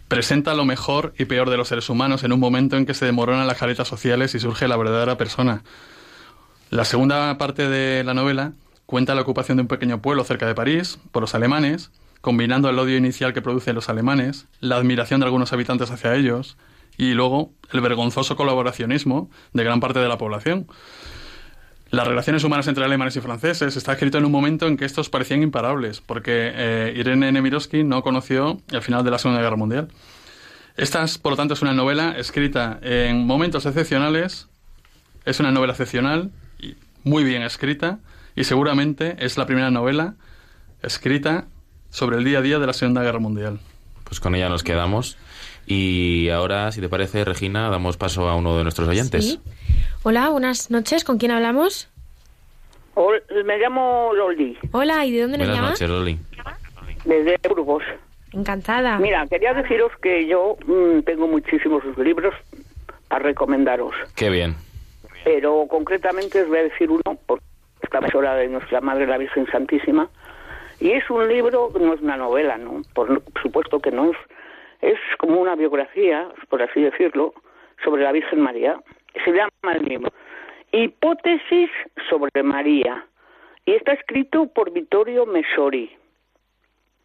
presenta 0.08 0.54
lo 0.54 0.66
mejor 0.66 1.14
y 1.18 1.26
peor 1.26 1.50
de 1.50 1.58
los 1.58 1.68
seres 1.68 1.90
humanos 1.90 2.24
en 2.24 2.32
un 2.32 2.40
momento 2.40 2.78
en 2.78 2.86
que 2.86 2.94
se 2.94 3.06
demoronan 3.06 3.48
las 3.48 3.58
caretas 3.58 3.88
sociales 3.88 4.36
y 4.36 4.40
surge 4.40 4.68
la 4.68 4.78
verdadera 4.78 5.18
persona. 5.18 5.64
La 6.70 6.86
segunda 6.86 7.38
parte 7.38 7.70
de 7.70 8.04
la 8.04 8.14
novela 8.14 8.54
cuenta 8.86 9.16
la 9.16 9.22
ocupación 9.22 9.58
de 9.58 9.62
un 9.62 9.68
pequeño 9.68 10.02
pueblo 10.02 10.24
cerca 10.24 10.48
de 10.48 10.56
París 10.56 11.00
por 11.12 11.22
los 11.22 11.36
alemanes, 11.36 11.92
combinando 12.22 12.70
el 12.70 12.80
odio 12.80 12.98
inicial 12.98 13.34
que 13.34 13.42
producen 13.42 13.76
los 13.76 13.90
alemanes, 13.90 14.48
la 14.60 14.78
admiración 14.78 15.20
de 15.20 15.26
algunos 15.26 15.54
habitantes 15.54 15.92
hacia 15.92 16.16
ellos 16.16 16.58
y 16.98 17.14
luego 17.14 17.52
el 17.72 17.82
vergonzoso 17.82 18.36
colaboracionismo 18.36 19.30
de 19.54 19.64
gran 19.64 19.80
parte 19.80 20.00
de 20.00 20.08
la 20.08 20.18
población. 20.18 20.68
Las 21.90 22.06
relaciones 22.06 22.44
humanas 22.44 22.68
entre 22.68 22.84
alemanes 22.84 23.16
y 23.16 23.22
franceses 23.22 23.78
está 23.78 23.94
escrito 23.94 24.18
en 24.18 24.26
un 24.26 24.32
momento 24.32 24.68
en 24.68 24.76
que 24.76 24.86
estos 24.86 25.10
parecían 25.10 25.42
imparables, 25.42 26.02
porque 26.02 26.52
eh, 26.54 26.94
Irene 26.98 27.32
Nemirovsky 27.32 27.84
no 27.84 28.02
conoció 28.04 28.62
el 28.72 28.82
final 28.82 29.06
de 29.06 29.12
la 29.12 29.20
Segunda 29.20 29.42
Guerra 29.42 29.56
Mundial. 29.56 29.88
Esta, 30.76 31.06
por 31.22 31.32
lo 31.32 31.38
tanto, 31.38 31.54
es 31.54 31.62
una 31.62 31.74
novela 31.74 32.16
escrita 32.18 32.80
en 32.82 33.26
momentos 33.26 33.66
excepcionales, 33.66 34.48
es 35.26 35.40
una 35.40 35.52
novela 35.52 35.74
excepcional, 35.74 36.32
y 36.60 36.76
muy 37.04 37.24
bien 37.24 37.42
escrita, 37.42 38.00
y 38.36 38.44
seguramente 38.44 39.16
es 39.20 39.38
la 39.38 39.46
primera 39.46 39.72
novela 39.72 40.16
escrita 40.84 41.48
sobre 41.90 42.18
el 42.18 42.26
día 42.26 42.40
a 42.40 42.42
día 42.42 42.60
de 42.60 42.68
la 42.68 42.74
Segunda 42.74 43.02
Guerra 43.02 43.20
Mundial. 43.20 43.60
Pues 44.04 44.20
con 44.20 44.36
ella 44.36 44.50
nos 44.50 44.64
quedamos. 44.64 45.18
Y 45.70 46.30
ahora, 46.30 46.72
si 46.72 46.80
te 46.80 46.88
parece, 46.88 47.26
Regina, 47.26 47.70
damos 47.70 47.98
paso 47.98 48.30
a 48.30 48.36
uno 48.38 48.58
de 48.58 48.64
nuestros 48.64 48.88
oyentes. 48.88 49.40
Hola, 50.04 50.30
buenas 50.30 50.72
noches. 50.72 51.04
¿Con 51.04 51.18
quién 51.18 51.32
hablamos? 51.32 51.90
me 53.46 53.58
llamo 53.60 54.12
Loli. 54.14 54.58
Hola, 54.72 55.06
¿y 55.06 55.12
de 55.12 55.22
dónde 55.22 55.38
nos 55.38 55.48
llamas? 55.48 55.80
Buenas 55.80 55.82
noches, 55.82 55.90
Loli. 55.90 56.20
Desde 57.04 57.38
Burgos. 57.48 57.84
Encantada. 58.32 58.98
Mira, 58.98 59.28
quería 59.28 59.54
deciros 59.54 59.92
que 60.02 60.26
yo 60.26 60.58
mm, 60.66 61.02
tengo 61.02 61.28
muchísimos 61.28 61.84
libros 61.98 62.34
a 63.10 63.20
recomendaros. 63.20 63.94
Qué 64.16 64.30
bien. 64.30 64.56
Pero 65.26 65.66
concretamente 65.70 66.44
os 66.44 66.48
voy 66.48 66.60
a 66.60 66.64
decir 66.64 66.90
uno, 66.90 67.20
porque 67.26 67.46
esta 67.82 68.00
hora 68.18 68.36
de 68.36 68.48
nuestra 68.48 68.80
Madre 68.80 69.06
la 69.06 69.18
Virgen 69.18 69.46
Santísima. 69.52 70.10
Y 70.80 70.92
es 70.92 71.10
un 71.10 71.28
libro, 71.28 71.72
no 71.80 71.94
es 71.94 72.02
una 72.02 72.16
novela, 72.16 72.58
¿no? 72.58 72.82
Por 72.94 73.22
supuesto 73.42 73.80
que 73.80 73.92
no 73.92 74.12
es 74.12 74.18
es 74.82 75.00
como 75.18 75.42
una 75.42 75.56
biografía, 75.56 76.30
por 76.50 76.62
así 76.62 76.82
decirlo, 76.82 77.34
sobre 77.84 78.04
la 78.04 78.12
Virgen 78.12 78.42
María. 78.42 78.80
Se 79.26 79.32
llama 79.32 79.74
el 79.74 79.84
libro 79.84 80.12
Hipótesis 80.72 81.70
sobre 82.10 82.44
María 82.44 83.06
y 83.66 83.74
está 83.74 83.94
escrito 83.94 84.48
por 84.48 84.72
Vittorio 84.72 85.26
Mesori. 85.26 85.92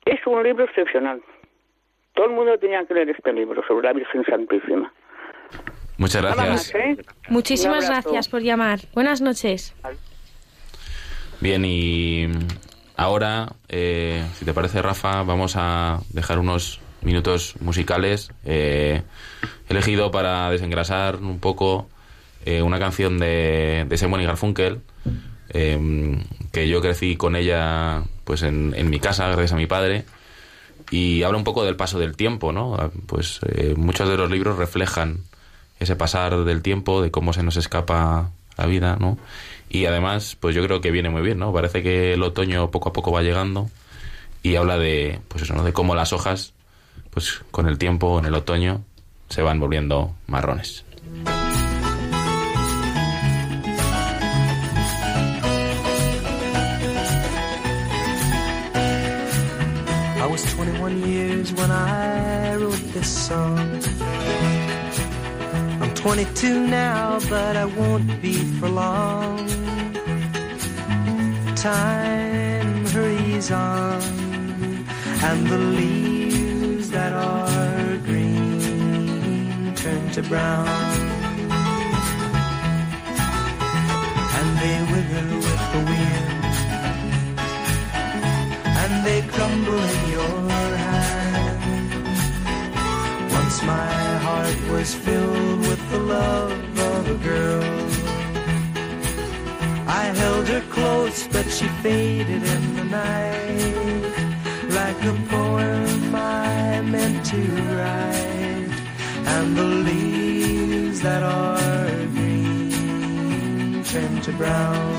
Es 0.04 0.26
un 0.26 0.42
libro 0.42 0.64
excepcional. 0.64 1.22
Todo 2.14 2.26
el 2.26 2.32
mundo 2.32 2.58
tenía 2.58 2.84
que 2.84 2.94
leer 2.94 3.10
este 3.10 3.32
libro 3.32 3.62
sobre 3.66 3.86
la 3.86 3.92
Virgen 3.94 4.24
Santísima. 4.24 4.92
Muchas 5.96 6.22
gracias. 6.22 6.74
¿eh? 6.74 6.96
Muchísimas 7.28 7.88
gracias 7.88 8.28
por 8.28 8.42
llamar. 8.42 8.80
Buenas 8.92 9.20
noches. 9.20 9.74
Bien, 11.40 11.64
y 11.64 12.28
ahora, 12.96 13.46
eh, 13.68 14.22
si 14.34 14.44
te 14.44 14.52
parece, 14.52 14.82
Rafa, 14.82 15.22
vamos 15.22 15.54
a 15.56 15.98
dejar 16.12 16.38
unos 16.38 16.80
minutos 17.02 17.54
musicales. 17.60 18.30
Eh, 18.44 19.02
elegido 19.68 20.10
para 20.10 20.50
desengrasar 20.50 21.16
un 21.16 21.38
poco 21.38 21.88
eh, 22.44 22.62
una 22.62 22.78
canción 22.78 23.18
de, 23.18 23.86
de 23.88 23.98
Simon 23.98 24.20
y 24.20 24.24
Garfunkel, 24.24 24.80
em, 25.48 26.22
que 26.52 26.68
yo 26.68 26.80
crecí 26.80 27.16
con 27.16 27.36
ella 27.36 28.02
pues 28.24 28.42
en, 28.42 28.74
en, 28.76 28.90
mi 28.90 29.00
casa, 29.00 29.26
gracias 29.28 29.52
a 29.52 29.56
mi 29.56 29.66
padre, 29.66 30.04
y 30.90 31.22
habla 31.22 31.38
un 31.38 31.44
poco 31.44 31.64
del 31.64 31.76
paso 31.76 31.98
del 31.98 32.16
tiempo, 32.16 32.52
¿no? 32.52 32.74
Ah, 32.76 32.90
pues 33.06 33.40
eh, 33.46 33.74
muchos 33.76 34.08
de 34.08 34.16
los 34.16 34.30
libros 34.30 34.58
reflejan 34.58 35.20
ese 35.80 35.96
pasar 35.96 36.44
del 36.44 36.62
tiempo, 36.62 37.02
de 37.02 37.10
cómo 37.10 37.32
se 37.32 37.42
nos 37.42 37.56
escapa 37.56 38.30
la 38.56 38.66
vida, 38.66 38.96
¿no? 39.00 39.18
Y 39.68 39.86
además, 39.86 40.36
pues 40.38 40.54
yo 40.54 40.64
creo 40.64 40.80
que 40.80 40.90
viene 40.90 41.10
muy 41.10 41.22
bien, 41.22 41.38
¿no? 41.38 41.52
Parece 41.52 41.82
que 41.82 42.12
el 42.14 42.22
otoño 42.22 42.70
poco 42.70 42.90
a 42.90 42.92
poco 42.92 43.10
va 43.10 43.22
llegando 43.22 43.70
y 44.42 44.56
habla 44.56 44.78
de, 44.78 45.20
pues 45.28 45.44
eso, 45.44 45.54
¿no? 45.54 45.64
De 45.64 45.72
cómo 45.72 45.94
las 45.94 46.12
hojas 46.12 46.52
pues 47.12 47.42
con 47.50 47.68
el 47.68 47.76
tiempo, 47.76 48.18
en 48.18 48.24
el 48.24 48.34
otoño, 48.34 48.82
se 49.28 49.42
van 49.42 49.60
volviendo 49.60 50.14
marrones. 50.26 50.84
I 60.16 60.26
was 60.26 60.42
21 60.54 61.02
years 61.06 61.52
when 61.52 61.70
I 61.70 62.56
wrote 62.56 62.92
this 62.94 63.08
song. 63.08 63.80
I'm 65.82 65.92
22 65.94 66.66
now, 66.66 67.18
but 67.28 67.56
I 67.56 67.66
won't 67.66 68.22
be 68.22 68.34
for 68.58 68.68
long. 68.70 69.46
Time 71.56 72.86
hurries 72.86 73.50
on, 73.50 74.00
and 75.22 75.46
the 75.46 75.58
leaves. 75.58 76.31
That 77.02 77.14
are 77.14 77.96
green 78.08 79.74
turn 79.74 80.02
to 80.16 80.22
brown. 80.22 80.68
And 84.38 84.48
they 84.62 84.78
wither 84.92 85.26
with 85.44 85.62
the 85.72 85.82
wind, 85.90 86.44
and 88.80 88.92
they 89.06 89.20
crumble 89.34 89.84
in 89.94 90.02
your 90.16 90.40
hand. 90.86 91.60
Once 93.38 93.56
my 93.74 93.94
heart 94.26 94.60
was 94.70 94.94
filled 94.94 95.60
with 95.68 95.82
the 95.90 96.00
love 96.16 96.78
of 96.92 97.02
a 97.16 97.18
girl. 97.30 97.64
I 100.00 100.04
held 100.20 100.46
her 100.54 100.64
close, 100.76 101.26
but 101.34 101.46
she 101.56 101.66
faded 101.82 102.42
in 102.54 102.62
the 102.76 102.84
night 102.84 104.31
like 104.84 105.02
a 105.04 105.16
poem 105.30 106.14
I 106.14 106.80
meant 106.94 107.18
to 107.32 107.42
write. 107.74 108.72
And 109.34 109.46
the 109.58 109.68
leaves 109.88 110.98
that 111.06 111.22
are 111.22 112.06
green 112.14 113.84
turn 113.90 114.12
to 114.26 114.32
brown. 114.40 114.94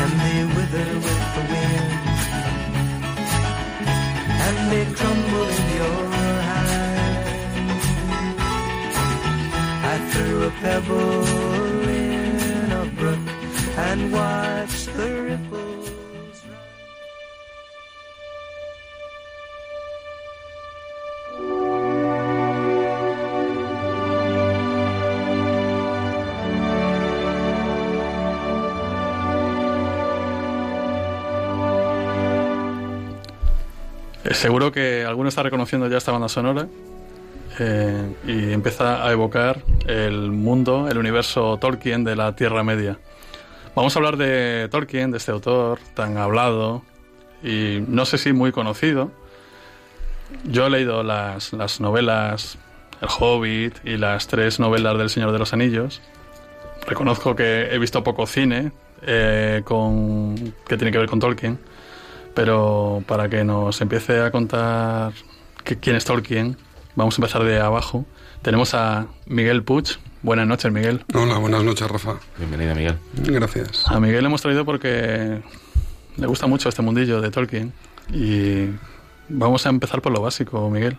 And 0.00 0.12
they 0.24 0.40
wither 0.56 0.90
with 1.06 1.24
the 1.36 1.44
wind. 1.52 1.92
And 4.46 4.58
they 4.72 4.84
crumble 4.98 5.48
in 5.58 5.66
your 5.80 6.02
hand. 6.50 7.78
I 9.92 9.94
threw 10.10 10.34
a 10.50 10.52
pebble 10.62 11.22
in 12.04 12.66
a 12.82 12.84
brook 12.98 13.24
and 13.88 14.00
watched 14.12 14.88
the 14.98 15.08
ripples. 15.28 15.45
Seguro 34.36 34.70
que 34.70 35.02
alguno 35.02 35.30
está 35.30 35.42
reconociendo 35.42 35.88
ya 35.88 35.96
esta 35.96 36.12
banda 36.12 36.28
sonora 36.28 36.68
eh, 37.58 38.14
y 38.26 38.52
empieza 38.52 39.04
a 39.04 39.10
evocar 39.10 39.62
el 39.86 40.30
mundo, 40.30 40.88
el 40.90 40.98
universo 40.98 41.56
Tolkien 41.56 42.04
de 42.04 42.16
la 42.16 42.36
Tierra 42.36 42.62
Media. 42.62 42.98
Vamos 43.74 43.96
a 43.96 43.98
hablar 43.98 44.18
de 44.18 44.68
Tolkien, 44.70 45.10
de 45.10 45.16
este 45.16 45.32
autor 45.32 45.78
tan 45.94 46.18
hablado 46.18 46.82
y 47.42 47.82
no 47.88 48.04
sé 48.04 48.18
si 48.18 48.34
muy 48.34 48.52
conocido. 48.52 49.10
Yo 50.44 50.66
he 50.66 50.70
leído 50.70 51.02
las, 51.02 51.54
las 51.54 51.80
novelas 51.80 52.58
El 53.00 53.08
Hobbit 53.18 53.78
y 53.84 53.96
las 53.96 54.26
tres 54.26 54.60
novelas 54.60 54.98
del 54.98 55.08
Señor 55.08 55.32
de 55.32 55.38
los 55.38 55.54
Anillos. 55.54 56.02
Reconozco 56.86 57.34
que 57.34 57.74
he 57.74 57.78
visto 57.78 58.04
poco 58.04 58.26
cine 58.26 58.70
eh, 59.00 59.62
con, 59.64 60.36
que 60.68 60.76
tiene 60.76 60.92
que 60.92 60.98
ver 60.98 61.08
con 61.08 61.20
Tolkien. 61.20 61.58
Pero 62.36 63.02
para 63.08 63.30
que 63.30 63.44
nos 63.44 63.80
empiece 63.80 64.20
a 64.20 64.30
contar 64.30 65.12
que- 65.64 65.78
quién 65.78 65.96
es 65.96 66.04
Tolkien, 66.04 66.58
vamos 66.94 67.14
a 67.14 67.22
empezar 67.22 67.42
de 67.44 67.58
abajo. 67.60 68.04
Tenemos 68.42 68.74
a 68.74 69.06
Miguel 69.24 69.62
Puig. 69.64 69.86
Buenas 70.22 70.46
noches, 70.46 70.70
Miguel. 70.70 71.02
Hola, 71.14 71.38
buenas 71.38 71.64
noches, 71.64 71.88
Rafa. 71.90 72.16
Bienvenida, 72.36 72.74
Miguel. 72.74 72.98
Gracias. 73.14 73.84
A 73.88 73.98
Miguel 74.00 74.20
le 74.20 74.26
hemos 74.26 74.42
traído 74.42 74.66
porque 74.66 75.40
le 76.18 76.26
gusta 76.26 76.46
mucho 76.46 76.68
este 76.68 76.82
mundillo 76.82 77.22
de 77.22 77.30
Tolkien. 77.30 77.72
Y 78.12 78.66
vamos 79.30 79.64
a 79.64 79.70
empezar 79.70 80.02
por 80.02 80.12
lo 80.12 80.20
básico, 80.20 80.68
Miguel. 80.68 80.98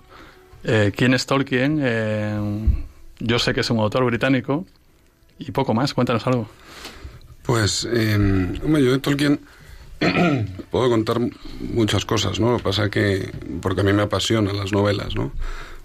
Eh, 0.64 0.92
¿Quién 0.96 1.14
es 1.14 1.28
Tolkien? 1.28 1.80
Eh, 1.84 2.40
yo 3.20 3.38
sé 3.38 3.54
que 3.54 3.60
es 3.62 3.70
un 3.70 3.78
autor 3.78 4.04
británico 4.06 4.66
y 5.38 5.52
poco 5.52 5.76
más. 5.76 5.94
Cuéntanos 5.94 6.26
algo. 6.26 6.50
Pues, 7.44 7.88
eh, 7.92 8.16
hombre, 8.66 8.84
yo 8.84 8.92
de 8.92 8.98
Tolkien 9.00 9.40
puedo 10.72 10.90
contar 10.90 11.20
muchas 11.60 12.06
cosas, 12.06 12.40
¿no? 12.40 12.52
Lo 12.52 12.58
que 12.58 12.64
pasa 12.64 12.86
es 12.86 12.92
que, 12.92 13.32
porque 13.62 13.82
a 13.82 13.84
mí 13.84 13.94
me 13.94 14.04
apasionan 14.04 14.58
las 14.58 14.72
novelas, 14.72 15.16
¿no? 15.16 15.32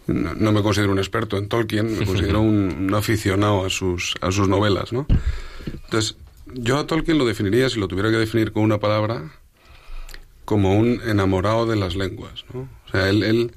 No, 0.06 0.34
no 0.34 0.52
me 0.52 0.62
considero 0.62 0.92
un 0.92 0.98
experto 0.98 1.36
en 1.36 1.48
Tolkien, 1.48 1.98
me 1.98 2.06
considero 2.06 2.40
un, 2.40 2.88
un 2.88 2.94
aficionado 2.94 3.64
a 3.64 3.70
sus, 3.70 4.14
a 4.20 4.30
sus 4.30 4.48
novelas, 4.48 4.92
¿no? 4.92 5.06
Entonces, 5.84 6.16
yo 6.46 6.78
a 6.78 6.86
Tolkien 6.86 7.18
lo 7.18 7.24
definiría, 7.24 7.68
si 7.68 7.78
lo 7.78 7.88
tuviera 7.88 8.10
que 8.10 8.16
definir 8.16 8.52
con 8.52 8.62
una 8.62 8.78
palabra, 8.78 9.30
como 10.44 10.74
un 10.74 11.00
enamorado 11.06 11.66
de 11.66 11.76
las 11.76 11.96
lenguas, 11.96 12.44
¿no? 12.52 12.68
O 12.86 12.90
sea, 12.90 13.08
él, 13.08 13.22
él, 13.22 13.52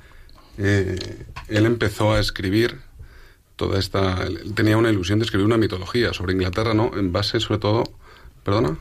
eh, 0.58 1.26
él 1.50 1.66
empezó 1.66 2.14
a 2.14 2.20
escribir 2.20 2.80
toda 3.56 3.80
esta... 3.80 4.24
Él 4.24 4.54
tenía 4.54 4.78
una 4.78 4.90
ilusión 4.90 5.20
de 5.20 5.26
escribir 5.26 5.46
una 5.46 5.58
mitología 5.58 6.14
sobre 6.14 6.34
Inglaterra, 6.34 6.74
¿no? 6.74 6.92
En 6.96 7.12
base 7.12 7.40
sobre 7.40 7.60
todo... 7.60 7.84
¿Perdona? 8.44 8.78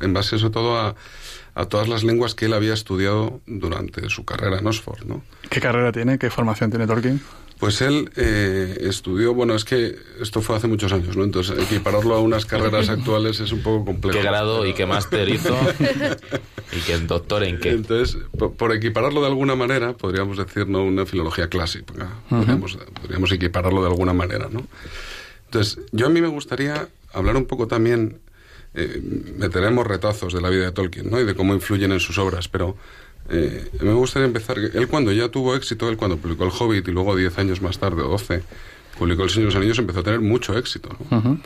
En 0.00 0.12
base 0.12 0.38
sobre 0.38 0.52
todo 0.52 0.78
a, 0.78 0.94
a 1.54 1.64
todas 1.66 1.88
las 1.88 2.04
lenguas 2.04 2.34
que 2.34 2.46
él 2.46 2.52
había 2.52 2.74
estudiado 2.74 3.40
durante 3.46 4.08
su 4.10 4.24
carrera 4.24 4.58
en 4.58 4.66
Oxford, 4.66 5.04
¿no? 5.06 5.22
¿Qué 5.48 5.60
carrera 5.60 5.92
tiene? 5.92 6.18
¿Qué 6.18 6.30
formación 6.30 6.70
tiene 6.70 6.86
Tolkien? 6.86 7.20
Pues 7.58 7.80
él 7.80 8.10
eh, 8.16 8.76
estudió, 8.82 9.32
bueno, 9.32 9.54
es 9.54 9.64
que 9.64 9.96
esto 10.20 10.42
fue 10.42 10.56
hace 10.56 10.66
muchos 10.66 10.92
años, 10.92 11.16
¿no? 11.16 11.24
Entonces, 11.24 11.58
equipararlo 11.58 12.14
a 12.14 12.20
unas 12.20 12.44
carreras 12.44 12.90
actuales 12.90 13.40
es 13.40 13.50
un 13.50 13.62
poco 13.62 13.86
complejo. 13.86 14.18
¿Qué 14.18 14.22
grado 14.22 14.66
y 14.66 14.74
qué 14.74 14.84
máster 14.84 15.26
hizo? 15.30 15.56
¿Y 16.72 16.80
qué 16.80 16.98
doctor 16.98 17.44
en 17.44 17.58
qué? 17.58 17.70
Entonces, 17.70 18.18
por, 18.36 18.52
por 18.52 18.74
equipararlo 18.74 19.22
de 19.22 19.28
alguna 19.28 19.56
manera, 19.56 19.94
podríamos 19.94 20.36
decir, 20.36 20.68
¿no? 20.68 20.84
Una 20.84 21.06
filología 21.06 21.48
clásica. 21.48 22.08
podríamos, 22.28 22.76
podríamos 23.00 23.32
equipararlo 23.32 23.80
de 23.80 23.88
alguna 23.88 24.12
manera, 24.12 24.48
¿no? 24.50 24.66
Entonces, 25.46 25.78
yo 25.92 26.06
a 26.06 26.10
mí 26.10 26.20
me 26.20 26.28
gustaría 26.28 26.88
hablar 27.14 27.36
un 27.36 27.46
poco 27.46 27.66
también, 27.66 28.18
eh, 28.76 29.00
meteremos 29.38 29.86
retazos 29.86 30.32
de 30.32 30.40
la 30.40 30.50
vida 30.50 30.66
de 30.66 30.72
Tolkien, 30.72 31.10
¿no? 31.10 31.18
Y 31.18 31.24
de 31.24 31.34
cómo 31.34 31.54
influyen 31.54 31.92
en 31.92 32.00
sus 32.00 32.18
obras, 32.18 32.48
pero 32.48 32.76
eh, 33.30 33.70
me 33.80 33.92
gustaría 33.92 34.26
empezar, 34.26 34.58
él 34.58 34.88
cuando 34.88 35.12
ya 35.12 35.28
tuvo 35.28 35.56
éxito, 35.56 35.88
él 35.88 35.96
cuando 35.96 36.18
publicó 36.18 36.44
El 36.44 36.50
Hobbit 36.50 36.86
y 36.86 36.92
luego 36.92 37.16
10 37.16 37.38
años 37.38 37.62
más 37.62 37.78
tarde, 37.78 38.02
o 38.02 38.08
12, 38.08 38.42
publicó 38.98 39.24
El 39.24 39.30
Señor 39.30 39.48
de 39.48 39.54
los 39.54 39.56
Anillos, 39.56 39.78
empezó 39.78 40.00
a 40.00 40.02
tener 40.02 40.20
mucho 40.20 40.56
éxito, 40.56 40.90
¿no? 41.10 41.40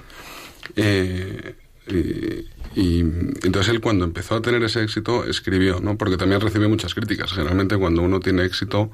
Eh, 0.77 1.55
y, 1.89 2.81
y 2.81 3.01
entonces 3.01 3.69
él 3.69 3.81
cuando 3.81 4.05
empezó 4.05 4.37
a 4.37 4.43
tener 4.43 4.63
ese 4.63 4.83
éxito 4.83 5.25
escribió, 5.25 5.81
¿no? 5.81 5.97
Porque 5.97 6.17
también 6.17 6.41
recibió 6.41 6.69
muchas 6.69 6.95
críticas. 6.95 7.33
Generalmente 7.33 7.77
cuando 7.77 8.03
uno 8.03 8.21
tiene 8.21 8.45
éxito 8.45 8.91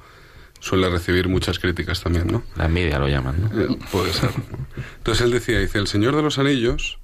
suele 0.61 0.89
recibir 0.89 1.29
muchas 1.29 1.59
críticas 1.59 2.03
también, 2.03 2.27
¿no? 2.29 2.43
La 2.57 2.67
envidia 2.67 2.99
lo 2.99 3.09
llaman, 3.09 3.37
¿no? 3.43 3.61
Eh, 3.61 3.79
puede 3.91 4.13
ser. 4.13 4.31
Entonces 4.99 5.25
él 5.25 5.31
decía, 5.31 5.59
dice, 5.59 5.79
El 5.79 5.87
Señor 5.87 6.17
de 6.17 6.23
los 6.23 6.39
Anillos, 6.39 6.99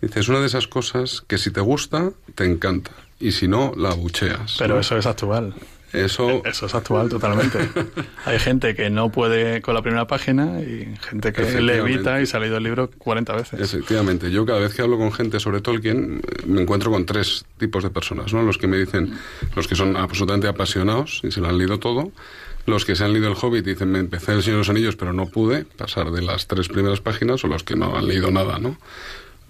dice, 0.00 0.20
es 0.20 0.28
una 0.28 0.40
de 0.40 0.46
esas 0.46 0.66
cosas 0.66 1.22
que 1.26 1.38
si 1.38 1.50
te 1.50 1.60
gusta, 1.60 2.10
te 2.34 2.44
encanta. 2.44 2.92
Y 3.18 3.32
si 3.32 3.48
no, 3.48 3.72
la 3.76 3.90
abucheas. 3.90 4.56
Pero 4.58 4.74
¿no? 4.74 4.80
eso 4.80 4.96
es 4.96 5.06
actual. 5.06 5.54
Eso... 5.92 6.42
Eso 6.44 6.66
es 6.66 6.74
actual 6.74 7.08
totalmente. 7.08 7.58
Hay 8.24 8.38
gente 8.38 8.74
que 8.74 8.90
no 8.90 9.10
puede 9.10 9.60
con 9.60 9.74
la 9.74 9.82
primera 9.82 10.06
página 10.06 10.60
y 10.60 10.94
gente 11.08 11.32
que 11.32 11.60
le 11.60 11.78
evita 11.78 12.20
y 12.20 12.26
se 12.26 12.36
ha 12.36 12.40
leído 12.40 12.58
el 12.58 12.62
libro 12.62 12.90
40 12.96 13.32
veces. 13.34 13.60
Efectivamente, 13.60 14.30
yo 14.30 14.46
cada 14.46 14.60
vez 14.60 14.74
que 14.74 14.82
hablo 14.82 14.98
con 14.98 15.12
gente 15.12 15.40
sobre 15.40 15.60
Tolkien 15.60 16.20
eh, 16.22 16.46
me 16.46 16.62
encuentro 16.62 16.90
con 16.90 17.06
tres 17.06 17.44
tipos 17.58 17.82
de 17.82 17.90
personas, 17.90 18.32
¿no? 18.32 18.42
Los 18.42 18.56
que 18.56 18.68
me 18.68 18.78
dicen, 18.78 19.18
los 19.56 19.66
que 19.66 19.74
son 19.74 19.96
absolutamente 19.96 20.46
apasionados 20.46 21.22
y 21.24 21.32
se 21.32 21.40
lo 21.40 21.48
han 21.48 21.58
leído 21.58 21.78
todo, 21.80 22.12
los 22.66 22.84
que 22.84 22.94
se 22.94 23.04
han 23.04 23.12
leído 23.12 23.28
El 23.28 23.36
Hobbit 23.40 23.66
y 23.66 23.70
dicen, 23.70 23.90
me 23.90 23.98
empecé 23.98 24.32
El 24.32 24.42
Señor 24.42 24.56
de 24.56 24.60
los 24.60 24.70
Anillos 24.70 24.96
pero 24.96 25.12
no 25.12 25.26
pude 25.26 25.64
pasar 25.64 26.10
de 26.12 26.22
las 26.22 26.46
tres 26.46 26.68
primeras 26.68 27.00
páginas, 27.00 27.42
o 27.44 27.48
los 27.48 27.64
que 27.64 27.74
no 27.74 27.96
han 27.96 28.06
leído 28.06 28.30
nada, 28.30 28.58
¿no? 28.58 28.78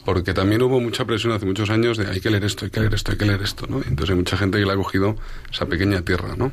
Porque 0.04 0.32
también 0.32 0.62
hubo 0.62 0.80
mucha 0.80 1.04
presión 1.04 1.32
hace 1.32 1.46
muchos 1.46 1.70
años 1.70 1.98
de 1.98 2.06
hay 2.06 2.20
que 2.20 2.30
leer 2.30 2.44
esto, 2.44 2.64
hay 2.64 2.70
que 2.70 2.80
leer 2.80 2.94
esto, 2.94 3.12
hay 3.12 3.18
que 3.18 3.26
leer 3.26 3.42
esto, 3.42 3.66
¿no? 3.66 3.78
Entonces 3.78 4.10
hay 4.10 4.16
mucha 4.16 4.36
gente 4.36 4.58
que 4.58 4.64
le 4.64 4.72
ha 4.72 4.76
cogido 4.76 5.16
esa 5.52 5.66
pequeña 5.66 6.02
tierra, 6.02 6.34
¿no? 6.36 6.52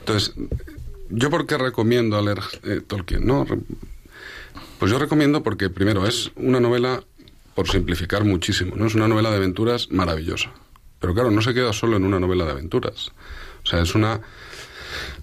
Entonces, 0.00 0.34
¿yo 1.10 1.30
por 1.30 1.46
qué 1.46 1.58
recomiendo 1.58 2.20
leer 2.22 2.40
eh, 2.64 2.80
Tolkien, 2.86 3.26
no? 3.26 3.46
Pues 4.78 4.90
yo 4.90 4.98
recomiendo 4.98 5.42
porque, 5.42 5.68
primero, 5.68 6.06
es 6.06 6.30
una 6.36 6.60
novela, 6.60 7.02
por 7.54 7.68
simplificar 7.68 8.24
muchísimo, 8.24 8.76
¿no? 8.76 8.86
Es 8.86 8.94
una 8.94 9.08
novela 9.08 9.30
de 9.30 9.36
aventuras 9.36 9.90
maravillosa. 9.90 10.50
Pero 11.00 11.12
claro, 11.14 11.30
no 11.30 11.42
se 11.42 11.52
queda 11.52 11.72
solo 11.72 11.96
en 11.96 12.04
una 12.04 12.20
novela 12.20 12.44
de 12.44 12.52
aventuras. 12.52 13.10
O 13.62 13.66
sea, 13.66 13.82
es 13.82 13.94
una... 13.94 14.20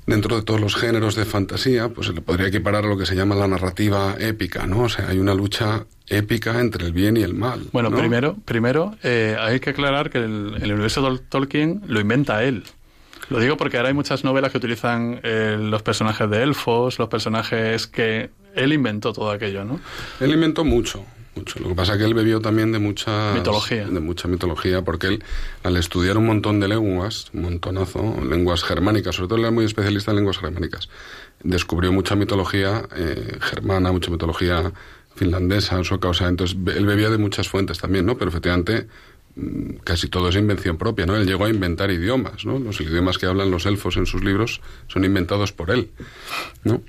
Dentro 0.08 0.38
de 0.38 0.42
todos 0.42 0.60
los 0.62 0.76
géneros 0.76 1.16
de 1.16 1.26
fantasía, 1.26 1.90
pues 1.90 2.08
se 2.08 2.14
le 2.14 2.22
podría 2.22 2.48
equiparar 2.48 2.86
a 2.86 2.88
lo 2.88 2.98
que 2.98 3.06
se 3.06 3.14
llama 3.14 3.36
la 3.36 3.48
narrativa 3.48 4.16
épica, 4.18 4.66
¿no? 4.66 4.84
O 4.84 4.90
sea, 4.90 5.10
hay 5.10 5.20
una 5.20 5.34
lucha 5.34 5.86
épica 6.08 6.60
entre 6.62 6.86
el 6.86 6.94
bien 6.94 7.18
y 7.18 7.22
el 7.24 7.34
mal. 7.34 7.64
Bueno, 7.74 7.90
¿no? 7.90 7.98
primero, 7.98 8.38
primero 8.46 8.96
eh, 9.04 9.36
hay 9.38 9.60
que 9.60 9.72
aclarar 9.72 10.10
que 10.10 10.20
el, 10.20 10.56
el 10.62 10.72
universo 10.72 11.02
Tol- 11.02 11.22
Tolkien 11.28 11.82
lo 11.88 12.00
inventa 12.00 12.42
él. 12.44 12.64
Lo 13.30 13.42
digo 13.42 13.58
porque 13.58 13.76
ahora 13.76 13.90
hay 13.90 13.94
muchas 13.94 14.24
novelas 14.24 14.54
que 14.54 14.58
utilizan 14.60 15.20
eh, 15.24 15.58
los 15.60 15.84
personajes 15.84 16.30
de 16.30 16.42
elfos, 16.42 16.98
los 16.98 17.10
personajes 17.10 17.86
que 17.88 18.30
él 18.56 18.72
inventó 18.72 19.12
todo 19.12 19.30
aquello, 19.30 19.66
¿no? 19.66 19.82
Él 20.22 20.32
inventó 20.32 20.64
mucho, 20.64 21.04
mucho. 21.38 21.60
Lo 21.60 21.70
que 21.70 21.76
pasa 21.76 21.94
es 21.94 22.00
que 22.00 22.06
él 22.06 22.14
bebió 22.14 22.40
también 22.42 22.72
de 22.72 22.80
mucha 22.80 23.34
Mitología. 23.34 23.88
de 23.88 24.00
mucha 24.00 24.28
mitología, 24.28 24.84
porque 24.84 25.08
él, 25.08 25.24
al 25.64 25.78
estudiar 25.78 26.18
un 26.18 26.26
montón 26.26 26.60
de 26.60 26.68
lenguas, 26.68 27.28
un 27.34 27.44
montonazo, 27.44 28.18
lenguas 28.28 28.64
germánicas, 28.64 29.16
sobre 29.16 29.28
todo 29.30 29.38
él 29.38 29.46
era 29.46 29.52
muy 29.52 29.66
especialista 29.66 30.12
en 30.12 30.18
lenguas 30.18 30.38
germánicas, 30.38 30.90
descubrió 31.44 31.92
mucha 31.92 32.16
mitología 32.16 32.84
eh, 32.96 33.38
germana, 33.42 33.92
mucha 33.92 34.12
mitología 34.12 34.72
finlandesa, 35.16 35.84
sueca, 35.84 36.10
o 36.10 36.14
sea, 36.14 36.28
entonces 36.28 36.58
él 36.76 36.86
bebía 36.86 37.10
de 37.10 37.18
muchas 37.18 37.48
fuentes 37.48 37.80
también, 37.80 38.06
¿no? 38.06 38.18
Pero 38.18 38.30
efectivamente 38.30 38.88
mm, 39.36 39.78
casi 39.84 40.08
todo 40.08 40.30
es 40.30 40.36
invención 40.36 40.78
propia, 40.78 41.06
¿no? 41.06 41.16
Él 41.16 41.26
llegó 41.26 41.46
a 41.46 41.50
inventar 41.50 41.92
idiomas, 41.92 42.46
¿no? 42.46 42.60
Los 42.60 42.80
idiomas 42.82 43.18
que 43.18 43.26
hablan 43.26 43.52
los 43.52 43.66
elfos 43.66 43.98
en 43.98 44.06
sus 44.06 44.24
libros 44.24 44.62
son 44.88 45.06
inventados 45.06 45.52
por 45.52 45.72
él, 45.72 45.90
¿no? 46.64 46.82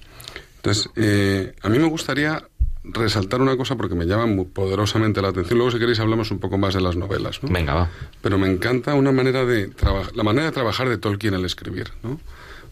Entonces, 0.56 0.90
eh, 0.96 1.54
a 1.62 1.68
mí 1.68 1.78
me 1.78 1.88
gustaría 1.88 2.44
resaltar 2.84 3.40
una 3.40 3.56
cosa 3.56 3.76
porque 3.76 3.94
me 3.94 4.06
llama 4.06 4.26
muy 4.26 4.46
poderosamente 4.46 5.20
la 5.20 5.28
atención. 5.28 5.58
Luego, 5.58 5.70
si 5.70 5.78
queréis, 5.78 6.00
hablamos 6.00 6.30
un 6.30 6.38
poco 6.38 6.58
más 6.58 6.74
de 6.74 6.80
las 6.80 6.96
novelas, 6.96 7.42
¿no? 7.42 7.50
Venga, 7.52 7.74
va. 7.74 7.90
Pero 8.22 8.38
me 8.38 8.50
encanta 8.50 8.94
una 8.94 9.12
manera 9.12 9.44
de 9.44 9.68
trabajar, 9.68 10.16
la 10.16 10.22
manera 10.22 10.46
de 10.46 10.52
trabajar 10.52 10.88
de 10.88 10.98
Tolkien 10.98 11.34
al 11.34 11.44
escribir, 11.44 11.92
¿no? 12.02 12.20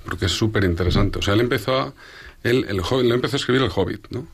Porque 0.05 0.27
es 0.27 0.33
súper 0.33 0.65
interesante. 0.65 1.19
O 1.19 1.23
sea, 1.23 1.35
él 1.35 1.41
empezó 1.41 1.79
a, 1.79 1.93
él, 2.43 2.67
el 2.69 2.81
Hobbit, 2.81 3.09
lo 3.09 3.15
empezó 3.15 3.37
a 3.37 3.39
escribir 3.39 3.63
el 3.63 3.71
Hobbit, 3.75 4.07
¿no? 4.11 4.27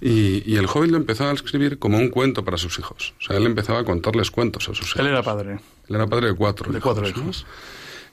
Y, 0.00 0.42
y 0.50 0.56
el 0.56 0.66
Hobbit 0.66 0.90
lo 0.90 0.96
empezó 0.96 1.28
a 1.28 1.32
escribir 1.32 1.78
como 1.78 1.98
un 1.98 2.08
cuento 2.08 2.44
para 2.44 2.56
sus 2.56 2.78
hijos. 2.78 3.14
O 3.20 3.22
sea, 3.22 3.36
él 3.36 3.46
empezaba 3.46 3.80
a 3.80 3.84
contarles 3.84 4.30
cuentos 4.30 4.68
a 4.68 4.74
sus 4.74 4.88
hijos. 4.88 5.00
Él 5.00 5.06
era 5.06 5.22
padre. 5.22 5.60
Él 5.88 5.94
era 5.94 6.06
padre 6.06 6.28
de 6.28 6.34
cuatro 6.34 6.72
De 6.72 6.80
cuatro 6.80 7.02
¿no? 7.02 7.08
hijos. 7.08 7.46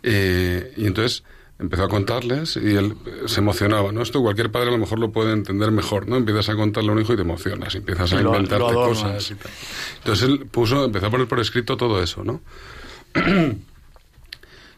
Eh, 0.03 0.73
y 0.77 0.85
entonces 0.85 1.23
empezó 1.59 1.83
a 1.83 1.89
contarles 1.89 2.55
y 2.57 2.75
él 2.75 2.95
se 3.25 3.41
emocionaba, 3.41 3.91
¿no? 3.91 4.01
Esto 4.01 4.21
cualquier 4.21 4.49
padre 4.51 4.69
a 4.69 4.71
lo 4.71 4.77
mejor 4.77 4.97
lo 4.99 5.11
puede 5.11 5.33
entender 5.33 5.71
mejor, 5.71 6.07
¿no? 6.07 6.15
Empiezas 6.15 6.47
a 6.49 6.55
contarle 6.55 6.89
a 6.89 6.93
un 6.93 7.01
hijo 7.01 7.13
y 7.13 7.15
te 7.17 7.21
emocionas, 7.21 7.75
y 7.75 7.79
empiezas 7.79 8.13
a 8.13 8.15
lo- 8.21 8.29
inventarte 8.35 8.73
lo 8.73 8.87
cosas. 8.87 9.33
Entonces 9.97 10.27
él 10.29 10.45
puso, 10.49 10.85
empezó 10.85 11.07
a 11.07 11.09
poner 11.11 11.27
por 11.27 11.39
escrito 11.39 11.75
todo 11.77 12.01
eso, 12.01 12.23
¿no? 12.23 12.41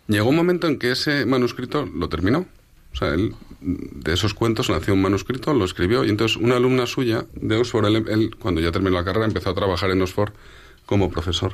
Llegó 0.08 0.30
un 0.30 0.36
momento 0.36 0.68
en 0.68 0.78
que 0.80 0.92
ese 0.92 1.26
manuscrito 1.26 1.86
lo 1.86 2.10
terminó. 2.10 2.46
O 2.94 2.96
sea, 2.96 3.10
él, 3.14 3.34
de 3.62 4.14
esos 4.14 4.34
cuentos 4.34 4.70
nació 4.70 4.94
un 4.94 5.02
manuscrito, 5.02 5.54
lo 5.54 5.64
escribió, 5.64 6.04
y 6.04 6.10
entonces 6.10 6.36
una 6.36 6.58
alumna 6.58 6.86
suya 6.86 7.26
de 7.36 7.56
Oxford, 7.58 7.86
él, 7.86 8.06
él, 8.10 8.36
cuando 8.38 8.60
ya 8.60 8.72
terminó 8.72 8.96
la 8.98 9.06
carrera, 9.06 9.26
empezó 9.26 9.52
a 9.52 9.56
trabajar 9.56 9.92
en 9.92 10.02
Oxford 10.02 10.34
como 10.86 11.10
profesor. 11.10 11.54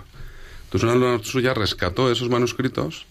Entonces 0.64 0.84
una 0.84 0.94
alumna 0.94 1.24
suya 1.24 1.54
rescató 1.54 2.12
esos 2.12 2.30
manuscritos 2.30 3.06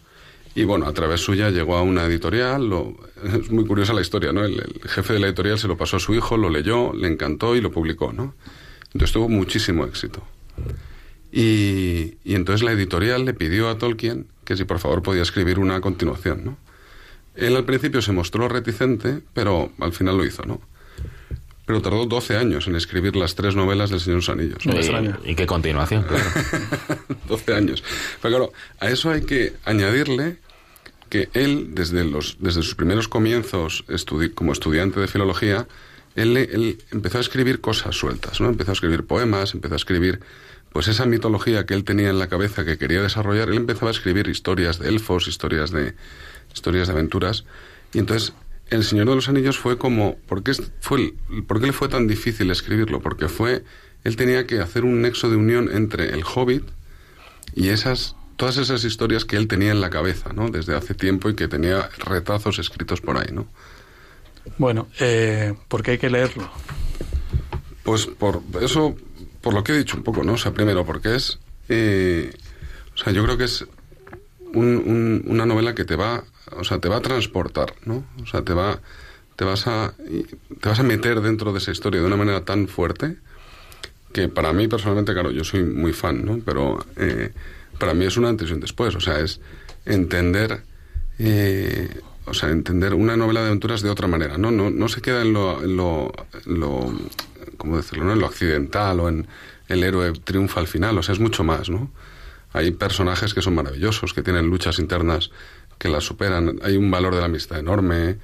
y 0.56 0.64
bueno, 0.64 0.86
a 0.86 0.92
través 0.92 1.20
suya 1.20 1.50
llegó 1.50 1.76
a 1.76 1.82
una 1.82 2.04
editorial. 2.06 2.68
lo- 2.68 2.96
es 3.22 3.50
muy 3.50 3.64
curiosa 3.66 3.92
la 3.92 4.00
historia, 4.00 4.32
¿no? 4.32 4.44
El, 4.44 4.54
el 4.82 4.88
jefe 4.90 5.12
de 5.12 5.20
la 5.20 5.26
editorial 5.28 5.58
se 5.58 5.68
lo 5.68 5.76
pasó 5.76 5.96
a 5.98 6.00
su 6.00 6.14
hijo, 6.14 6.36
lo 6.36 6.50
leyó, 6.50 6.92
le 6.92 7.06
encantó 7.08 7.54
y 7.54 7.60
lo 7.60 7.70
publicó, 7.70 8.12
¿no? 8.12 8.34
Entonces 8.86 9.12
tuvo 9.12 9.28
muchísimo 9.28 9.84
éxito. 9.84 10.22
Y, 11.32 12.14
y 12.24 12.34
entonces 12.34 12.62
la 12.64 12.72
editorial 12.72 13.24
le 13.24 13.34
pidió 13.34 13.68
a 13.68 13.78
Tolkien 13.78 14.26
que 14.44 14.56
si 14.56 14.64
por 14.64 14.78
favor 14.78 15.02
podía 15.02 15.22
escribir 15.22 15.58
una 15.58 15.80
continuación, 15.80 16.44
¿no? 16.44 16.56
Él 17.34 17.54
al 17.56 17.64
principio 17.64 18.00
se 18.00 18.12
mostró 18.12 18.48
reticente, 18.48 19.20
pero 19.34 19.70
al 19.80 19.92
final 19.92 20.16
lo 20.16 20.24
hizo, 20.24 20.44
¿no? 20.44 20.60
Pero 21.66 21.82
tardó 21.82 22.06
12 22.06 22.36
años 22.36 22.68
en 22.68 22.76
escribir 22.76 23.16
las 23.16 23.34
tres 23.34 23.56
novelas 23.56 23.90
del 23.90 23.98
Señor 24.00 24.20
de 24.22 24.26
los 24.26 24.28
Anillos. 24.30 24.66
No 24.66 25.20
y, 25.28 25.34
qué 25.34 25.46
continuación, 25.46 26.04
claro. 26.08 26.24
12 27.28 27.54
años. 27.54 27.82
Pero 28.22 28.36
claro, 28.38 28.52
a 28.78 28.88
eso 28.88 29.10
hay 29.10 29.22
que 29.22 29.54
añadirle 29.64 30.38
que 31.08 31.28
él, 31.34 31.70
desde, 31.72 32.04
los, 32.04 32.36
desde 32.40 32.62
sus 32.62 32.74
primeros 32.74 33.08
comienzos 33.08 33.84
como 34.34 34.52
estudiante 34.52 35.00
de 35.00 35.08
filología, 35.08 35.66
él, 36.14 36.36
él 36.36 36.78
empezó 36.90 37.18
a 37.18 37.20
escribir 37.20 37.60
cosas 37.60 37.94
sueltas, 37.94 38.40
¿no? 38.40 38.48
Empezó 38.48 38.72
a 38.72 38.74
escribir 38.74 39.04
poemas, 39.04 39.54
empezó 39.54 39.74
a 39.74 39.76
escribir 39.76 40.20
pues 40.72 40.88
esa 40.88 41.06
mitología 41.06 41.64
que 41.64 41.74
él 41.74 41.84
tenía 41.84 42.10
en 42.10 42.18
la 42.18 42.28
cabeza 42.28 42.64
que 42.64 42.76
quería 42.76 43.00
desarrollar, 43.02 43.48
él 43.48 43.56
empezaba 43.56 43.90
a 43.90 43.92
escribir 43.92 44.28
historias 44.28 44.78
de 44.78 44.88
elfos, 44.88 45.28
historias 45.28 45.70
de 45.70 45.94
historias 46.54 46.88
de 46.88 46.92
aventuras, 46.92 47.44
y 47.92 47.98
entonces 47.98 48.34
El 48.68 48.84
Señor 48.84 49.08
de 49.08 49.14
los 49.14 49.28
Anillos 49.28 49.58
fue 49.58 49.78
como 49.78 50.16
¿por 50.26 50.42
qué, 50.42 50.52
fue 50.80 51.14
¿por 51.46 51.60
qué 51.60 51.66
le 51.66 51.72
fue 51.72 51.88
tan 51.88 52.06
difícil 52.06 52.50
escribirlo? 52.50 53.00
Porque 53.00 53.28
fue 53.28 53.64
él 54.04 54.16
tenía 54.16 54.46
que 54.46 54.60
hacer 54.60 54.84
un 54.84 55.02
nexo 55.02 55.30
de 55.30 55.36
unión 55.36 55.70
entre 55.72 56.10
el 56.10 56.22
Hobbit 56.24 56.64
y 57.54 57.68
esas 57.70 58.16
todas 58.36 58.56
esas 58.58 58.84
historias 58.84 59.24
que 59.24 59.36
él 59.36 59.48
tenía 59.48 59.70
en 59.72 59.80
la 59.80 59.90
cabeza, 59.90 60.32
¿no? 60.32 60.48
Desde 60.50 60.74
hace 60.76 60.94
tiempo 60.94 61.28
y 61.30 61.34
que 61.36 61.48
tenía 61.48 61.88
retazos 61.98 62.58
escritos 62.58 63.00
por 63.00 63.16
ahí, 63.18 63.32
¿no? 63.32 63.46
Bueno, 64.58 64.88
eh, 65.00 65.54
porque 65.68 65.92
hay 65.92 65.98
que 65.98 66.10
leerlo. 66.10 66.48
Pues 67.82 68.06
por 68.06 68.42
eso, 68.60 68.96
por 69.40 69.54
lo 69.54 69.62
que 69.64 69.72
he 69.72 69.78
dicho 69.78 69.96
un 69.96 70.02
poco, 70.02 70.24
¿no? 70.24 70.34
O 70.34 70.38
sea, 70.38 70.52
primero, 70.52 70.84
porque 70.84 71.14
es. 71.14 71.38
eh, 71.68 72.32
o 72.94 72.98
sea, 72.98 73.12
yo 73.12 73.22
creo 73.24 73.36
que 73.36 73.44
es 73.44 73.66
un- 74.54 74.82
un- 74.86 75.22
una 75.26 75.46
novela 75.46 75.74
que 75.74 75.84
te 75.84 75.96
va. 75.96 76.24
O 76.52 76.64
sea, 76.64 76.78
te 76.78 76.88
va 76.88 76.96
a 76.96 77.00
transportar, 77.02 77.74
¿no? 77.84 78.04
O 78.22 78.26
sea, 78.26 78.42
te 78.42 78.52
va. 78.54 78.80
Te 79.36 79.44
vas 79.44 79.66
a. 79.66 79.94
Te 80.60 80.68
vas 80.68 80.78
a 80.80 80.82
meter 80.82 81.20
dentro 81.20 81.52
de 81.52 81.58
esa 81.58 81.70
historia 81.72 82.00
de 82.00 82.06
una 82.06 82.16
manera 82.16 82.44
tan 82.44 82.68
fuerte 82.68 83.16
que 84.12 84.28
para 84.28 84.52
mí 84.52 84.66
personalmente, 84.66 85.12
claro, 85.12 85.30
yo 85.30 85.44
soy 85.44 85.62
muy 85.64 85.92
fan, 85.92 86.24
¿no? 86.24 86.40
Pero 86.44 86.84
eh, 86.96 87.32
para 87.78 87.94
mí 87.94 88.04
es 88.04 88.16
una 88.16 88.28
antes 88.28 88.50
y 88.50 88.52
un 88.52 88.60
después. 88.60 88.94
O 88.94 89.00
sea, 89.00 89.20
es 89.20 89.40
entender. 89.84 90.62
eh, 91.18 92.00
o 92.28 92.34
sea, 92.34 92.48
entender 92.50 92.92
una 92.92 93.16
novela 93.16 93.40
de 93.42 93.46
aventuras 93.46 93.82
de 93.82 93.88
otra 93.90 94.08
manera, 94.08 94.36
¿no? 94.36 94.50
No, 94.50 94.68
no 94.68 94.88
se 94.88 95.00
queda 95.00 95.22
en 95.22 95.32
lo, 95.32 95.62
en 95.62 95.76
lo, 95.76 96.12
en 96.44 96.58
lo 96.60 96.92
¿cómo 97.56 97.76
decirlo? 97.76 98.04
¿no? 98.04 98.14
En 98.14 98.18
lo 98.18 98.26
accidental 98.26 98.98
o 98.98 99.08
en 99.08 99.28
el 99.68 99.84
héroe 99.84 100.12
triunfa 100.12 100.58
al 100.58 100.66
final, 100.66 100.98
o 100.98 101.04
sea, 101.04 101.12
es 101.12 101.20
mucho 101.20 101.44
más, 101.44 101.70
¿no? 101.70 101.88
Hay 102.52 102.72
personajes 102.72 103.32
que 103.32 103.42
son 103.42 103.54
maravillosos, 103.54 104.12
que 104.12 104.22
tienen 104.24 104.46
luchas 104.48 104.80
internas 104.80 105.30
que 105.78 105.88
las 105.88 106.02
superan, 106.04 106.58
hay 106.64 106.76
un 106.76 106.90
valor 106.90 107.14
de 107.14 107.20
la 107.20 107.26
amistad 107.26 107.58
enorme, 107.60 108.16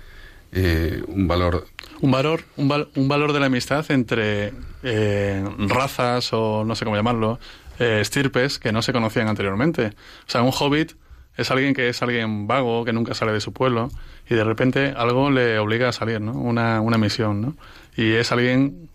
eh, 0.50 1.02
un 1.06 1.28
valor... 1.28 1.66
Un 2.00 2.10
valor, 2.10 2.42
un, 2.56 2.66
val- 2.68 2.88
un 2.96 3.06
valor 3.06 3.32
de 3.32 3.38
la 3.38 3.46
amistad 3.46 3.88
entre 3.90 4.52
eh, 4.82 5.44
razas 5.68 6.30
o 6.32 6.64
no 6.64 6.74
sé 6.74 6.84
cómo 6.84 6.96
llamarlo, 6.96 7.38
eh, 7.82 8.00
estirpes 8.00 8.58
que 8.58 8.72
no 8.72 8.80
se 8.80 8.92
conocían 8.92 9.28
anteriormente. 9.28 9.88
O 10.26 10.30
sea, 10.30 10.42
un 10.42 10.52
hobbit 10.56 10.92
es 11.36 11.50
alguien 11.50 11.74
que 11.74 11.88
es 11.88 12.00
alguien 12.02 12.46
vago, 12.46 12.84
que 12.84 12.92
nunca 12.92 13.14
sale 13.14 13.32
de 13.32 13.40
su 13.40 13.52
pueblo 13.52 13.90
y 14.28 14.34
de 14.34 14.44
repente 14.44 14.94
algo 14.96 15.30
le 15.30 15.58
obliga 15.58 15.88
a 15.88 15.92
salir, 15.92 16.20
¿no? 16.20 16.32
Una, 16.32 16.80
una 16.80 16.98
misión, 16.98 17.40
¿no? 17.40 17.56
Y 17.96 18.12
es 18.12 18.30
alguien 18.30 18.88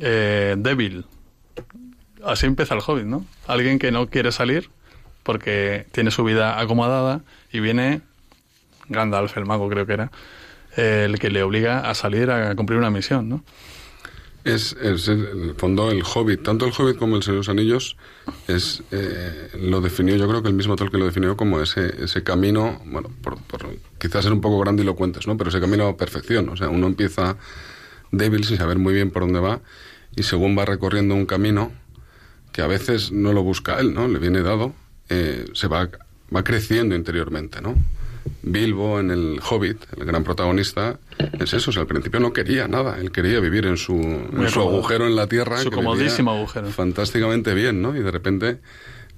eh, 0.00 0.56
débil. 0.58 1.04
Así 2.24 2.46
empieza 2.46 2.74
el 2.74 2.80
hobbit, 2.84 3.04
¿no? 3.04 3.24
Alguien 3.46 3.78
que 3.78 3.92
no 3.92 4.08
quiere 4.08 4.32
salir 4.32 4.70
porque 5.22 5.86
tiene 5.92 6.10
su 6.10 6.24
vida 6.24 6.58
acomodada 6.58 7.20
y 7.52 7.60
viene 7.60 8.00
Gandalf, 8.88 9.36
el 9.36 9.46
mago 9.46 9.68
creo 9.68 9.86
que 9.86 9.92
era, 9.92 10.10
el 10.76 11.18
que 11.18 11.30
le 11.30 11.42
obliga 11.42 11.88
a 11.88 11.94
salir 11.94 12.30
a 12.30 12.54
cumplir 12.56 12.78
una 12.78 12.90
misión, 12.90 13.28
¿no? 13.28 13.44
Es, 14.44 14.76
es 14.80 15.08
el 15.08 15.54
fondo 15.56 15.90
el 15.90 16.02
Hobbit, 16.02 16.42
tanto 16.42 16.66
el 16.66 16.72
Hobbit 16.76 16.98
como 16.98 17.16
el 17.16 17.22
Señor 17.22 17.36
de 17.36 17.38
los 17.38 17.48
Anillos, 17.48 17.96
es, 18.46 18.82
eh, 18.90 19.48
lo 19.58 19.80
definió, 19.80 20.16
yo 20.16 20.28
creo 20.28 20.42
que 20.42 20.48
el 20.48 20.54
mismo 20.54 20.76
Tolkien 20.76 21.00
lo 21.00 21.06
definió 21.06 21.34
como 21.34 21.62
ese, 21.62 22.04
ese 22.04 22.22
camino, 22.22 22.78
bueno, 22.84 23.08
por, 23.22 23.40
por 23.42 23.66
quizás 23.98 24.22
ser 24.22 24.34
un 24.34 24.42
poco 24.42 24.58
grandilocuentes, 24.60 25.26
¿no? 25.26 25.38
Pero 25.38 25.48
ese 25.48 25.60
camino 25.60 25.88
a 25.88 25.96
perfección, 25.96 26.50
o 26.50 26.56
sea, 26.58 26.68
uno 26.68 26.86
empieza 26.86 27.38
débil 28.12 28.44
sin 28.44 28.58
saber 28.58 28.78
muy 28.78 28.92
bien 28.92 29.10
por 29.10 29.22
dónde 29.22 29.40
va 29.40 29.60
y 30.14 30.24
según 30.24 30.56
va 30.58 30.66
recorriendo 30.66 31.14
un 31.14 31.24
camino 31.24 31.72
que 32.52 32.60
a 32.62 32.66
veces 32.66 33.12
no 33.12 33.32
lo 33.32 33.42
busca 33.42 33.80
él, 33.80 33.94
¿no? 33.94 34.08
Le 34.08 34.18
viene 34.18 34.42
dado, 34.42 34.74
eh, 35.08 35.46
se 35.54 35.68
va, 35.68 35.88
va 36.34 36.44
creciendo 36.44 36.94
interiormente, 36.94 37.60
¿no? 37.60 37.74
Bilbo 38.42 39.00
en 39.00 39.10
el 39.10 39.40
Hobbit, 39.48 39.78
el 39.96 40.04
gran 40.04 40.24
protagonista, 40.24 40.98
es 41.38 41.52
eso, 41.52 41.70
o 41.70 41.72
sea, 41.72 41.82
al 41.82 41.86
principio 41.86 42.20
no 42.20 42.32
quería 42.32 42.68
nada, 42.68 42.98
él 42.98 43.10
quería 43.10 43.40
vivir 43.40 43.66
en 43.66 43.76
su, 43.76 43.94
en 43.94 44.48
su 44.48 44.60
cómodo. 44.60 44.76
agujero 44.76 45.06
en 45.06 45.16
la 45.16 45.26
tierra. 45.26 45.58
Su 45.58 45.70
que 45.70 45.76
comodísimo 45.76 46.30
agujero. 46.30 46.68
Fantásticamente 46.70 47.54
bien, 47.54 47.82
¿no? 47.82 47.96
Y 47.96 48.00
de 48.00 48.10
repente 48.10 48.58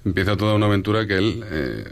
empieza 0.05 0.37
toda 0.37 0.55
una 0.55 0.67
aventura 0.67 1.05
que 1.07 1.17
él 1.17 1.43
eh, 1.49 1.91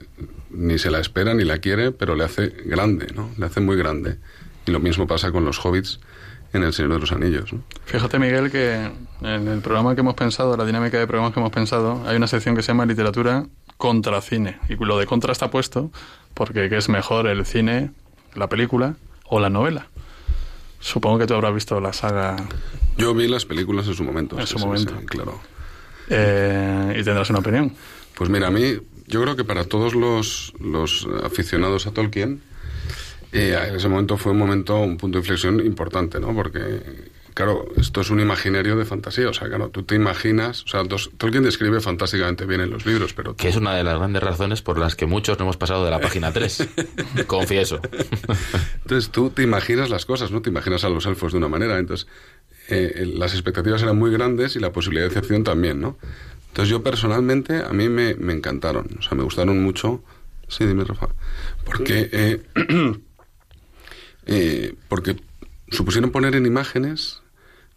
ni 0.51 0.77
se 0.77 0.89
la 0.91 0.99
espera 0.99 1.33
ni 1.33 1.43
la 1.43 1.59
quiere, 1.59 1.91
pero 1.91 2.15
le 2.15 2.23
hace 2.23 2.47
grande, 2.65 3.07
¿no? 3.13 3.29
Le 3.37 3.45
hace 3.45 3.59
muy 3.59 3.75
grande. 3.75 4.17
Y 4.65 4.71
lo 4.71 4.79
mismo 4.79 5.05
pasa 5.07 5.31
con 5.31 5.45
los 5.45 5.63
hobbits 5.63 5.99
en 6.53 6.63
El 6.63 6.73
Señor 6.73 6.93
de 6.93 6.99
los 6.99 7.11
Anillos, 7.11 7.51
¿no? 7.51 7.63
Fíjate, 7.85 8.17
Miguel, 8.17 8.49
que 8.49 8.89
en 9.21 9.47
el 9.47 9.61
programa 9.61 9.93
que 9.93 10.01
hemos 10.01 10.15
pensado, 10.15 10.55
la 10.55 10.65
dinámica 10.65 10.97
de 10.97 11.05
programas 11.05 11.33
que 11.33 11.39
hemos 11.39 11.51
pensado, 11.51 12.03
hay 12.07 12.15
una 12.15 12.27
sección 12.27 12.55
que 12.55 12.61
se 12.61 12.69
llama 12.69 12.85
literatura 12.85 13.45
contra 13.77 14.21
cine. 14.21 14.57
Y 14.69 14.75
lo 14.75 14.97
de 14.97 15.05
contra 15.05 15.33
está 15.33 15.51
puesto 15.51 15.91
porque 16.35 16.69
¿qué 16.69 16.77
es 16.77 16.87
mejor 16.89 17.25
el 17.25 17.45
cine, 17.45 17.91
la 18.35 18.47
película 18.47 18.95
o 19.25 19.39
la 19.39 19.49
novela? 19.49 19.87
Supongo 20.79 21.17
que 21.17 21.25
tú 21.25 21.33
habrás 21.33 21.55
visto 21.55 21.79
la 21.81 21.93
saga 21.93 22.35
Yo 22.97 23.15
vi 23.15 23.27
las 23.27 23.45
películas 23.45 23.87
en 23.87 23.95
su 23.95 24.03
momento. 24.03 24.39
En 24.39 24.45
su 24.45 24.59
sí, 24.59 24.65
momento. 24.65 24.93
sí, 24.99 25.05
claro. 25.07 25.41
eh, 26.09 26.97
y 26.99 27.03
tendrás 27.03 27.29
una 27.31 27.39
opinión. 27.39 27.73
Pues 28.13 28.29
mira, 28.29 28.47
a 28.47 28.51
mí 28.51 28.77
yo 29.07 29.21
creo 29.21 29.35
que 29.35 29.43
para 29.43 29.65
todos 29.65 29.95
los, 29.95 30.53
los 30.59 31.07
aficionados 31.23 31.87
a 31.87 31.91
Tolkien, 31.91 32.41
eh, 33.31 33.57
en 33.69 33.75
ese 33.75 33.87
momento 33.89 34.17
fue 34.17 34.31
un 34.33 34.37
momento, 34.37 34.77
un 34.79 34.97
punto 34.97 35.17
de 35.17 35.21
inflexión 35.21 35.59
importante, 35.65 36.19
¿no? 36.19 36.33
Porque, 36.35 36.81
claro, 37.35 37.67
esto 37.77 38.01
es 38.01 38.09
un 38.09 38.19
imaginario 38.19 38.75
de 38.75 38.85
fantasía. 38.85 39.29
O 39.29 39.33
sea, 39.33 39.47
claro, 39.47 39.69
tú 39.69 39.83
te 39.83 39.93
imaginas. 39.93 40.63
O 40.63 40.67
sea, 40.67 40.83
dos- 40.83 41.11
Tolkien 41.17 41.43
describe 41.43 41.79
fantásticamente 41.81 42.45
bien 42.47 42.61
en 42.61 42.71
los 42.71 42.85
libros, 42.87 43.13
pero. 43.13 43.35
Que 43.35 43.49
es 43.49 43.55
una 43.55 43.75
de 43.75 43.83
las 43.83 43.99
grandes 43.99 44.23
razones 44.23 44.63
por 44.63 44.79
las 44.79 44.95
que 44.95 45.05
muchos 45.05 45.37
no 45.37 45.45
hemos 45.45 45.57
pasado 45.57 45.85
de 45.85 45.91
la 45.91 45.99
página 45.99 46.31
3. 46.33 46.67
Confieso. 47.27 47.79
Entonces 48.81 49.11
tú 49.11 49.29
te 49.29 49.43
imaginas 49.43 49.91
las 49.91 50.05
cosas, 50.07 50.31
¿no? 50.31 50.41
Te 50.41 50.49
imaginas 50.49 50.83
a 50.83 50.89
los 50.89 51.05
elfos 51.05 51.31
de 51.33 51.37
una 51.37 51.47
manera. 51.49 51.77
Entonces, 51.77 52.07
eh, 52.69 53.05
las 53.15 53.33
expectativas 53.33 53.83
eran 53.83 53.97
muy 53.97 54.09
grandes 54.11 54.55
y 54.55 54.59
la 54.59 54.71
posibilidad 54.71 55.05
de 55.05 55.09
decepción 55.09 55.43
también, 55.43 55.79
¿no? 55.79 55.97
Entonces 56.47 56.69
yo 56.71 56.81
personalmente, 56.83 57.57
a 57.63 57.69
mí 57.73 57.89
me, 57.89 58.15
me 58.15 58.33
encantaron. 58.33 58.87
O 58.97 59.01
sea, 59.01 59.15
me 59.17 59.23
gustaron 59.23 59.61
mucho. 59.61 60.03
Sí, 60.47 60.65
dime, 60.65 60.83
Rafa. 60.85 61.09
Porque, 61.65 62.09
eh, 62.11 62.41
eh, 64.25 64.75
porque 64.87 65.17
supusieron 65.69 66.11
poner 66.11 66.35
en 66.35 66.45
imágenes 66.45 67.21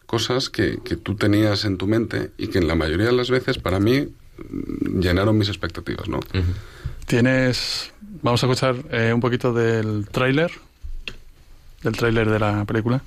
cosas 0.09 0.49
que, 0.49 0.79
que 0.83 0.97
tú 0.97 1.17
tenías 1.17 1.67
en 1.67 1.77
tu 1.77 1.87
mente 1.87 2.31
y 2.39 2.49
que 2.49 2.59
en 2.59 2.67
la 2.67 2.75
mayoría 2.75 3.07
de 3.07 3.13
las 3.13 3.31
veces 3.31 3.59
para 3.59 3.79
mí 3.79 4.09
llenaron 4.99 5.37
mis 5.37 5.49
expectativas, 5.49 6.09
¿no? 6.09 6.21
Tienes. 7.07 7.93
Vamos 8.23 8.43
a 8.43 8.47
escuchar 8.47 8.77
eh, 8.91 9.13
un 9.13 9.21
poquito 9.21 9.53
del 9.53 10.09
tráiler. 10.09 10.51
Del 11.83 11.95
tráiler 11.95 12.29
de 12.31 12.39
la 12.39 12.65
película. 12.65 13.03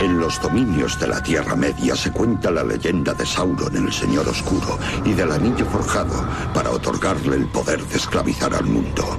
En 0.00 0.18
los 0.18 0.40
dominios 0.40 0.98
de 0.98 1.08
la 1.08 1.22
Tierra 1.22 1.56
Media 1.56 1.96
se 1.96 2.10
cuenta 2.12 2.50
la 2.50 2.64
leyenda 2.64 3.14
de 3.14 3.26
Sauron, 3.26 3.76
el 3.76 3.92
Señor 3.92 4.28
Oscuro, 4.28 4.78
y 5.04 5.12
del 5.12 5.30
anillo 5.30 5.64
forjado 5.66 6.28
para 6.54 6.70
otorgarle 6.70 7.36
el 7.36 7.46
poder 7.46 7.80
de 7.84 7.96
esclavizar 7.96 8.54
al 8.54 8.64
mundo. 8.64 9.18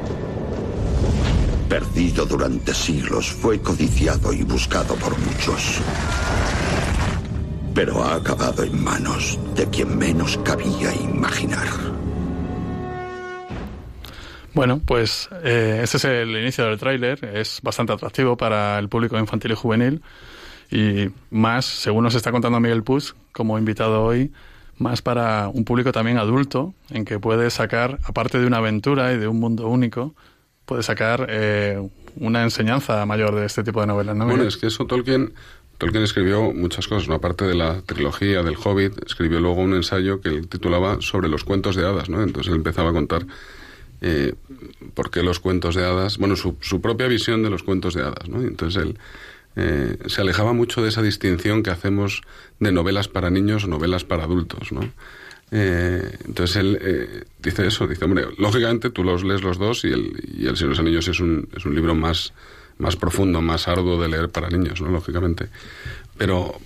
Perdido 1.74 2.28
durante 2.28 2.72
siglos, 2.72 3.32
fue 3.32 3.60
codiciado 3.60 4.32
y 4.32 4.44
buscado 4.44 4.94
por 4.94 5.18
muchos. 5.18 5.82
Pero 7.74 8.04
ha 8.04 8.14
acabado 8.14 8.62
en 8.62 8.84
manos 8.84 9.40
de 9.56 9.68
quien 9.72 9.98
menos 9.98 10.38
cabía 10.44 10.94
imaginar. 10.94 11.66
Bueno, 14.54 14.82
pues 14.86 15.30
eh, 15.44 15.80
este 15.82 15.98
es 15.98 16.06
el 16.06 16.30
inicio 16.38 16.66
del 16.66 16.78
tráiler. 16.78 17.26
Es 17.26 17.60
bastante 17.64 17.92
atractivo 17.92 18.38
para 18.38 18.78
el 18.78 18.88
público 18.88 19.18
infantil 19.18 19.54
y 19.54 19.56
juvenil. 19.56 20.04
Y 20.70 21.10
más, 21.32 21.66
según 21.66 22.04
nos 22.04 22.14
está 22.14 22.32
contando 22.32 22.60
Miguel 22.60 22.84
Puig, 22.84 23.16
como 23.32 23.58
invitado 23.58 24.04
hoy, 24.04 24.32
más 24.78 25.02
para 25.02 25.48
un 25.48 25.66
público 25.66 25.92
también 25.92 26.20
adulto, 26.20 26.76
en 26.92 27.04
que 27.04 27.18
puede 27.18 27.50
sacar, 27.50 27.98
aparte 28.04 28.40
de 28.40 28.46
una 28.46 28.58
aventura 28.58 29.12
y 29.14 29.18
de 29.18 29.28
un 29.28 29.40
mundo 29.40 29.68
único, 29.68 30.14
puede 30.66 30.84
sacar 30.84 31.28
eh, 31.30 31.82
una 32.16 32.44
enseñanza 32.44 33.06
mayor 33.06 33.36
de 33.36 33.46
este 33.46 33.64
tipo 33.64 33.82
de 33.82 33.88
novelas, 33.88 34.16
¿no? 34.16 34.26
Bueno, 34.26 34.44
es 34.44 34.58
que 34.58 34.68
eso 34.68 34.86
Tolkien, 34.86 35.34
Tolkien 35.78 36.04
escribió 36.04 36.54
muchas 36.54 36.88
cosas, 36.88 37.10
¿no? 37.10 37.16
Aparte 37.16 37.46
de 37.46 37.56
la 37.56 37.82
trilogía 37.82 38.44
del 38.44 38.56
Hobbit, 38.56 39.04
escribió 39.06 39.40
luego 39.40 39.62
un 39.62 39.74
ensayo 39.74 40.22
que 40.22 40.30
él 40.30 40.48
titulaba 40.48 40.98
sobre 41.02 41.30
los 41.30 41.44
cuentos 41.44 41.76
de 41.76 41.86
hadas, 41.86 42.10
¿no? 42.10 42.22
Entonces 42.22 42.52
él 42.52 42.58
empezaba 42.58 42.92
a 42.92 42.94
contar 42.94 43.26
eh, 44.02 44.34
por 44.94 45.12
qué 45.12 45.24
los 45.24 45.40
cuentos 45.40 45.76
de 45.76 45.86
hadas, 45.86 46.18
bueno, 46.18 46.36
su, 46.36 46.56
su 46.62 46.82
propia 46.82 47.08
visión 47.08 47.44
de 47.44 47.50
los 47.50 47.64
cuentos 47.64 47.94
de 47.94 48.02
hadas, 48.02 48.30
¿no? 48.30 48.42
Entonces 48.42 48.84
él 48.84 48.98
eh, 49.56 49.98
se 50.08 50.22
alejaba 50.22 50.54
mucho 50.54 50.82
de 50.82 50.90
esa 50.90 51.02
distinción 51.02 51.64
que 51.64 51.70
hacemos 51.70 52.22
de 52.60 52.72
novelas 52.72 53.08
para 53.08 53.30
niños 53.30 53.66
o 53.66 53.68
novelas 53.68 54.04
para 54.04 54.24
adultos, 54.24 54.72
¿no? 54.72 54.82
Eh, 55.52 56.18
entonces 56.26 56.56
él 56.56 56.80
eh, 56.82 57.24
dice 57.42 57.68
eso, 57.68 57.88
dice, 57.88 58.06
hombre, 58.06 58.26
lógicamente 58.38 58.90
tú 58.90 59.04
los 59.04 59.24
lees 59.24 59.44
los 59.44 59.58
dos 59.58 59.86
y 59.86 59.90
el, 59.90 60.14
y 60.36 60.48
el 60.48 60.58
Señor 60.58 60.60
de 60.60 60.68
los 60.70 60.80
Anillos 60.80 61.08
es 61.08 61.20
un, 61.20 61.48
es 61.56 61.66
un 61.66 61.76
libro 61.76 61.94
más, 61.94 62.34
más 62.80 62.96
profundo, 62.96 63.42
más 63.42 63.68
arduo 63.68 64.02
de 64.02 64.10
leer 64.10 64.30
para 64.30 64.50
niños, 64.50 64.82
¿no? 64.82 64.90
Lógicamente. 64.90 65.50
Pero, 66.18 66.60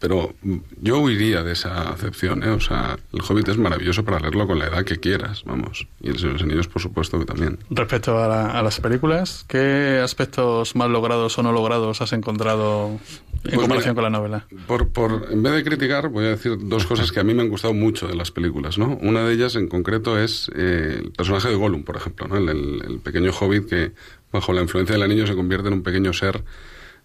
pero 0.00 0.32
yo 0.80 1.00
huiría 1.00 1.42
de 1.42 1.52
esa 1.52 1.90
acepción, 1.90 2.42
¿eh? 2.44 2.50
O 2.50 2.60
sea, 2.60 2.96
el 3.12 3.20
Hobbit 3.20 3.48
es 3.48 3.58
maravilloso 3.58 4.04
para 4.04 4.20
leerlo 4.20 4.46
con 4.46 4.58
la 4.58 4.66
edad 4.68 4.84
que 4.84 4.96
quieras, 4.98 5.42
vamos. 5.44 5.88
Y 6.00 6.08
el 6.10 6.16
Señor 6.18 6.28
de 6.28 6.32
los 6.34 6.42
Anillos, 6.42 6.68
por 6.68 6.80
supuesto, 6.80 7.18
que 7.18 7.24
también. 7.24 7.58
Respecto 7.70 8.16
a, 8.22 8.28
la- 8.28 8.50
a 8.52 8.62
las 8.62 8.80
películas, 8.80 9.44
¿qué 9.48 10.00
aspectos 10.02 10.76
más 10.76 10.88
logrados 10.88 11.36
o 11.38 11.42
no 11.42 11.50
logrados 11.52 12.00
has 12.00 12.12
encontrado 12.12 12.90
en 12.90 12.98
Pues 13.42 13.54
comparación 13.56 13.94
mira, 13.94 13.94
con 13.94 14.04
la 14.04 14.10
novela? 14.18 14.46
Por, 14.68 14.88
por, 14.88 15.28
en 15.32 15.42
vez 15.42 15.52
de 15.54 15.64
criticar, 15.64 16.08
voy 16.10 16.26
a 16.26 16.28
decir 16.30 16.56
dos 16.60 16.86
cosas 16.86 17.10
que 17.10 17.18
a 17.18 17.24
mí 17.24 17.34
me 17.34 17.42
han 17.42 17.48
gustado 17.48 17.74
mucho 17.74 18.06
de 18.06 18.14
las 18.14 18.30
películas, 18.30 18.78
¿no? 18.78 18.96
Una 19.02 19.24
de 19.24 19.34
ellas, 19.34 19.56
en 19.56 19.66
concreto, 19.68 20.16
es 20.18 20.48
eh, 20.54 21.00
el 21.02 21.10
personaje 21.10 21.48
de 21.48 21.56
Gollum, 21.56 21.82
por 21.82 21.96
ejemplo, 21.96 22.28
¿no? 22.28 22.36
El, 22.36 22.48
el- 22.48 22.82
el 22.86 22.98
pequeño 23.00 23.32
hobbit 23.32 23.66
que, 23.68 23.92
bajo 24.32 24.52
la 24.52 24.62
influencia 24.62 24.92
del 24.94 25.02
anillo, 25.02 25.26
se 25.26 25.34
convierte 25.34 25.66
en 25.68 25.74
un 25.74 25.82
pequeño 25.82 26.12
ser 26.12 26.44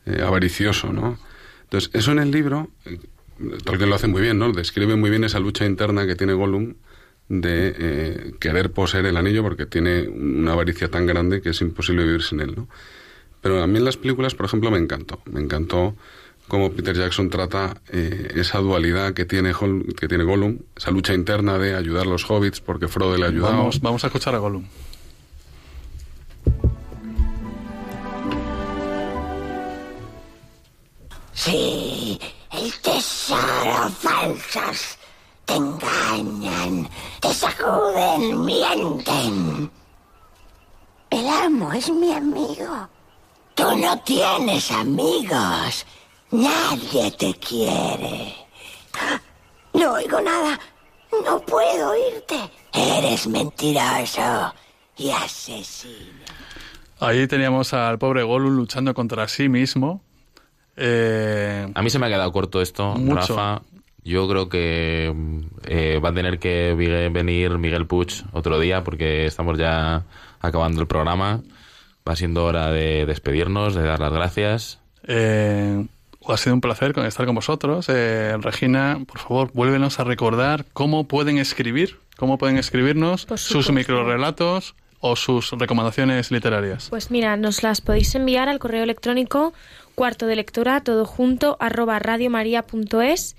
eh, 0.05 0.21
avaricioso, 0.21 0.93
¿no? 0.93 1.17
Entonces, 1.74 1.89
eso 1.95 2.11
en 2.11 2.19
el 2.19 2.30
libro, 2.30 2.69
eh, 2.86 2.99
Tolkien 3.63 3.89
lo 3.89 3.95
hace 3.95 4.05
muy 4.05 4.21
bien, 4.21 4.38
¿no? 4.38 4.51
Describe 4.51 4.95
muy 4.95 5.09
bien 5.09 5.24
esa 5.24 5.39
lucha 5.39 5.65
interna 5.65 6.05
que 6.05 6.15
tiene 6.15 6.34
Gollum 6.34 6.76
de 7.30 7.74
eh, 7.76 8.34
querer 8.39 8.71
poseer 8.71 9.07
el 9.07 9.17
anillo 9.17 9.41
porque 9.41 9.65
tiene 9.65 10.07
una 10.07 10.51
avaricia 10.51 10.91
tan 10.91 11.07
grande 11.07 11.41
que 11.41 11.49
es 11.49 11.61
imposible 11.61 12.03
vivir 12.03 12.21
sin 12.21 12.41
él, 12.41 12.53
¿no? 12.55 12.67
Pero 13.41 13.63
a 13.63 13.65
mí 13.65 13.80
en 13.80 13.86
las 13.86 13.97
películas, 13.97 14.36
por 14.36 14.45
ejemplo, 14.45 14.69
me 14.69 14.78
encantó. 14.78 15.19
Me 15.32 15.41
encantó 15.41 15.95
cómo 16.47 16.71
Peter 16.74 16.95
Jackson 16.95 17.32
trata 17.32 17.82
eh, 17.89 18.34
esa 18.36 18.59
dualidad 18.59 19.15
que 19.15 19.26
tiene, 19.26 19.51
que 19.97 20.07
tiene 20.07 20.26
Gollum, 20.26 20.59
esa 20.78 20.91
lucha 20.91 21.15
interna 21.15 21.57
de 21.57 21.74
ayudar 21.74 22.05
a 22.05 22.09
los 22.09 22.30
hobbits 22.30 22.61
porque 22.61 22.88
Frodo 22.88 23.17
le 23.17 23.26
ha 23.26 23.30
ayudado. 23.30 23.57
Vamos, 23.57 23.82
vamos 23.82 24.03
a 24.03 24.07
escuchar 24.07 24.36
a 24.36 24.38
Gollum. 24.38 24.63
Sí, 31.34 32.19
el 32.51 32.73
tesoro 32.81 33.89
falsos 33.89 34.97
te 35.45 35.55
engañan, 35.55 36.89
te 37.19 37.34
sacuden, 37.34 38.45
mienten. 38.45 39.71
El 41.09 41.27
amo 41.27 41.73
es 41.73 41.89
mi 41.91 42.11
amigo. 42.13 42.89
Tú 43.55 43.77
no 43.77 43.99
tienes 43.99 44.71
amigos. 44.71 45.86
Nadie 46.31 47.11
te 47.11 47.34
quiere. 47.36 48.36
No 49.73 49.93
oigo 49.93 50.21
nada. 50.21 50.59
No 51.25 51.39
puedo 51.41 51.91
oírte. 51.91 52.36
Eres 52.73 53.27
mentiroso 53.27 54.53
y 54.97 55.11
asesino. 55.11 56.25
Ahí 56.99 57.27
teníamos 57.27 57.73
al 57.73 57.99
pobre 57.99 58.23
Gollum 58.23 58.55
luchando 58.55 58.93
contra 58.93 59.27
sí 59.27 59.49
mismo. 59.49 60.01
Eh, 60.78 61.67
A 61.74 61.82
mí 61.82 61.89
se 61.89 61.99
me 61.99 62.07
ha 62.07 62.09
quedado 62.09 62.32
corto 62.32 62.61
esto, 62.61 62.95
Mucho. 62.95 63.36
Rafa. 63.38 63.61
Yo 64.05 64.28
creo 64.28 64.49
que 64.49 65.13
eh, 65.65 65.99
va 66.03 66.09
a 66.09 66.13
tener 66.13 66.38
que 66.39 66.74
venir 67.13 67.57
Miguel 67.57 67.88
Puig 67.88 68.09
otro 68.34 68.59
día 68.59 68.84
porque 68.84 69.26
estamos 69.26 69.57
ya 69.57 70.03
acabando 70.41 70.82
el 70.82 70.88
programa. 70.88 71.41
Va 72.07 72.15
siendo 72.17 72.43
hora 72.43 72.69
de 72.71 73.05
despedirnos, 73.05 73.76
de 73.76 73.84
dar 73.84 73.99
las 74.01 74.11
gracias. 74.11 74.80
eh, 75.07 75.86
ha 76.28 76.38
sido 76.38 76.53
un 76.53 76.61
placer 76.61 76.93
con- 76.93 77.05
estar 77.05 77.26
con 77.26 77.36
vosotros. 77.36 77.88
Eh, 77.89 78.36
Regina, 78.41 78.99
por 79.07 79.19
favor, 79.19 79.51
vuélvenos 79.53 79.99
a 79.99 80.03
recordar 80.05 80.65
cómo 80.74 81.05
pueden 81.05 81.38
escribir, 81.38 81.97
cómo 82.17 82.38
pueden 82.38 82.57
escribirnos 82.57 83.28
sus 83.36 83.71
microrelatos 83.71 84.76
o 84.99 85.17
sus 85.17 85.51
recomendaciones 85.51 86.32
literarias. 86.32 86.88
Pues 86.89 87.11
mira, 87.11 87.36
nos 87.36 87.61
las 87.63 87.82
podéis 87.82 88.15
enviar 88.15 88.47
al 88.47 88.59
correo 88.59 88.84
electrónico 88.84 89.53
cuarto 89.95 90.25
de 90.27 90.35
lectura 90.35 90.81
todo 90.81 91.05
junto 91.05 91.57
arroba 91.59 91.99
radiomaria.es 91.99 93.35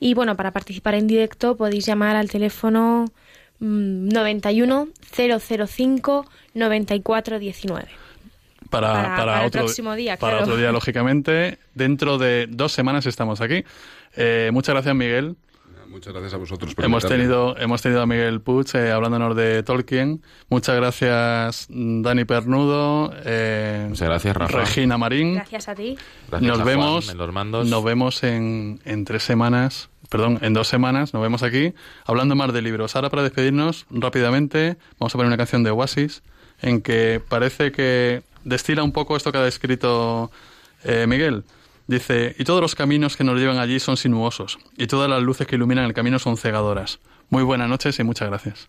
y 0.00 0.14
bueno, 0.14 0.36
para 0.36 0.52
participar 0.52 0.94
en 0.94 1.06
directo 1.06 1.56
podéis 1.56 1.86
llamar 1.86 2.16
al 2.16 2.30
teléfono 2.30 3.06
mm, 3.60 4.08
91 4.08 4.88
005 5.12 6.26
94 6.54 7.38
19. 7.38 7.88
Para, 8.70 8.92
Para- 8.92 9.02
para 9.02 9.16
para 9.16 9.40
el 9.40 9.46
otro, 9.46 9.60
próximo 9.62 9.94
día, 9.94 10.16
para 10.18 10.32
claro. 10.32 10.44
otro 10.44 10.56
día, 10.58 10.72
lógicamente. 10.72 11.58
Dentro 11.74 12.18
de 12.18 12.46
dos 12.50 12.72
semanas 12.72 13.06
estamos 13.06 13.40
aquí. 13.40 13.64
Eh, 14.16 14.50
muchas 14.52 14.74
gracias, 14.74 14.94
Miguel. 14.94 15.36
Muchas 15.98 16.12
gracias 16.12 16.34
a 16.34 16.36
vosotros 16.36 16.76
por 16.76 16.84
Hemos 16.84 17.04
tenido, 17.04 17.58
hemos 17.58 17.82
tenido 17.82 18.02
a 18.02 18.06
Miguel 18.06 18.40
Puig 18.40 18.66
eh, 18.74 18.92
hablándonos 18.92 19.34
de 19.34 19.64
Tolkien. 19.64 20.22
Muchas 20.48 20.76
gracias, 20.76 21.66
Dani 21.70 22.24
Pernudo. 22.24 23.12
eh, 23.24 23.86
Muchas 23.88 24.06
gracias, 24.06 24.36
Rafa. 24.36 24.58
Regina 24.58 24.96
Marín. 24.96 25.34
Gracias 25.34 25.68
a 25.68 25.74
ti. 25.74 25.98
Gracias 26.28 26.48
nos 26.48 26.60
a 26.60 26.62
Juan 26.62 26.76
vemos, 26.76 27.08
en 27.10 27.18
los 27.18 27.32
mandos. 27.32 27.66
nos 27.66 27.82
vemos 27.82 28.22
en, 28.22 28.78
en 28.84 29.04
tres 29.04 29.24
semanas, 29.24 29.90
perdón, 30.08 30.38
en 30.42 30.54
dos 30.54 30.68
semanas, 30.68 31.12
nos 31.14 31.20
vemos 31.20 31.42
aquí 31.42 31.74
hablando 32.04 32.36
más 32.36 32.52
de 32.52 32.62
libros. 32.62 32.94
Ahora 32.94 33.10
para 33.10 33.24
despedirnos 33.24 33.84
rápidamente, 33.90 34.76
vamos 35.00 35.12
a 35.12 35.18
poner 35.18 35.26
una 35.26 35.36
canción 35.36 35.64
de 35.64 35.72
Oasis 35.72 36.22
en 36.62 36.80
que 36.80 37.20
parece 37.28 37.72
que 37.72 38.22
destila 38.44 38.84
un 38.84 38.92
poco 38.92 39.16
esto 39.16 39.32
que 39.32 39.38
ha 39.38 39.42
descrito 39.42 40.30
eh, 40.84 41.06
Miguel. 41.08 41.42
Dice, 41.88 42.36
y 42.38 42.44
todos 42.44 42.60
los 42.60 42.74
caminos 42.74 43.16
que 43.16 43.24
nos 43.24 43.40
llevan 43.40 43.58
allí 43.58 43.80
son 43.80 43.96
sinuosos, 43.96 44.58
y 44.76 44.86
todas 44.86 45.08
las 45.08 45.22
luces 45.22 45.46
que 45.46 45.56
iluminan 45.56 45.86
el 45.86 45.94
camino 45.94 46.18
son 46.18 46.36
cegadoras. 46.36 47.00
Muy 47.30 47.42
buenas 47.42 47.68
noches 47.68 47.98
y 47.98 48.04
muchas 48.04 48.28
gracias. 48.28 48.68